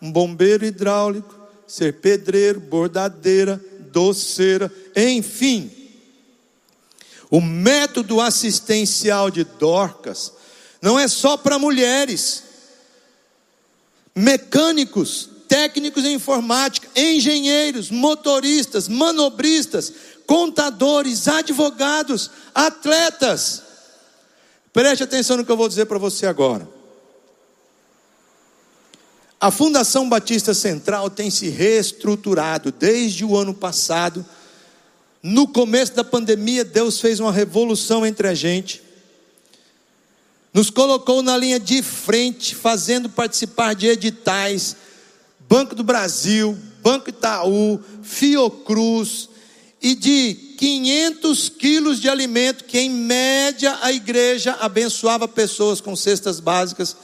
um 0.00 0.10
bombeiro 0.10 0.64
hidráulico, 0.64 1.38
ser 1.66 1.94
pedreiro, 1.94 2.60
bordadeira, 2.60 3.60
doceira, 3.92 4.72
enfim 4.96 5.80
o 7.30 7.40
método 7.40 8.20
assistencial 8.20 9.30
de 9.30 9.44
Dorcas 9.44 10.32
não 10.82 10.98
é 10.98 11.06
só 11.06 11.36
para 11.36 11.58
mulheres, 11.58 12.42
mecânicos, 14.14 15.28
técnicos 15.60 16.06
em 16.06 16.14
informática, 16.14 16.88
engenheiros, 16.96 17.90
motoristas, 17.90 18.88
manobristas, 18.88 19.92
contadores, 20.26 21.28
advogados, 21.28 22.30
atletas. 22.54 23.62
Preste 24.72 25.02
atenção 25.02 25.36
no 25.36 25.44
que 25.44 25.52
eu 25.52 25.56
vou 25.58 25.68
dizer 25.68 25.84
para 25.84 25.98
você 25.98 26.24
agora. 26.24 26.66
A 29.38 29.50
Fundação 29.50 30.08
Batista 30.08 30.54
Central 30.54 31.10
tem 31.10 31.30
se 31.30 31.50
reestruturado 31.50 32.72
desde 32.72 33.22
o 33.22 33.36
ano 33.36 33.52
passado 33.52 34.24
no 35.22 35.46
começo 35.46 35.92
da 35.94 36.02
pandemia, 36.02 36.64
Deus 36.64 36.98
fez 37.00 37.20
uma 37.20 37.30
revolução 37.30 38.06
entre 38.06 38.26
a 38.26 38.32
gente, 38.32 38.82
nos 40.54 40.70
colocou 40.70 41.20
na 41.20 41.36
linha 41.36 41.60
de 41.60 41.82
frente, 41.82 42.54
fazendo 42.54 43.10
participar 43.10 43.74
de 43.74 43.88
editais, 43.88 44.74
Banco 45.50 45.74
do 45.74 45.82
Brasil, 45.82 46.56
Banco 46.80 47.10
Itaú, 47.10 47.80
Fiocruz, 48.04 49.28
e 49.82 49.96
de 49.96 50.34
500 50.56 51.48
quilos 51.48 52.00
de 52.00 52.08
alimento 52.08 52.64
que, 52.64 52.78
em 52.78 52.88
média, 52.88 53.76
a 53.82 53.90
igreja 53.90 54.56
abençoava 54.60 55.26
pessoas 55.26 55.80
com 55.80 55.96
cestas 55.96 56.38
básicas. 56.38 56.96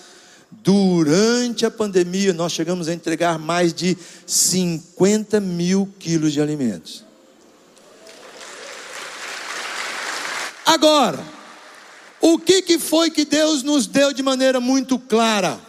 Durante 0.51 1.67
a 1.67 1.71
pandemia, 1.73 2.33
nós 2.33 2.53
chegamos 2.53 2.87
a 2.87 2.95
entregar 2.95 3.37
mais 3.37 3.75
de 3.75 3.99
50 4.25 5.41
mil 5.41 5.93
quilos 5.99 6.33
de 6.33 6.41
alimentos. 6.41 7.05
Agora, 10.65 11.37
O 12.21 12.39
que, 12.39 12.61
que 12.63 12.79
foi 12.79 13.09
que 13.09 13.25
Deus 13.25 13.63
nos 13.63 13.87
deu 13.87 14.13
de 14.13 14.21
maneira 14.23 14.59
muito 14.59 14.99
clara? 14.99 15.61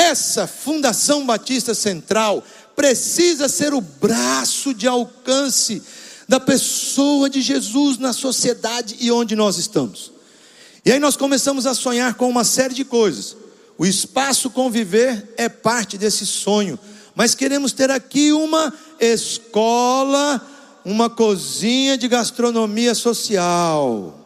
Essa 0.00 0.46
Fundação 0.46 1.26
Batista 1.26 1.74
Central 1.74 2.42
precisa 2.74 3.50
ser 3.50 3.74
o 3.74 3.82
braço 3.82 4.72
de 4.72 4.88
alcance 4.88 5.82
da 6.26 6.40
pessoa 6.40 7.28
de 7.28 7.42
Jesus 7.42 7.98
na 7.98 8.14
sociedade 8.14 8.96
e 8.98 9.12
onde 9.12 9.36
nós 9.36 9.58
estamos. 9.58 10.10
E 10.86 10.90
aí 10.90 10.98
nós 10.98 11.18
começamos 11.18 11.66
a 11.66 11.74
sonhar 11.74 12.14
com 12.14 12.30
uma 12.30 12.44
série 12.44 12.72
de 12.72 12.82
coisas. 12.82 13.36
O 13.76 13.84
espaço 13.84 14.48
conviver 14.48 15.34
é 15.36 15.50
parte 15.50 15.98
desse 15.98 16.24
sonho, 16.24 16.78
mas 17.14 17.34
queremos 17.34 17.70
ter 17.70 17.90
aqui 17.90 18.32
uma 18.32 18.72
escola, 18.98 20.40
uma 20.82 21.10
cozinha 21.10 21.98
de 21.98 22.08
gastronomia 22.08 22.94
social. 22.94 24.19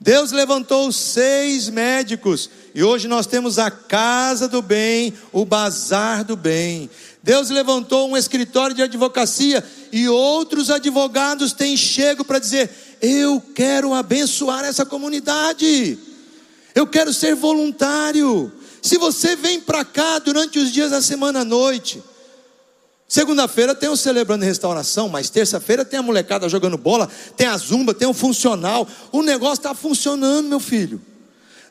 Deus 0.00 0.30
levantou 0.30 0.92
seis 0.92 1.68
médicos 1.68 2.48
e 2.72 2.84
hoje 2.84 3.08
nós 3.08 3.26
temos 3.26 3.58
a 3.58 3.68
casa 3.68 4.46
do 4.46 4.62
bem, 4.62 5.12
o 5.32 5.44
bazar 5.44 6.22
do 6.22 6.36
bem. 6.36 6.88
Deus 7.20 7.50
levantou 7.50 8.08
um 8.08 8.16
escritório 8.16 8.76
de 8.76 8.82
advocacia 8.82 9.64
e 9.90 10.08
outros 10.08 10.70
advogados 10.70 11.52
têm 11.52 11.76
chego 11.76 12.24
para 12.24 12.38
dizer: 12.38 12.70
Eu 13.02 13.40
quero 13.40 13.92
abençoar 13.92 14.64
essa 14.64 14.86
comunidade, 14.86 15.98
eu 16.76 16.86
quero 16.86 17.12
ser 17.12 17.34
voluntário. 17.34 18.52
Se 18.80 18.96
você 18.98 19.34
vem 19.34 19.60
para 19.60 19.84
cá 19.84 20.20
durante 20.20 20.60
os 20.60 20.70
dias 20.70 20.92
da 20.92 21.02
semana 21.02 21.40
à 21.40 21.44
noite, 21.44 22.00
Segunda-feira 23.08 23.74
tem 23.74 23.88
o 23.88 23.96
Celebrando 23.96 24.44
Restauração, 24.44 25.08
mas 25.08 25.30
terça-feira 25.30 25.82
tem 25.82 25.98
a 25.98 26.02
molecada 26.02 26.46
jogando 26.46 26.76
bola, 26.76 27.08
tem 27.38 27.46
a 27.46 27.56
zumba, 27.56 27.94
tem 27.94 28.06
o 28.06 28.12
funcional. 28.12 28.86
O 29.10 29.22
negócio 29.22 29.60
está 29.60 29.72
funcionando, 29.74 30.46
meu 30.46 30.60
filho. 30.60 31.00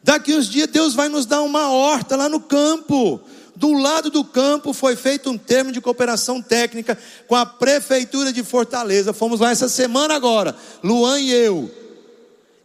Daqui 0.02 0.34
uns 0.34 0.50
dias 0.50 0.68
Deus 0.68 0.96
vai 0.96 1.10
nos 1.10 1.28
dar 1.28 1.44
uma 1.44 1.70
horta 1.70 2.16
lá 2.16 2.28
no 2.28 2.40
campo. 2.40 3.22
Do 3.56 3.74
lado 3.74 4.10
do 4.10 4.24
campo 4.24 4.74
foi 4.74 4.96
feito 4.96 5.30
um 5.30 5.38
termo 5.38 5.72
de 5.72 5.80
cooperação 5.80 6.42
técnica 6.42 6.98
com 7.28 7.36
a 7.36 7.46
prefeitura 7.46 8.34
de 8.34 8.44
Fortaleza. 8.44 9.14
Fomos 9.14 9.40
lá 9.40 9.52
essa 9.52 9.70
semana 9.70 10.16
agora, 10.16 10.56
Luan 10.84 11.20
e 11.20 11.32
eu. 11.32 11.70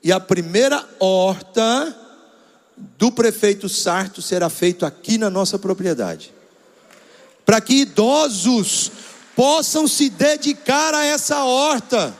E 0.02 0.10
a 0.10 0.18
primeira 0.18 0.82
horta 0.98 1.94
do 2.96 3.12
prefeito 3.12 3.68
Sarto 3.68 4.22
será 4.22 4.48
feito 4.48 4.86
aqui 4.86 5.18
na 5.18 5.28
nossa 5.28 5.58
propriedade 5.58 6.31
para 7.44 7.60
que 7.60 7.74
idosos 7.82 8.90
possam 9.34 9.88
se 9.88 10.08
dedicar 10.10 10.94
a 10.94 11.04
essa 11.04 11.44
horta 11.44 12.14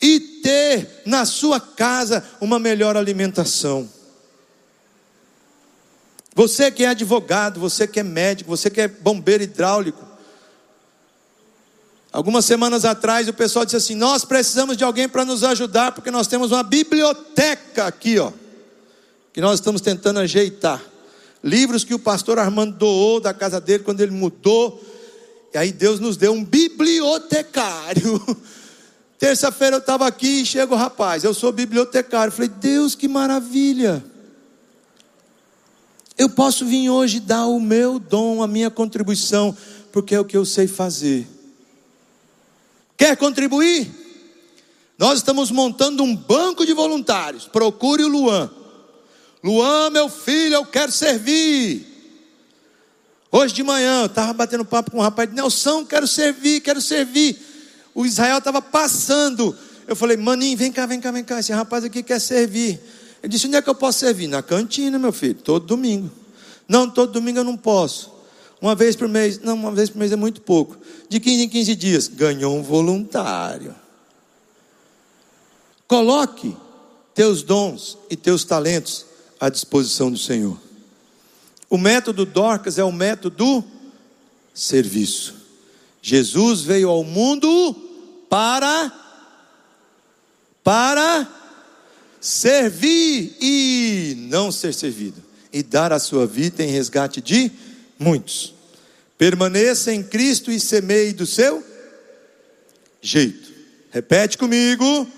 e 0.00 0.20
ter 0.42 1.02
na 1.04 1.24
sua 1.24 1.60
casa 1.60 2.24
uma 2.40 2.58
melhor 2.58 2.96
alimentação. 2.96 3.88
Você 6.34 6.70
que 6.70 6.84
é 6.84 6.88
advogado, 6.88 7.60
você 7.60 7.86
que 7.86 8.00
é 8.00 8.02
médico, 8.02 8.50
você 8.50 8.70
que 8.70 8.80
é 8.80 8.88
bombeiro 8.88 9.42
hidráulico. 9.42 10.08
Algumas 12.12 12.44
semanas 12.44 12.84
atrás 12.84 13.28
o 13.28 13.34
pessoal 13.34 13.64
disse 13.64 13.76
assim: 13.76 13.94
Nós 13.94 14.24
precisamos 14.24 14.76
de 14.76 14.84
alguém 14.84 15.08
para 15.08 15.24
nos 15.24 15.44
ajudar, 15.44 15.92
porque 15.92 16.10
nós 16.10 16.26
temos 16.26 16.50
uma 16.50 16.62
biblioteca 16.62 17.86
aqui, 17.86 18.18
ó, 18.18 18.32
que 19.32 19.40
nós 19.40 19.54
estamos 19.54 19.80
tentando 19.80 20.20
ajeitar 20.20 20.82
livros 21.42 21.84
que 21.84 21.94
o 21.94 21.98
pastor 21.98 22.38
Armando 22.38 22.76
doou 22.76 23.20
da 23.20 23.32
casa 23.32 23.60
dele 23.60 23.82
quando 23.82 24.00
ele 24.00 24.12
mudou. 24.12 24.82
E 25.52 25.58
aí 25.58 25.72
Deus 25.72 25.98
nos 25.98 26.16
deu 26.16 26.32
um 26.32 26.44
bibliotecário. 26.44 28.20
Terça-feira 29.18 29.76
eu 29.76 29.80
estava 29.80 30.06
aqui 30.06 30.40
e 30.40 30.46
chega 30.46 30.72
o 30.72 30.76
rapaz, 30.76 31.24
eu 31.24 31.34
sou 31.34 31.52
bibliotecário. 31.52 32.32
falei, 32.32 32.48
Deus, 32.48 32.94
que 32.94 33.06
maravilha. 33.06 34.02
Eu 36.16 36.28
posso 36.28 36.66
vir 36.66 36.88
hoje 36.88 37.20
dar 37.20 37.46
o 37.46 37.58
meu 37.60 37.98
dom, 37.98 38.42
a 38.42 38.46
minha 38.46 38.70
contribuição, 38.70 39.56
porque 39.92 40.14
é 40.14 40.20
o 40.20 40.24
que 40.24 40.36
eu 40.36 40.44
sei 40.44 40.66
fazer. 40.66 41.26
Quer 42.96 43.16
contribuir? 43.16 43.90
Nós 44.98 45.18
estamos 45.18 45.50
montando 45.50 46.02
um 46.02 46.14
banco 46.14 46.66
de 46.66 46.74
voluntários. 46.74 47.46
Procure 47.46 48.04
o 48.04 48.08
Luan. 48.08 48.50
Luan, 49.42 49.90
meu 49.90 50.08
filho, 50.08 50.54
eu 50.54 50.66
quero 50.66 50.92
servir. 50.92 51.86
Hoje 53.32 53.54
de 53.54 53.62
manhã 53.62 54.02
eu 54.02 54.06
estava 54.06 54.32
batendo 54.32 54.64
papo 54.64 54.90
com 54.90 54.98
um 54.98 55.00
rapaz 55.00 55.28
de 55.28 55.34
Nelson, 55.34 55.84
quero 55.84 56.06
servir, 56.06 56.60
quero 56.60 56.80
servir. 56.80 57.38
O 57.94 58.04
Israel 58.04 58.38
estava 58.38 58.60
passando. 58.60 59.56
Eu 59.86 59.96
falei, 59.96 60.16
maninho, 60.16 60.58
vem 60.58 60.70
cá, 60.70 60.84
vem 60.84 61.00
cá, 61.00 61.10
vem 61.10 61.24
cá. 61.24 61.40
Esse 61.40 61.52
rapaz 61.52 61.84
aqui 61.84 62.02
quer 62.02 62.20
servir. 62.20 62.80
Ele 63.22 63.30
disse: 63.30 63.46
onde 63.46 63.56
é 63.56 63.62
que 63.62 63.68
eu 63.68 63.74
posso 63.74 64.00
servir? 64.00 64.26
Na 64.26 64.42
cantina, 64.42 64.98
meu 64.98 65.12
filho, 65.12 65.34
todo 65.34 65.66
domingo. 65.66 66.10
Não, 66.68 66.88
todo 66.88 67.12
domingo 67.12 67.38
eu 67.38 67.44
não 67.44 67.56
posso. 67.56 68.12
Uma 68.60 68.74
vez 68.74 68.94
por 68.94 69.08
mês. 69.08 69.40
Não, 69.40 69.54
uma 69.54 69.72
vez 69.72 69.90
por 69.90 69.98
mês 69.98 70.12
é 70.12 70.16
muito 70.16 70.40
pouco. 70.42 70.76
De 71.08 71.18
15 71.18 71.42
em 71.44 71.48
15 71.48 71.76
dias. 71.76 72.08
Ganhou 72.08 72.56
um 72.56 72.62
voluntário. 72.62 73.74
Coloque 75.88 76.56
teus 77.14 77.42
dons 77.42 77.98
e 78.08 78.16
teus 78.16 78.44
talentos 78.44 79.09
à 79.40 79.48
disposição 79.48 80.12
do 80.12 80.18
Senhor. 80.18 80.60
O 81.70 81.78
método 81.78 82.26
Dorcas 82.26 82.78
é 82.78 82.84
o 82.84 82.92
método 82.92 83.36
do 83.36 83.64
serviço. 84.52 85.34
Jesus 86.02 86.60
veio 86.60 86.90
ao 86.90 87.02
mundo 87.02 87.74
para 88.28 88.92
para 90.62 91.26
servir 92.20 93.34
e 93.40 94.14
não 94.28 94.52
ser 94.52 94.74
servido 94.74 95.22
e 95.50 95.62
dar 95.62 95.90
a 95.90 95.98
sua 95.98 96.26
vida 96.26 96.62
em 96.62 96.70
resgate 96.70 97.22
de 97.22 97.50
muitos. 97.98 98.54
Permaneça 99.16 99.92
em 99.92 100.02
Cristo 100.02 100.50
e 100.50 100.60
semeie 100.60 101.12
do 101.12 101.26
seu 101.26 101.64
jeito. 103.00 103.50
Repete 103.90 104.36
comigo. 104.36 105.08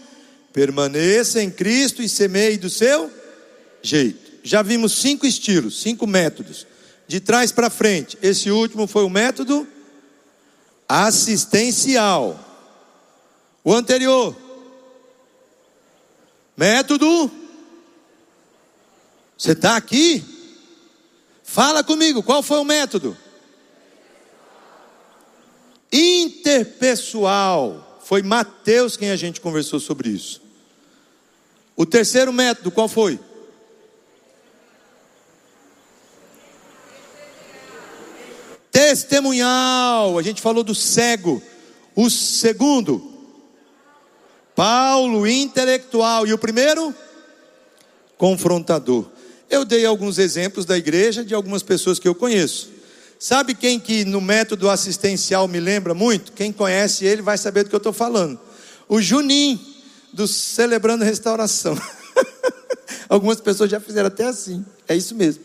Permaneça 0.53 1.43
em 1.43 1.51
Cristo 1.51 2.03
e 2.03 2.09
semeie 2.09 2.57
do 2.57 2.71
seu 2.71 3.09
jeito. 3.09 3.22
Já 4.43 4.63
vimos 4.63 4.93
cinco 4.93 5.27
estilos, 5.27 5.81
cinco 5.81 6.07
métodos. 6.07 6.67
De 7.07 7.21
trás 7.21 7.53
para 7.53 7.69
frente, 7.69 8.17
esse 8.23 8.51
último 8.51 8.87
foi 8.87 9.05
o 9.05 9.11
método 9.11 9.67
assistencial. 10.89 12.39
O 13.65 13.75
anterior, 13.75 14.37
método. 16.57 17.31
Você 19.37 19.53
está 19.53 19.77
aqui? 19.77 20.25
Fala 21.43 21.85
comigo, 21.85 22.23
qual 22.23 22.43
foi 22.43 22.59
o 22.59 22.65
método? 22.65 23.17
Interpessoal. 25.93 28.01
Foi 28.05 28.23
Mateus 28.23 28.97
quem 28.97 29.11
a 29.11 29.17
gente 29.17 29.41
conversou 29.41 29.81
sobre 29.81 30.09
isso. 30.09 30.41
O 31.77 31.85
terceiro 31.85 32.33
método, 32.33 32.71
qual 32.71 32.89
foi? 32.89 33.19
Testemunhal, 38.93 40.19
a 40.19 40.23
gente 40.23 40.43
falou 40.43 40.63
do 40.63 40.75
cego. 40.75 41.43
O 41.97 42.11
segundo, 42.11 43.03
Paulo, 44.55 45.27
intelectual. 45.27 46.27
E 46.27 46.35
o 46.35 46.37
primeiro, 46.37 46.95
confrontador. 48.19 49.07
Eu 49.49 49.65
dei 49.65 49.87
alguns 49.87 50.19
exemplos 50.19 50.67
da 50.67 50.77
igreja 50.77 51.25
de 51.25 51.33
algumas 51.33 51.63
pessoas 51.63 51.99
que 51.99 52.07
eu 52.07 52.15
conheço. 52.15 52.71
Sabe 53.19 53.55
quem 53.55 53.81
que 53.81 54.05
no 54.05 54.21
método 54.21 54.69
assistencial 54.69 55.49
me 55.49 55.59
lembra 55.59 55.95
muito? 55.95 56.33
Quem 56.33 56.53
conhece 56.53 57.07
ele 57.07 57.23
vai 57.23 57.39
saber 57.39 57.65
do 57.65 57.71
que 57.71 57.75
eu 57.75 57.79
estou 57.79 57.95
falando. 57.95 58.39
O 58.87 59.01
Junim, 59.01 59.59
do 60.13 60.29
Celebrando 60.29 61.03
Restauração. 61.03 61.81
Algumas 63.09 63.41
pessoas 63.41 63.71
já 63.71 63.81
fizeram 63.81 64.09
até 64.09 64.27
assim. 64.27 64.63
É 64.87 64.95
isso 64.95 65.15
mesmo. 65.15 65.43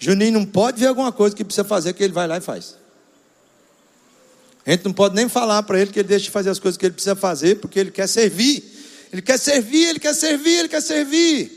Juninho 0.00 0.32
não 0.32 0.44
pode 0.44 0.80
ver 0.80 0.86
alguma 0.86 1.12
coisa 1.12 1.34
que 1.36 1.44
precisa 1.44 1.64
fazer, 1.64 1.92
que 1.92 2.02
ele 2.02 2.12
vai 2.12 2.26
lá 2.26 2.38
e 2.38 2.40
faz. 2.40 2.76
A 4.68 4.72
gente 4.72 4.84
não 4.84 4.92
pode 4.92 5.14
nem 5.14 5.30
falar 5.30 5.62
para 5.62 5.80
ele 5.80 5.90
que 5.90 5.98
ele 5.98 6.08
deixe 6.08 6.26
de 6.26 6.30
fazer 6.30 6.50
as 6.50 6.58
coisas 6.58 6.76
que 6.76 6.84
ele 6.84 6.92
precisa 6.92 7.16
fazer, 7.16 7.58
porque 7.58 7.78
ele 7.80 7.90
quer 7.90 8.06
servir. 8.06 8.62
Ele 9.10 9.22
quer 9.22 9.38
servir, 9.38 9.88
ele 9.88 9.98
quer 9.98 10.14
servir, 10.14 10.58
ele 10.58 10.68
quer 10.68 10.82
servir. 10.82 11.50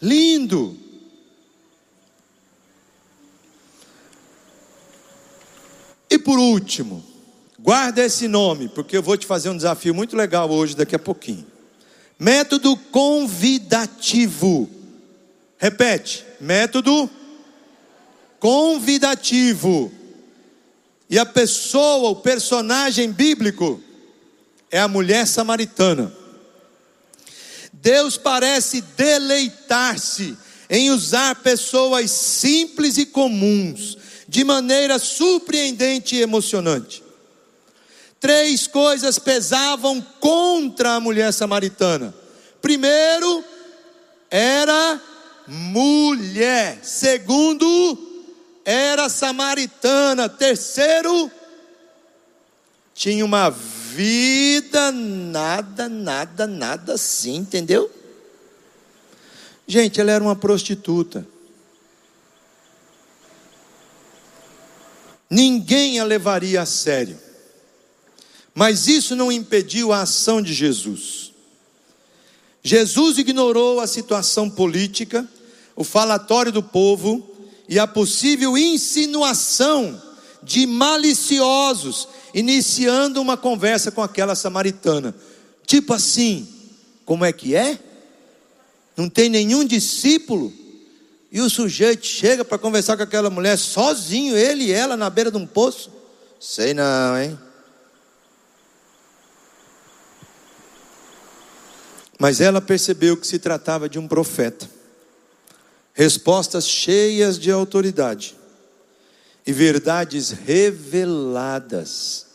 Lindo. 0.00 0.74
E 6.08 6.16
por 6.16 6.38
último, 6.38 7.04
guarda 7.60 8.02
esse 8.02 8.26
nome, 8.26 8.70
porque 8.70 8.96
eu 8.96 9.02
vou 9.02 9.18
te 9.18 9.26
fazer 9.26 9.50
um 9.50 9.56
desafio 9.56 9.94
muito 9.94 10.16
legal 10.16 10.50
hoje, 10.50 10.74
daqui 10.74 10.96
a 10.96 10.98
pouquinho. 10.98 11.46
Método 12.18 12.74
convidativo. 12.78 14.70
Repete: 15.58 16.24
método 16.40 17.10
convidativo. 18.40 19.92
E 21.12 21.18
a 21.18 21.26
pessoa, 21.26 22.08
o 22.08 22.16
personagem 22.16 23.12
bíblico, 23.12 23.78
é 24.70 24.80
a 24.80 24.88
mulher 24.88 25.26
samaritana. 25.26 26.10
Deus 27.70 28.16
parece 28.16 28.80
deleitar-se 28.80 30.34
em 30.70 30.90
usar 30.90 31.34
pessoas 31.42 32.10
simples 32.10 32.96
e 32.96 33.04
comuns 33.04 33.98
de 34.26 34.42
maneira 34.42 34.98
surpreendente 34.98 36.16
e 36.16 36.22
emocionante. 36.22 37.04
Três 38.18 38.66
coisas 38.66 39.18
pesavam 39.18 40.00
contra 40.18 40.94
a 40.94 41.00
mulher 41.00 41.30
samaritana. 41.34 42.14
Primeiro, 42.62 43.44
era 44.30 44.98
mulher. 45.46 46.78
Segundo, 46.82 48.11
era 48.64 49.08
samaritana. 49.08 50.28
Terceiro, 50.28 51.30
tinha 52.94 53.24
uma 53.24 53.50
vida 53.50 54.92
nada, 54.92 55.88
nada, 55.88 56.46
nada 56.46 56.94
assim, 56.94 57.36
entendeu? 57.36 57.90
Gente, 59.66 60.00
ela 60.00 60.12
era 60.12 60.22
uma 60.22 60.36
prostituta. 60.36 61.26
Ninguém 65.30 65.98
a 65.98 66.04
levaria 66.04 66.60
a 66.60 66.66
sério. 66.66 67.18
Mas 68.54 68.86
isso 68.86 69.16
não 69.16 69.32
impediu 69.32 69.92
a 69.92 70.02
ação 70.02 70.42
de 70.42 70.52
Jesus. 70.52 71.32
Jesus 72.62 73.18
ignorou 73.18 73.80
a 73.80 73.86
situação 73.86 74.48
política, 74.48 75.26
o 75.74 75.82
falatório 75.82 76.52
do 76.52 76.62
povo 76.62 77.31
e 77.68 77.78
a 77.78 77.86
possível 77.86 78.56
insinuação 78.56 80.00
de 80.42 80.66
maliciosos 80.66 82.08
iniciando 82.34 83.20
uma 83.20 83.36
conversa 83.36 83.90
com 83.90 84.02
aquela 84.02 84.34
samaritana. 84.34 85.14
Tipo 85.66 85.94
assim, 85.94 86.48
como 87.04 87.24
é 87.24 87.32
que 87.32 87.54
é? 87.54 87.78
Não 88.96 89.08
tem 89.08 89.28
nenhum 89.28 89.64
discípulo? 89.64 90.52
E 91.30 91.40
o 91.40 91.48
sujeito 91.48 92.06
chega 92.06 92.44
para 92.44 92.58
conversar 92.58 92.96
com 92.96 93.02
aquela 93.02 93.30
mulher 93.30 93.56
sozinho, 93.56 94.36
ele 94.36 94.64
e 94.64 94.72
ela 94.72 94.96
na 94.96 95.08
beira 95.08 95.30
de 95.30 95.38
um 95.38 95.46
poço? 95.46 95.90
Sei 96.38 96.74
não, 96.74 97.18
hein? 97.18 97.38
Mas 102.18 102.40
ela 102.40 102.60
percebeu 102.60 103.16
que 103.16 103.26
se 103.26 103.38
tratava 103.38 103.88
de 103.88 103.98
um 103.98 104.06
profeta. 104.06 104.68
Respostas 105.94 106.66
cheias 106.66 107.38
de 107.38 107.50
autoridade 107.50 108.34
e 109.46 109.52
verdades 109.52 110.30
reveladas 110.30 112.26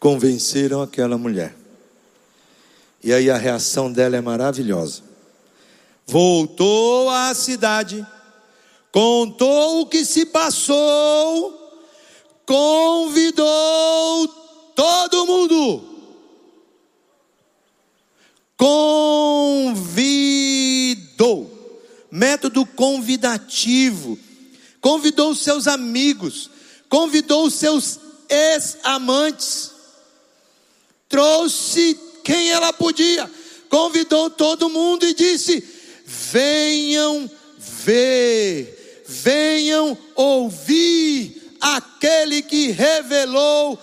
convenceram 0.00 0.82
aquela 0.82 1.16
mulher. 1.16 1.54
E 3.04 3.12
aí 3.12 3.30
a 3.30 3.36
reação 3.36 3.92
dela 3.92 4.16
é 4.16 4.20
maravilhosa. 4.20 5.02
Voltou 6.06 7.08
à 7.10 7.32
cidade, 7.34 8.04
contou 8.90 9.82
o 9.82 9.86
que 9.86 10.04
se 10.04 10.26
passou, 10.26 11.56
convidou 12.44 14.28
todo 14.74 15.26
mundo. 15.26 15.84
Convidou. 18.56 19.92
Método 22.12 22.66
convidativo. 22.66 24.18
Convidou 24.82 25.30
os 25.30 25.40
seus 25.40 25.66
amigos, 25.66 26.50
convidou 26.86 27.46
os 27.46 27.54
seus 27.54 27.98
ex-amantes, 28.28 29.70
trouxe 31.08 31.98
quem 32.22 32.50
ela 32.50 32.70
podia, 32.70 33.30
convidou 33.70 34.28
todo 34.28 34.68
mundo 34.68 35.06
e 35.06 35.14
disse: 35.14 35.64
venham 36.04 37.30
ver, 37.58 39.04
venham 39.08 39.96
ouvir 40.14 41.56
aquele 41.60 42.42
que 42.42 42.72
revelou 42.72 43.80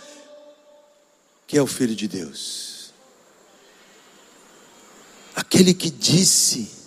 que 1.48 1.58
é 1.58 1.62
o 1.64 1.66
Filho 1.66 1.96
de 1.96 2.08
Deus, 2.08 2.94
aquele 5.36 5.74
que 5.74 5.90
disse 5.90 6.79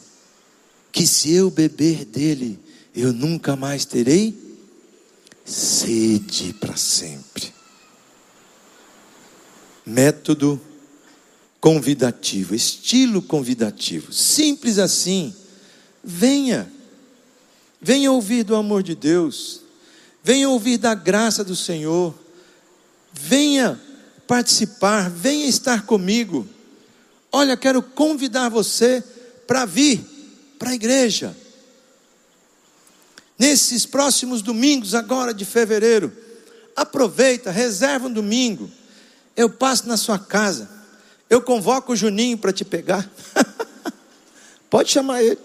que 0.92 1.06
se 1.06 1.32
eu 1.32 1.50
beber 1.50 2.04
dele, 2.04 2.60
eu 2.94 3.12
nunca 3.14 3.56
mais 3.56 3.86
terei 3.86 4.38
sede 5.44 6.52
para 6.52 6.76
sempre. 6.76 7.52
Método 9.84 10.60
convidativo, 11.58 12.54
estilo 12.54 13.22
convidativo, 13.22 14.12
simples 14.12 14.78
assim. 14.78 15.34
Venha, 16.04 16.70
venha 17.80 18.12
ouvir 18.12 18.44
do 18.44 18.54
amor 18.54 18.82
de 18.82 18.94
Deus, 18.94 19.62
venha 20.22 20.48
ouvir 20.48 20.76
da 20.76 20.94
graça 20.94 21.42
do 21.42 21.56
Senhor, 21.56 22.14
venha 23.12 23.80
participar, 24.26 25.08
venha 25.08 25.46
estar 25.46 25.86
comigo. 25.86 26.46
Olha, 27.30 27.56
quero 27.56 27.82
convidar 27.82 28.50
você 28.50 29.02
para 29.46 29.64
vir 29.64 30.11
para 30.62 30.70
a 30.70 30.74
igreja 30.74 31.36
nesses 33.36 33.84
próximos 33.84 34.42
domingos, 34.42 34.94
agora 34.94 35.34
de 35.34 35.44
fevereiro. 35.44 36.16
Aproveita, 36.76 37.50
reserva 37.50 38.06
um 38.06 38.12
domingo. 38.12 38.70
Eu 39.36 39.50
passo 39.50 39.88
na 39.88 39.96
sua 39.96 40.20
casa. 40.20 40.70
Eu 41.28 41.42
convoco 41.42 41.92
o 41.92 41.96
Juninho 41.96 42.38
para 42.38 42.52
te 42.52 42.64
pegar. 42.64 43.10
Pode 44.70 44.92
chamar 44.92 45.24
ele. 45.24 45.40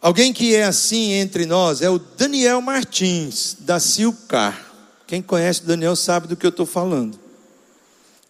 Alguém 0.00 0.32
que 0.32 0.54
é 0.54 0.62
assim 0.62 1.14
entre 1.14 1.46
nós 1.46 1.82
é 1.82 1.90
o 1.90 1.98
Daniel 1.98 2.60
Martins, 2.60 3.56
da 3.58 3.80
Silcar. 3.80 4.72
Quem 5.04 5.20
conhece 5.20 5.62
o 5.62 5.66
Daniel 5.66 5.96
sabe 5.96 6.28
do 6.28 6.36
que 6.36 6.46
eu 6.46 6.50
estou 6.50 6.64
falando. 6.66 7.18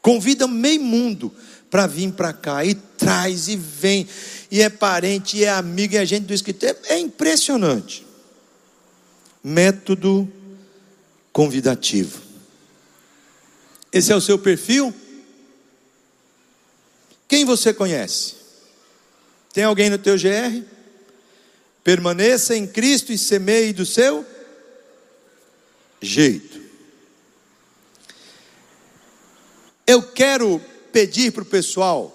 Convida 0.00 0.46
meio 0.46 0.82
mundo 0.82 1.30
para 1.70 1.86
vir 1.86 2.12
para 2.12 2.32
cá 2.32 2.64
e 2.64 2.74
traz 2.74 3.48
e 3.48 3.56
vem 3.56 4.08
e 4.50 4.62
é 4.62 4.68
parente, 4.68 5.38
e 5.38 5.44
é 5.44 5.50
amigo, 5.50 5.94
e 5.94 5.96
é 5.96 6.06
gente 6.06 6.24
do 6.24 6.34
escritório. 6.34 6.76
É 6.84 6.98
impressionante. 6.98 8.06
Método 9.42 10.30
convidativo. 11.32 12.22
Esse 13.92 14.12
é 14.12 14.16
o 14.16 14.20
seu 14.20 14.38
perfil? 14.38 14.94
Quem 17.28 17.44
você 17.44 17.72
conhece? 17.72 18.36
Tem 19.52 19.64
alguém 19.64 19.90
no 19.90 19.98
teu 19.98 20.16
GR? 20.16 20.62
Permaneça 21.82 22.56
em 22.56 22.66
Cristo 22.66 23.12
e 23.12 23.18
semeie 23.18 23.72
do 23.72 23.86
seu 23.86 24.24
jeito. 26.00 26.60
Eu 29.86 30.02
quero 30.02 30.60
pedir 30.96 31.30
para 31.30 31.42
o 31.42 31.44
pessoal 31.44 32.10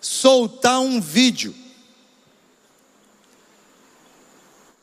soltar 0.00 0.78
um 0.78 1.00
vídeo. 1.00 1.52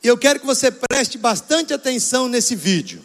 Eu 0.04 0.18
quero 0.18 0.42
que 0.42 0.46
você 0.46 0.70
preste 0.70 1.18
bastante 1.18 1.74
atenção 1.74 2.28
nesse 2.28 2.58
vídeo. 2.58 3.02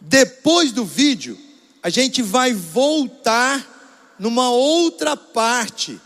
Depois 0.00 0.72
do 0.72 0.84
vídeo, 0.84 1.38
a 1.84 1.88
gente 1.88 2.20
vai 2.20 2.52
voltar 2.52 4.16
numa 4.18 4.50
outra 4.50 5.16
parte, 5.16 6.00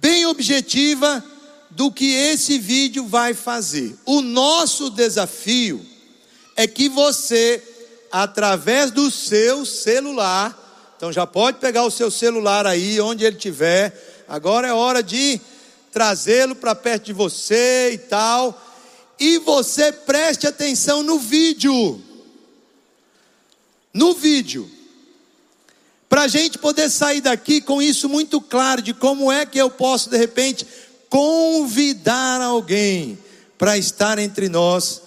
bem 0.00 0.24
objetiva, 0.24 1.22
do 1.68 1.92
que 1.92 2.14
esse 2.14 2.58
vídeo 2.58 3.06
vai 3.06 3.34
fazer. 3.34 3.94
O 4.06 4.22
nosso 4.22 4.88
desafio 4.88 5.84
é 6.56 6.66
que 6.66 6.88
você, 6.88 7.62
através 8.22 8.90
do 8.90 9.10
seu 9.10 9.66
celular, 9.66 10.94
então 10.96 11.12
já 11.12 11.26
pode 11.26 11.58
pegar 11.58 11.84
o 11.84 11.90
seu 11.90 12.10
celular 12.10 12.66
aí, 12.66 12.98
onde 12.98 13.26
ele 13.26 13.36
estiver. 13.36 14.24
Agora 14.26 14.66
é 14.66 14.72
hora 14.72 15.02
de 15.02 15.38
trazê-lo 15.92 16.54
para 16.54 16.74
perto 16.74 17.04
de 17.04 17.12
você 17.12 17.90
e 17.92 17.98
tal. 17.98 18.58
E 19.20 19.36
você 19.40 19.92
preste 19.92 20.46
atenção 20.46 21.02
no 21.02 21.18
vídeo. 21.18 22.02
No 23.92 24.14
vídeo. 24.14 24.70
Para 26.08 26.22
a 26.22 26.28
gente 26.28 26.56
poder 26.56 26.88
sair 26.88 27.20
daqui 27.20 27.60
com 27.60 27.82
isso 27.82 28.08
muito 28.08 28.40
claro 28.40 28.80
de 28.80 28.94
como 28.94 29.30
é 29.30 29.44
que 29.44 29.58
eu 29.58 29.68
posso, 29.68 30.08
de 30.08 30.16
repente, 30.16 30.66
convidar 31.10 32.40
alguém 32.40 33.18
para 33.58 33.76
estar 33.76 34.18
entre 34.18 34.48
nós, 34.48 35.02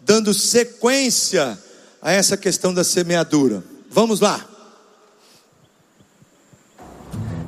dando 0.00 0.34
sequência 0.34 1.56
a 2.02 2.12
essa 2.12 2.36
questão 2.36 2.72
da 2.72 2.84
semeadura. 2.84 3.62
Vamos 3.90 4.20
lá. 4.20 4.40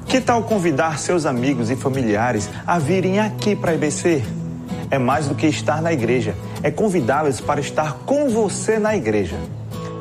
Que 0.06 0.20
tal 0.20 0.42
convidar 0.42 0.98
seus 0.98 1.24
amigos 1.24 1.70
e 1.70 1.76
familiares 1.76 2.50
a 2.66 2.78
virem 2.78 3.18
aqui 3.18 3.56
para 3.56 3.70
a 3.70 3.74
IBC? 3.74 4.22
É 4.90 4.98
mais 4.98 5.26
do 5.26 5.34
que 5.34 5.46
estar 5.46 5.80
na 5.80 5.90
igreja, 5.90 6.34
é 6.62 6.70
convidá-los 6.70 7.40
para 7.40 7.60
estar 7.60 7.94
com 8.04 8.28
você 8.28 8.78
na 8.78 8.94
igreja. 8.94 9.38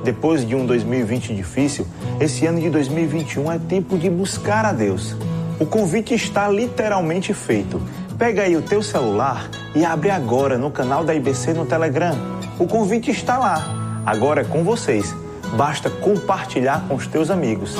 Depois 0.03 0.45
de 0.45 0.53
um 0.53 0.65
2020 0.65 1.33
difícil, 1.33 1.87
esse 2.19 2.45
ano 2.45 2.59
de 2.59 2.69
2021 2.69 3.51
é 3.51 3.59
tempo 3.59 3.97
de 3.97 4.09
buscar 4.09 4.65
a 4.65 4.73
Deus. 4.73 5.15
O 5.59 5.65
convite 5.65 6.13
está 6.13 6.49
literalmente 6.49 7.33
feito. 7.33 7.81
Pega 8.17 8.41
aí 8.41 8.57
o 8.57 8.61
teu 8.61 8.83
celular 8.83 9.49
e 9.73 9.85
abre 9.85 10.09
agora 10.09 10.57
no 10.57 10.71
canal 10.71 11.05
da 11.05 11.15
IBC 11.15 11.53
no 11.53 11.65
Telegram. 11.65 12.15
O 12.59 12.67
convite 12.67 13.11
está 13.11 13.37
lá. 13.37 13.90
Agora 14.05 14.41
é 14.41 14.43
com 14.43 14.63
vocês. 14.63 15.15
Basta 15.55 15.89
compartilhar 15.89 16.85
com 16.87 16.95
os 16.95 17.07
teus 17.07 17.29
amigos. 17.29 17.75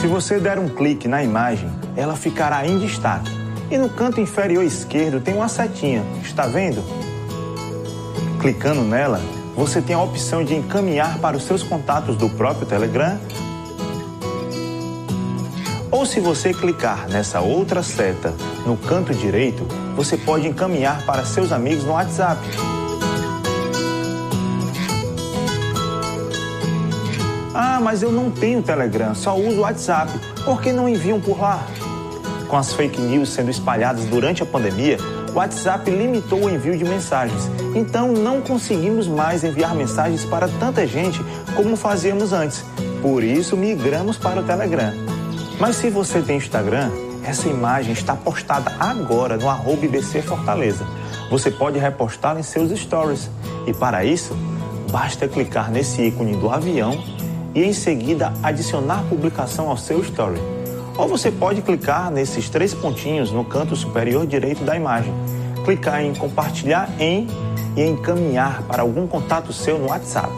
Se 0.00 0.06
você 0.06 0.38
der 0.38 0.58
um 0.58 0.68
clique 0.68 1.08
na 1.08 1.22
imagem, 1.22 1.70
ela 1.96 2.16
ficará 2.16 2.66
em 2.66 2.78
destaque. 2.78 3.30
E 3.70 3.76
no 3.76 3.88
canto 3.88 4.20
inferior 4.20 4.64
esquerdo 4.64 5.20
tem 5.20 5.34
uma 5.34 5.48
setinha, 5.48 6.02
está 6.22 6.46
vendo? 6.46 6.82
Clicando 8.40 8.82
nela, 8.82 9.20
você 9.54 9.82
tem 9.82 9.94
a 9.94 10.02
opção 10.02 10.42
de 10.42 10.54
encaminhar 10.54 11.18
para 11.18 11.36
os 11.36 11.44
seus 11.44 11.62
contatos 11.62 12.16
do 12.16 12.28
próprio 12.30 12.66
Telegram. 12.66 13.18
Ou 15.90 16.06
se 16.06 16.20
você 16.20 16.54
clicar 16.54 17.08
nessa 17.08 17.40
outra 17.40 17.82
seta 17.82 18.32
no 18.64 18.76
canto 18.76 19.12
direito, 19.12 19.66
você 19.94 20.16
pode 20.16 20.48
encaminhar 20.48 21.04
para 21.04 21.24
seus 21.24 21.52
amigos 21.52 21.84
no 21.84 21.92
WhatsApp. 21.92 22.40
Ah, 27.62 27.78
mas 27.78 28.02
eu 28.02 28.10
não 28.10 28.30
tenho 28.30 28.62
Telegram, 28.62 29.14
só 29.14 29.36
uso 29.36 29.60
WhatsApp. 29.60 30.10
Por 30.46 30.62
que 30.62 30.72
não 30.72 30.88
enviam 30.88 31.20
por 31.20 31.38
lá? 31.38 31.62
Com 32.48 32.56
as 32.56 32.72
fake 32.72 32.98
news 32.98 33.28
sendo 33.28 33.50
espalhadas 33.50 34.06
durante 34.06 34.42
a 34.42 34.46
pandemia, 34.46 34.96
o 35.30 35.36
WhatsApp 35.36 35.90
limitou 35.90 36.46
o 36.46 36.48
envio 36.48 36.74
de 36.78 36.84
mensagens. 36.84 37.50
Então 37.74 38.12
não 38.12 38.40
conseguimos 38.40 39.06
mais 39.06 39.44
enviar 39.44 39.74
mensagens 39.74 40.24
para 40.24 40.48
tanta 40.48 40.86
gente 40.86 41.22
como 41.54 41.76
fazíamos 41.76 42.32
antes. 42.32 42.64
Por 43.02 43.22
isso 43.22 43.58
migramos 43.58 44.16
para 44.16 44.40
o 44.40 44.42
Telegram. 44.42 44.94
Mas 45.60 45.76
se 45.76 45.90
você 45.90 46.22
tem 46.22 46.38
Instagram, 46.38 46.90
essa 47.22 47.46
imagem 47.46 47.92
está 47.92 48.16
postada 48.16 48.72
agora 48.80 49.36
no 49.36 49.50
arroba 49.50 49.84
IBC 49.84 50.22
Fortaleza. 50.22 50.86
Você 51.30 51.50
pode 51.50 51.78
repostá-la 51.78 52.40
em 52.40 52.42
seus 52.42 52.70
stories. 52.80 53.28
E 53.66 53.74
para 53.74 54.02
isso, 54.02 54.34
basta 54.90 55.28
clicar 55.28 55.70
nesse 55.70 56.00
ícone 56.00 56.34
do 56.38 56.48
avião 56.48 57.19
e 57.54 57.64
em 57.64 57.72
seguida 57.72 58.32
adicionar 58.42 59.04
publicação 59.08 59.68
ao 59.68 59.76
seu 59.76 60.00
story. 60.00 60.40
Ou 60.96 61.08
você 61.08 61.30
pode 61.30 61.62
clicar 61.62 62.10
nesses 62.10 62.48
três 62.48 62.74
pontinhos 62.74 63.32
no 63.32 63.44
canto 63.44 63.74
superior 63.74 64.26
direito 64.26 64.64
da 64.64 64.76
imagem. 64.76 65.12
Clicar 65.64 66.02
em 66.02 66.14
compartilhar 66.14 66.90
em 66.98 67.26
e 67.76 67.82
encaminhar 67.82 68.62
para 68.64 68.82
algum 68.82 69.06
contato 69.06 69.52
seu 69.52 69.78
no 69.78 69.88
WhatsApp. 69.88 70.30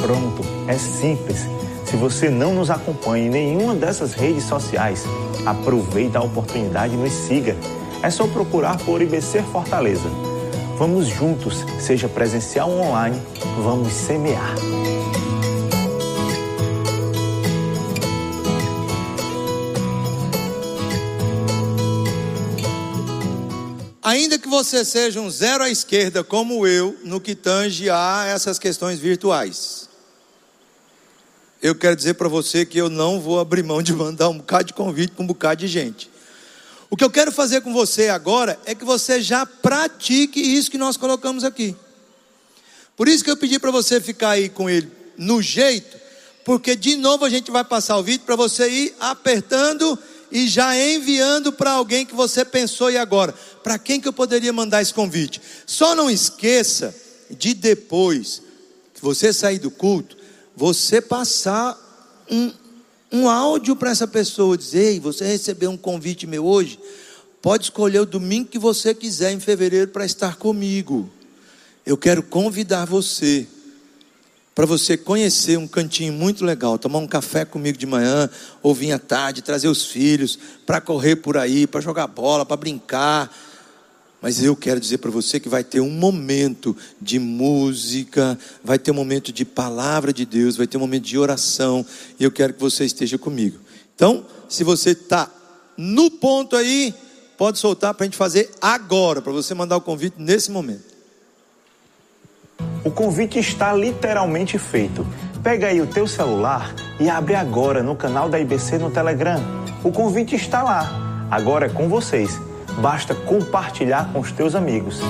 Pronto, 0.00 0.42
é 0.66 0.76
simples. 0.76 1.46
Se 1.84 1.96
você 1.96 2.28
não 2.28 2.54
nos 2.54 2.70
acompanha 2.70 3.26
em 3.26 3.30
nenhuma 3.30 3.74
dessas 3.74 4.14
redes 4.14 4.44
sociais, 4.44 5.04
aproveite 5.44 6.16
a 6.16 6.22
oportunidade 6.22 6.94
e 6.94 6.96
nos 6.96 7.12
siga. 7.12 7.56
É 8.02 8.10
só 8.10 8.26
procurar 8.26 8.78
por 8.78 9.00
IBC 9.00 9.42
Fortaleza. 9.52 10.31
Vamos 10.78 11.06
juntos, 11.06 11.64
seja 11.80 12.08
presencial 12.08 12.70
ou 12.70 12.80
online, 12.80 13.20
vamos 13.62 13.92
semear. 13.92 14.54
Ainda 24.02 24.38
que 24.38 24.48
você 24.48 24.84
seja 24.84 25.20
um 25.20 25.30
zero 25.30 25.62
à 25.62 25.70
esquerda, 25.70 26.24
como 26.24 26.66
eu, 26.66 26.98
no 27.04 27.20
que 27.20 27.34
tange 27.34 27.88
a 27.88 28.24
essas 28.26 28.58
questões 28.58 28.98
virtuais, 28.98 29.88
eu 31.62 31.74
quero 31.74 31.94
dizer 31.94 32.14
para 32.14 32.28
você 32.28 32.66
que 32.66 32.76
eu 32.76 32.90
não 32.90 33.20
vou 33.20 33.38
abrir 33.38 33.62
mão 33.62 33.80
de 33.80 33.94
mandar 33.94 34.28
um 34.28 34.38
bocado 34.38 34.64
de 34.64 34.74
convite 34.74 35.12
para 35.12 35.22
um 35.22 35.26
bocado 35.26 35.60
de 35.60 35.68
gente. 35.68 36.11
O 36.92 36.96
que 36.96 37.02
eu 37.02 37.10
quero 37.10 37.32
fazer 37.32 37.62
com 37.62 37.72
você 37.72 38.10
agora 38.10 38.60
é 38.66 38.74
que 38.74 38.84
você 38.84 39.22
já 39.22 39.46
pratique 39.46 40.38
isso 40.38 40.70
que 40.70 40.76
nós 40.76 40.94
colocamos 40.94 41.42
aqui. 41.42 41.74
Por 42.94 43.08
isso 43.08 43.24
que 43.24 43.30
eu 43.30 43.36
pedi 43.38 43.58
para 43.58 43.70
você 43.70 43.98
ficar 43.98 44.32
aí 44.32 44.50
com 44.50 44.68
ele 44.68 44.92
no 45.16 45.40
jeito, 45.40 45.96
porque 46.44 46.76
de 46.76 46.96
novo 46.96 47.24
a 47.24 47.30
gente 47.30 47.50
vai 47.50 47.64
passar 47.64 47.96
o 47.96 48.02
vídeo 48.02 48.26
para 48.26 48.36
você 48.36 48.68
ir 48.68 48.94
apertando 49.00 49.98
e 50.30 50.46
já 50.46 50.76
enviando 50.76 51.50
para 51.50 51.70
alguém 51.70 52.04
que 52.04 52.14
você 52.14 52.44
pensou 52.44 52.90
e 52.90 52.98
agora, 52.98 53.34
para 53.64 53.78
quem 53.78 53.98
que 53.98 54.06
eu 54.06 54.12
poderia 54.12 54.52
mandar 54.52 54.82
esse 54.82 54.92
convite? 54.92 55.40
Só 55.66 55.94
não 55.94 56.10
esqueça 56.10 56.94
de 57.30 57.54
depois 57.54 58.42
que 58.92 59.00
você 59.00 59.32
sair 59.32 59.58
do 59.58 59.70
culto, 59.70 60.14
você 60.54 61.00
passar 61.00 61.74
um, 62.30 62.52
um 63.12 63.28
áudio 63.28 63.76
para 63.76 63.90
essa 63.90 64.08
pessoa, 64.08 64.56
dizer, 64.56 64.92
ei, 64.92 65.00
você 65.00 65.24
recebeu 65.24 65.70
um 65.70 65.76
convite 65.76 66.26
meu 66.26 66.46
hoje, 66.46 66.78
pode 67.42 67.64
escolher 67.64 68.00
o 68.00 68.06
domingo 68.06 68.48
que 68.48 68.58
você 68.58 68.94
quiser 68.94 69.32
em 69.32 69.38
fevereiro 69.38 69.88
para 69.88 70.06
estar 70.06 70.36
comigo. 70.36 71.10
Eu 71.84 71.96
quero 71.98 72.22
convidar 72.22 72.86
você 72.86 73.46
para 74.54 74.66
você 74.66 74.96
conhecer 74.96 75.56
um 75.58 75.66
cantinho 75.66 76.12
muito 76.12 76.44
legal, 76.44 76.78
tomar 76.78 76.98
um 76.98 77.06
café 77.06 77.44
comigo 77.44 77.78
de 77.78 77.86
manhã, 77.86 78.28
ou 78.62 78.74
vir 78.74 78.92
à 78.92 78.98
tarde, 78.98 79.40
trazer 79.40 79.68
os 79.68 79.86
filhos 79.86 80.38
para 80.66 80.80
correr 80.80 81.16
por 81.16 81.38
aí, 81.38 81.66
para 81.66 81.80
jogar 81.80 82.06
bola, 82.06 82.44
para 82.44 82.56
brincar. 82.56 83.34
Mas 84.22 84.40
eu 84.40 84.54
quero 84.54 84.78
dizer 84.78 84.98
para 84.98 85.10
você 85.10 85.40
que 85.40 85.48
vai 85.48 85.64
ter 85.64 85.80
um 85.80 85.90
momento 85.90 86.76
de 87.00 87.18
música, 87.18 88.38
vai 88.62 88.78
ter 88.78 88.92
um 88.92 88.94
momento 88.94 89.32
de 89.32 89.44
palavra 89.44 90.12
de 90.12 90.24
Deus, 90.24 90.56
vai 90.56 90.68
ter 90.68 90.76
um 90.76 90.80
momento 90.80 91.02
de 91.02 91.18
oração, 91.18 91.84
e 92.20 92.22
eu 92.22 92.30
quero 92.30 92.54
que 92.54 92.60
você 92.60 92.84
esteja 92.84 93.18
comigo. 93.18 93.58
Então, 93.96 94.24
se 94.48 94.62
você 94.62 94.90
está 94.90 95.28
no 95.76 96.08
ponto 96.08 96.54
aí, 96.54 96.94
pode 97.36 97.58
soltar 97.58 97.94
para 97.94 98.04
a 98.04 98.06
gente 98.06 98.16
fazer 98.16 98.48
agora, 98.60 99.20
para 99.20 99.32
você 99.32 99.54
mandar 99.54 99.76
o 99.76 99.80
convite 99.80 100.14
nesse 100.16 100.52
momento. 100.52 100.92
O 102.84 102.92
convite 102.92 103.40
está 103.40 103.72
literalmente 103.72 104.56
feito. 104.56 105.04
Pega 105.42 105.66
aí 105.66 105.80
o 105.80 105.86
teu 105.88 106.06
celular 106.06 106.72
e 107.00 107.08
abre 107.08 107.34
agora 107.34 107.82
no 107.82 107.96
canal 107.96 108.28
da 108.28 108.38
IBC 108.38 108.78
no 108.78 108.90
Telegram. 108.90 109.40
O 109.82 109.90
convite 109.90 110.36
está 110.36 110.62
lá. 110.62 111.28
Agora 111.28 111.66
é 111.66 111.68
com 111.68 111.88
vocês. 111.88 112.30
Basta 112.80 113.14
compartilhar 113.14 114.12
com 114.12 114.20
os 114.20 114.32
teus 114.32 114.54
amigos. 114.54 115.00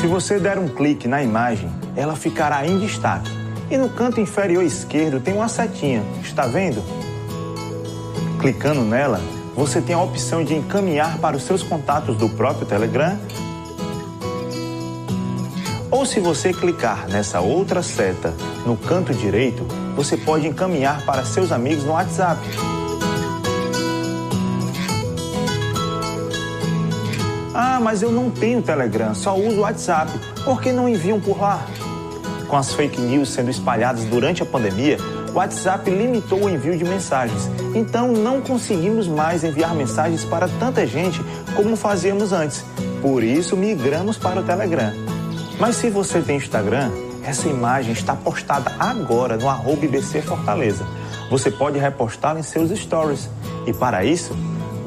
Se 0.00 0.06
você 0.06 0.38
der 0.38 0.58
um 0.58 0.68
clique 0.68 1.06
na 1.06 1.22
imagem, 1.22 1.70
ela 1.94 2.16
ficará 2.16 2.66
em 2.66 2.78
destaque. 2.78 3.30
E 3.70 3.76
no 3.76 3.88
canto 3.88 4.20
inferior 4.20 4.64
esquerdo 4.64 5.20
tem 5.20 5.34
uma 5.34 5.48
setinha, 5.48 6.02
está 6.22 6.46
vendo? 6.46 6.82
Clicando 8.40 8.82
nela, 8.82 9.20
você 9.54 9.80
tem 9.80 9.94
a 9.94 10.00
opção 10.00 10.44
de 10.44 10.54
encaminhar 10.54 11.18
para 11.18 11.36
os 11.36 11.42
seus 11.42 11.62
contatos 11.62 12.16
do 12.16 12.28
próprio 12.28 12.66
Telegram 12.66 13.18
ou 15.90 16.04
se 16.04 16.20
você 16.20 16.52
clicar 16.52 17.08
nessa 17.08 17.40
outra 17.40 17.82
seta 17.82 18.34
no 18.66 18.76
canto 18.76 19.14
direito, 19.14 19.64
você 19.94 20.16
pode 20.16 20.46
encaminhar 20.46 21.04
para 21.06 21.24
seus 21.24 21.52
amigos 21.52 21.84
no 21.84 21.92
WhatsApp. 21.92 22.40
Ah, 27.58 27.80
mas 27.80 28.02
eu 28.02 28.12
não 28.12 28.30
tenho 28.30 28.60
Telegram, 28.60 29.14
só 29.14 29.34
uso 29.34 29.60
WhatsApp. 29.60 30.12
Por 30.44 30.60
que 30.60 30.70
não 30.70 30.86
enviam 30.86 31.18
por 31.18 31.40
lá? 31.40 31.64
Com 32.48 32.54
as 32.54 32.74
fake 32.74 33.00
news 33.00 33.30
sendo 33.30 33.50
espalhadas 33.50 34.04
durante 34.04 34.42
a 34.42 34.46
pandemia, 34.46 34.98
o 35.32 35.38
WhatsApp 35.38 35.88
limitou 35.88 36.44
o 36.44 36.50
envio 36.50 36.76
de 36.76 36.84
mensagens. 36.84 37.48
Então 37.74 38.12
não 38.12 38.42
conseguimos 38.42 39.08
mais 39.08 39.42
enviar 39.42 39.74
mensagens 39.74 40.22
para 40.22 40.48
tanta 40.60 40.86
gente 40.86 41.18
como 41.54 41.76
fazíamos 41.76 42.30
antes. 42.30 42.62
Por 43.00 43.22
isso 43.22 43.56
migramos 43.56 44.18
para 44.18 44.40
o 44.40 44.44
Telegram. 44.44 44.92
Mas 45.58 45.76
se 45.76 45.88
você 45.88 46.20
tem 46.20 46.36
Instagram, 46.36 46.90
essa 47.24 47.48
imagem 47.48 47.94
está 47.94 48.14
postada 48.14 48.70
agora 48.78 49.38
no 49.38 49.48
arroba 49.48 49.82
IBC 49.82 50.20
Fortaleza. 50.20 50.86
Você 51.30 51.50
pode 51.50 51.78
repostá-la 51.78 52.38
em 52.38 52.42
seus 52.42 52.70
stories. 52.78 53.30
E 53.66 53.72
para 53.72 54.04
isso, 54.04 54.36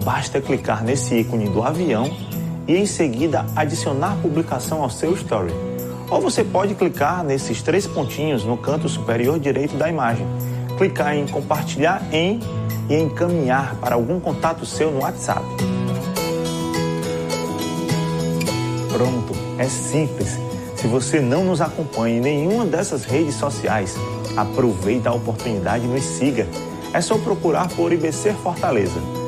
basta 0.06 0.40
clicar 0.40 0.84
nesse 0.84 1.16
ícone 1.16 1.50
do 1.50 1.64
avião 1.64 2.29
e 2.70 2.78
em 2.78 2.86
seguida 2.86 3.46
adicionar 3.56 4.16
publicação 4.22 4.84
ao 4.84 4.90
seu 4.90 5.14
story. 5.16 5.52
Ou 6.10 6.22
você 6.22 6.44
pode 6.44 6.76
clicar 6.76 7.24
nesses 7.24 7.62
três 7.62 7.86
pontinhos 7.88 8.46
no 8.46 8.56
canto 8.56 8.88
superior 8.88 9.40
direito 9.40 9.76
da 9.76 9.90
imagem. 9.90 10.26
Clicar 10.78 11.16
em 11.16 11.28
compartilhar 11.28 12.02
em 12.12 12.40
e 12.88 12.96
encaminhar 12.96 13.76
para 13.82 13.96
algum 13.96 14.20
contato 14.20 14.66
seu 14.66 14.92
no 14.92 15.02
WhatsApp. 15.02 15.44
Pronto, 18.94 19.34
é 19.58 19.68
simples 19.68 20.38
se 20.80 20.88
você 20.88 21.20
não 21.20 21.44
nos 21.44 21.60
acompanha 21.60 22.18
em 22.18 22.22
nenhuma 22.22 22.66
dessas 22.66 23.04
redes 23.04 23.36
sociais, 23.36 23.98
aproveite 24.38 25.10
a 25.10 25.14
oportunidade 25.14 25.84
e 25.84 25.88
nos 25.90 26.06
siga. 26.06 26.48
É 26.94 27.02
só 27.02 27.18
procurar 27.18 27.68
por 27.68 27.92
IBC 27.92 28.32
Fortaleza. 28.42 29.19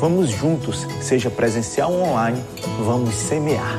Vamos 0.00 0.30
juntos, 0.30 0.86
seja 1.02 1.30
presencial 1.30 1.92
ou 1.92 2.00
online, 2.02 2.42
vamos 2.86 3.14
semear. 3.14 3.76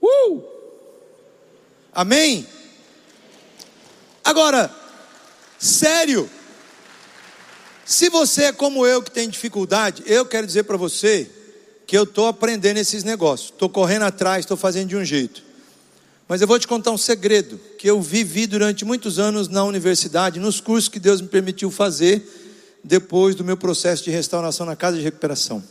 Uh! 0.00 0.42
Amém? 1.92 2.46
Agora, 4.22 4.72
sério, 5.58 6.30
se 7.84 8.08
você 8.08 8.44
é 8.44 8.52
como 8.52 8.86
eu 8.86 9.02
que 9.02 9.10
tem 9.10 9.28
dificuldade, 9.28 10.04
eu 10.06 10.24
quero 10.24 10.46
dizer 10.46 10.62
para 10.62 10.76
você 10.76 11.28
que 11.84 11.98
eu 11.98 12.04
estou 12.04 12.28
aprendendo 12.28 12.76
esses 12.78 13.02
negócios, 13.02 13.50
estou 13.50 13.68
correndo 13.68 14.04
atrás, 14.04 14.44
estou 14.44 14.56
fazendo 14.56 14.90
de 14.90 14.96
um 14.96 15.04
jeito. 15.04 15.43
Mas 16.26 16.40
eu 16.40 16.46
vou 16.46 16.58
te 16.58 16.66
contar 16.66 16.90
um 16.90 16.98
segredo 16.98 17.60
que 17.78 17.88
eu 17.88 18.00
vivi 18.00 18.46
durante 18.46 18.84
muitos 18.84 19.18
anos 19.18 19.48
na 19.48 19.62
universidade, 19.64 20.40
nos 20.40 20.60
cursos 20.60 20.88
que 20.88 20.98
Deus 20.98 21.20
me 21.20 21.28
permitiu 21.28 21.70
fazer 21.70 22.80
depois 22.82 23.34
do 23.34 23.44
meu 23.44 23.56
processo 23.56 24.04
de 24.04 24.10
restauração 24.10 24.64
na 24.64 24.74
casa 24.74 24.96
de 24.96 25.02
recuperação. 25.02 25.62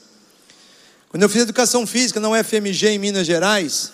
Quando 1.10 1.24
eu 1.24 1.30
fiz 1.30 1.44
educação 1.44 1.86
física 1.86 2.20
na 2.20 2.30
UFMG 2.30 2.90
em 2.90 3.00
Minas 3.00 3.26
Gerais, 3.26 3.92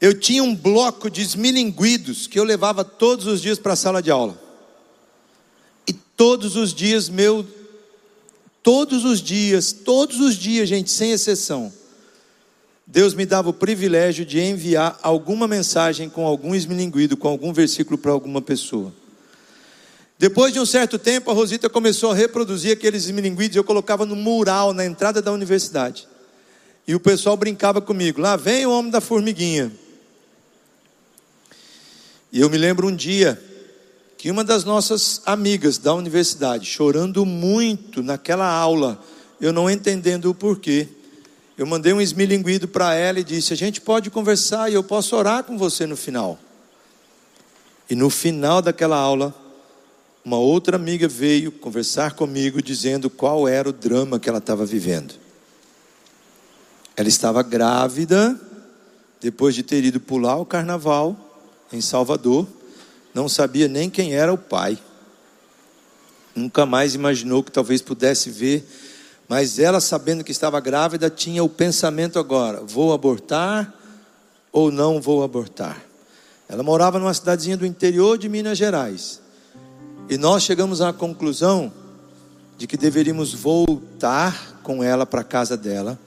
eu 0.00 0.18
tinha 0.18 0.42
um 0.42 0.54
bloco 0.54 1.10
de 1.10 1.22
esmilinguidos 1.22 2.26
que 2.26 2.38
eu 2.38 2.44
levava 2.44 2.84
todos 2.84 3.26
os 3.26 3.40
dias 3.40 3.58
para 3.58 3.72
a 3.72 3.76
sala 3.76 4.02
de 4.02 4.10
aula. 4.10 4.40
E 5.86 5.92
todos 5.92 6.54
os 6.54 6.72
dias, 6.72 7.08
meu, 7.08 7.46
todos 8.62 9.04
os 9.04 9.20
dias, 9.20 9.72
todos 9.72 10.20
os 10.20 10.36
dias, 10.36 10.68
gente, 10.68 10.90
sem 10.90 11.12
exceção, 11.12 11.72
Deus 12.90 13.12
me 13.12 13.26
dava 13.26 13.50
o 13.50 13.52
privilégio 13.52 14.24
de 14.24 14.40
enviar 14.40 14.98
alguma 15.02 15.46
mensagem 15.46 16.08
com 16.08 16.26
algum 16.26 16.54
esmilinguido, 16.54 17.18
com 17.18 17.28
algum 17.28 17.52
versículo 17.52 17.98
para 17.98 18.12
alguma 18.12 18.40
pessoa. 18.40 18.90
Depois 20.18 20.54
de 20.54 20.58
um 20.58 20.64
certo 20.64 20.98
tempo, 20.98 21.30
a 21.30 21.34
Rosita 21.34 21.68
começou 21.68 22.12
a 22.12 22.14
reproduzir 22.14 22.72
aqueles 22.72 23.04
esmilinguidos 23.04 23.58
eu 23.58 23.62
colocava 23.62 24.06
no 24.06 24.16
mural 24.16 24.72
na 24.72 24.86
entrada 24.86 25.20
da 25.20 25.30
universidade. 25.30 26.08
E 26.86 26.94
o 26.94 26.98
pessoal 26.98 27.36
brincava 27.36 27.78
comigo: 27.82 28.22
lá 28.22 28.36
vem 28.36 28.64
o 28.64 28.70
homem 28.70 28.90
da 28.90 29.02
formiguinha. 29.02 29.70
E 32.32 32.40
eu 32.40 32.48
me 32.48 32.56
lembro 32.56 32.88
um 32.88 32.96
dia 32.96 33.38
que 34.16 34.30
uma 34.30 34.42
das 34.42 34.64
nossas 34.64 35.20
amigas 35.26 35.76
da 35.76 35.92
universidade, 35.92 36.64
chorando 36.64 37.26
muito 37.26 38.02
naquela 38.02 38.50
aula, 38.50 38.98
eu 39.38 39.52
não 39.52 39.68
entendendo 39.68 40.30
o 40.30 40.34
porquê, 40.34 40.88
eu 41.58 41.66
mandei 41.66 41.92
um 41.92 42.00
esmilinguido 42.00 42.68
para 42.68 42.94
ela 42.94 43.18
e 43.18 43.24
disse: 43.24 43.52
A 43.52 43.56
gente 43.56 43.80
pode 43.80 44.10
conversar 44.10 44.70
e 44.70 44.74
eu 44.74 44.84
posso 44.84 45.16
orar 45.16 45.42
com 45.42 45.58
você 45.58 45.86
no 45.86 45.96
final. 45.96 46.38
E 47.90 47.96
no 47.96 48.08
final 48.08 48.62
daquela 48.62 48.96
aula, 48.96 49.34
uma 50.24 50.38
outra 50.38 50.76
amiga 50.76 51.08
veio 51.08 51.50
conversar 51.50 52.12
comigo 52.12 52.62
dizendo 52.62 53.10
qual 53.10 53.48
era 53.48 53.68
o 53.68 53.72
drama 53.72 54.20
que 54.20 54.28
ela 54.28 54.38
estava 54.38 54.64
vivendo. 54.64 55.14
Ela 56.96 57.08
estava 57.08 57.42
grávida, 57.42 58.40
depois 59.20 59.52
de 59.52 59.64
ter 59.64 59.82
ido 59.82 59.98
pular 59.98 60.36
o 60.36 60.46
carnaval 60.46 61.16
em 61.72 61.80
Salvador, 61.80 62.46
não 63.12 63.28
sabia 63.28 63.66
nem 63.66 63.90
quem 63.90 64.14
era 64.14 64.32
o 64.32 64.38
pai. 64.38 64.78
Nunca 66.36 66.64
mais 66.64 66.94
imaginou 66.94 67.42
que 67.42 67.50
talvez 67.50 67.82
pudesse 67.82 68.30
ver 68.30 68.64
mas 69.28 69.58
ela, 69.58 69.80
sabendo 69.80 70.24
que 70.24 70.32
estava 70.32 70.58
grávida, 70.58 71.10
tinha 71.10 71.44
o 71.44 71.48
pensamento 71.48 72.18
agora: 72.18 72.62
vou 72.66 72.92
abortar 72.92 73.74
ou 74.50 74.72
não 74.72 75.00
vou 75.00 75.22
abortar? 75.22 75.76
Ela 76.48 76.62
morava 76.62 76.98
numa 76.98 77.12
cidadezinha 77.12 77.56
do 77.56 77.66
interior 77.66 78.16
de 78.16 78.28
Minas 78.28 78.56
Gerais. 78.56 79.20
E 80.08 80.16
nós 80.16 80.42
chegamos 80.42 80.80
à 80.80 80.94
conclusão 80.94 81.70
de 82.56 82.66
que 82.66 82.78
deveríamos 82.78 83.34
voltar 83.34 84.60
com 84.62 84.82
ela 84.82 85.04
para 85.04 85.20
a 85.20 85.24
casa 85.24 85.56
dela. 85.56 85.98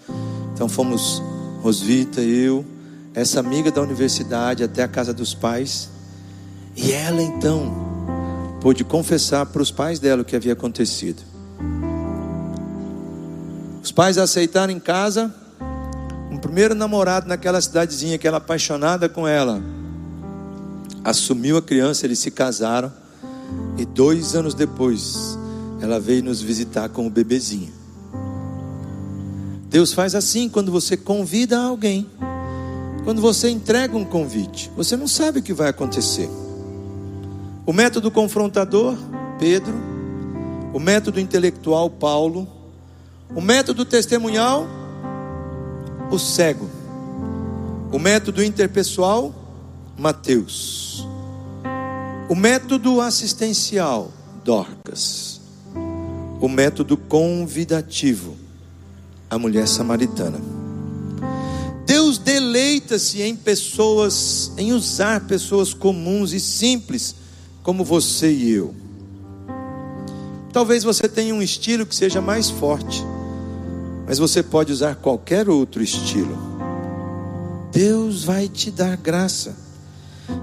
Então 0.54 0.68
fomos 0.68 1.22
Rosvita, 1.62 2.22
eu, 2.22 2.66
essa 3.14 3.40
amiga 3.40 3.70
da 3.70 3.82
universidade 3.82 4.64
até 4.64 4.82
a 4.82 4.88
casa 4.88 5.14
dos 5.14 5.36
pais. 5.36 5.90
E 6.76 6.92
ela 6.92 7.22
então 7.22 8.58
pôde 8.60 8.84
confessar 8.84 9.46
para 9.46 9.62
os 9.62 9.70
pais 9.70 10.00
dela 10.00 10.24
o 10.24 10.26
que 10.26 10.36
havia 10.36 10.54
acontecido. 10.54 11.22
Os 13.84 13.92
pais 13.92 14.18
aceitaram 14.18 14.72
em 14.72 14.80
casa 14.80 15.34
um 16.32 16.38
primeiro 16.38 16.74
namorado 16.74 17.28
naquela 17.28 17.60
cidadezinha 17.60 18.18
que 18.18 18.28
ela 18.28 18.38
apaixonada 18.38 19.10
com 19.10 19.28
ela. 19.28 19.62
Assumiu 21.04 21.58
a 21.58 21.62
criança, 21.62 22.06
eles 22.06 22.20
se 22.20 22.32
casaram. 22.32 22.92
E 23.78 23.86
dois 23.86 24.36
anos 24.36 24.54
depois, 24.54 25.38
ela 25.82 26.00
veio 26.00 26.24
nos 26.24 26.42
visitar 26.42 26.88
com 26.90 27.06
o 27.06 27.10
bebezinho. 27.10 27.74
Deus 29.68 29.94
faz 29.94 30.16
assim 30.16 30.48
quando 30.48 30.72
você 30.72 30.96
convida 30.96 31.60
alguém. 31.60 32.08
Quando 33.04 33.22
você 33.22 33.50
entrega 33.50 33.98
um 33.98 34.06
convite, 34.06 34.72
você 34.76 34.96
não 34.96 35.08
sabe 35.08 35.40
o 35.40 35.44
que 35.44 35.54
vai 35.54 35.70
acontecer. 35.70 36.30
O 37.66 37.74
método 37.74 38.12
confrontador, 38.12 38.96
Pedro. 39.40 39.74
O 40.74 40.80
método 40.80 41.20
intelectual, 41.20 41.90
Paulo. 41.90 42.48
O 43.34 43.40
método 43.40 43.86
testemunhal, 43.86 44.68
o 46.12 46.20
cego. 46.20 46.70
O 47.90 47.98
método 47.98 48.44
interpessoal, 48.44 49.34
Mateus. 49.98 51.08
O 52.28 52.36
método 52.36 53.00
assistencial, 53.00 54.12
Dorcas. 54.44 55.40
O 56.42 56.50
método 56.50 56.98
convidativo, 56.98 58.36
a 59.30 59.38
mulher 59.38 59.66
samaritana. 59.66 60.40
Deus 61.86 62.18
deleita-se 62.18 63.22
em 63.22 63.34
pessoas, 63.34 64.52
em 64.58 64.74
usar 64.74 65.22
pessoas 65.22 65.74
comuns 65.74 66.34
e 66.34 66.40
simples 66.40 67.16
como 67.64 67.86
você 67.86 68.30
e 68.30 68.52
eu. 68.52 68.76
Talvez 70.52 70.84
você 70.84 71.08
tenha 71.08 71.34
um 71.34 71.42
estilo 71.42 71.86
que 71.86 71.96
seja 71.96 72.20
mais 72.20 72.50
forte 72.50 73.02
mas 74.12 74.20
você 74.20 74.44
pode 74.44 74.74
usar 74.74 74.98
qualquer 74.98 75.48
outro 75.48 75.82
estilo. 75.82 76.38
Deus 77.72 78.26
vai 78.26 78.50
te 78.50 78.70
dar 78.70 78.98
graça. 78.98 79.56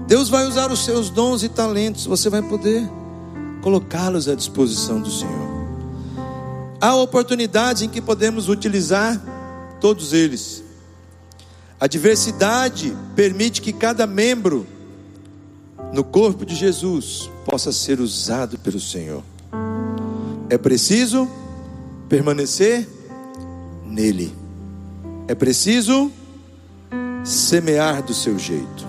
Deus 0.07 0.27
vai 0.27 0.47
usar 0.47 0.71
os 0.71 0.83
seus 0.83 1.11
dons 1.11 1.43
e 1.43 1.49
talentos, 1.49 2.07
você 2.07 2.31
vai 2.31 2.41
poder 2.41 2.89
colocá-los 3.61 4.27
à 4.27 4.33
disposição 4.33 4.99
do 4.99 5.11
Senhor. 5.11 5.67
Há 6.81 6.95
oportunidades 6.95 7.83
em 7.83 7.89
que 7.89 8.01
podemos 8.01 8.49
utilizar 8.49 9.21
todos 9.79 10.13
eles. 10.13 10.63
A 11.79 11.85
diversidade 11.85 12.97
permite 13.15 13.61
que 13.61 13.71
cada 13.71 14.07
membro 14.07 14.65
no 15.93 16.03
corpo 16.03 16.43
de 16.43 16.55
Jesus 16.55 17.29
possa 17.45 17.71
ser 17.71 17.99
usado 17.99 18.57
pelo 18.57 18.79
Senhor. 18.79 19.21
É 20.49 20.57
preciso 20.57 21.29
permanecer 22.09 22.97
nele. 23.99 24.33
É 25.27 25.35
preciso 25.35 26.09
semear 27.25 28.01
do 28.01 28.13
seu 28.13 28.39
jeito. 28.39 28.87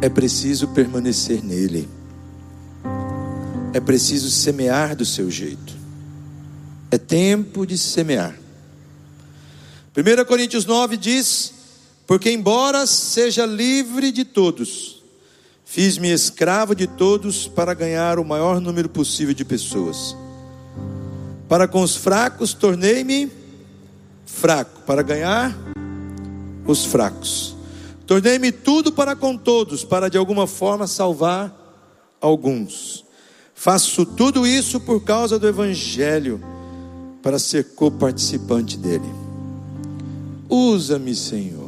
É 0.00 0.08
preciso 0.08 0.68
permanecer 0.68 1.42
nele. 1.42 1.88
É 3.72 3.80
preciso 3.80 4.30
semear 4.30 4.94
do 4.94 5.04
seu 5.04 5.28
jeito. 5.28 5.74
É 6.90 6.98
tempo 6.98 7.66
de 7.66 7.76
semear. 7.76 8.38
1 9.96 10.24
Coríntios 10.24 10.64
9 10.64 10.96
diz: 10.96 11.52
Porque, 12.06 12.30
embora 12.30 12.86
seja 12.86 13.44
livre 13.44 14.12
de 14.12 14.24
todos, 14.24 15.02
fiz-me 15.64 16.12
escravo 16.12 16.74
de 16.74 16.86
todos 16.86 17.48
para 17.48 17.74
ganhar 17.74 18.20
o 18.20 18.24
maior 18.24 18.60
número 18.60 18.88
possível 18.88 19.34
de 19.34 19.44
pessoas. 19.44 20.16
Para 21.52 21.68
com 21.68 21.82
os 21.82 21.94
fracos 21.94 22.54
tornei-me 22.54 23.30
fraco, 24.24 24.80
para 24.86 25.02
ganhar 25.02 25.54
os 26.66 26.86
fracos. 26.86 27.54
Tornei-me 28.06 28.50
tudo 28.50 28.90
para 28.90 29.14
com 29.14 29.36
todos, 29.36 29.84
para 29.84 30.08
de 30.08 30.16
alguma 30.16 30.46
forma 30.46 30.86
salvar 30.86 31.54
alguns. 32.22 33.04
Faço 33.54 34.06
tudo 34.06 34.46
isso 34.46 34.80
por 34.80 35.04
causa 35.04 35.38
do 35.38 35.46
Evangelho, 35.46 36.40
para 37.22 37.38
ser 37.38 37.74
coparticipante 37.74 38.78
dele. 38.78 39.12
Usa-me, 40.48 41.14
Senhor. 41.14 41.61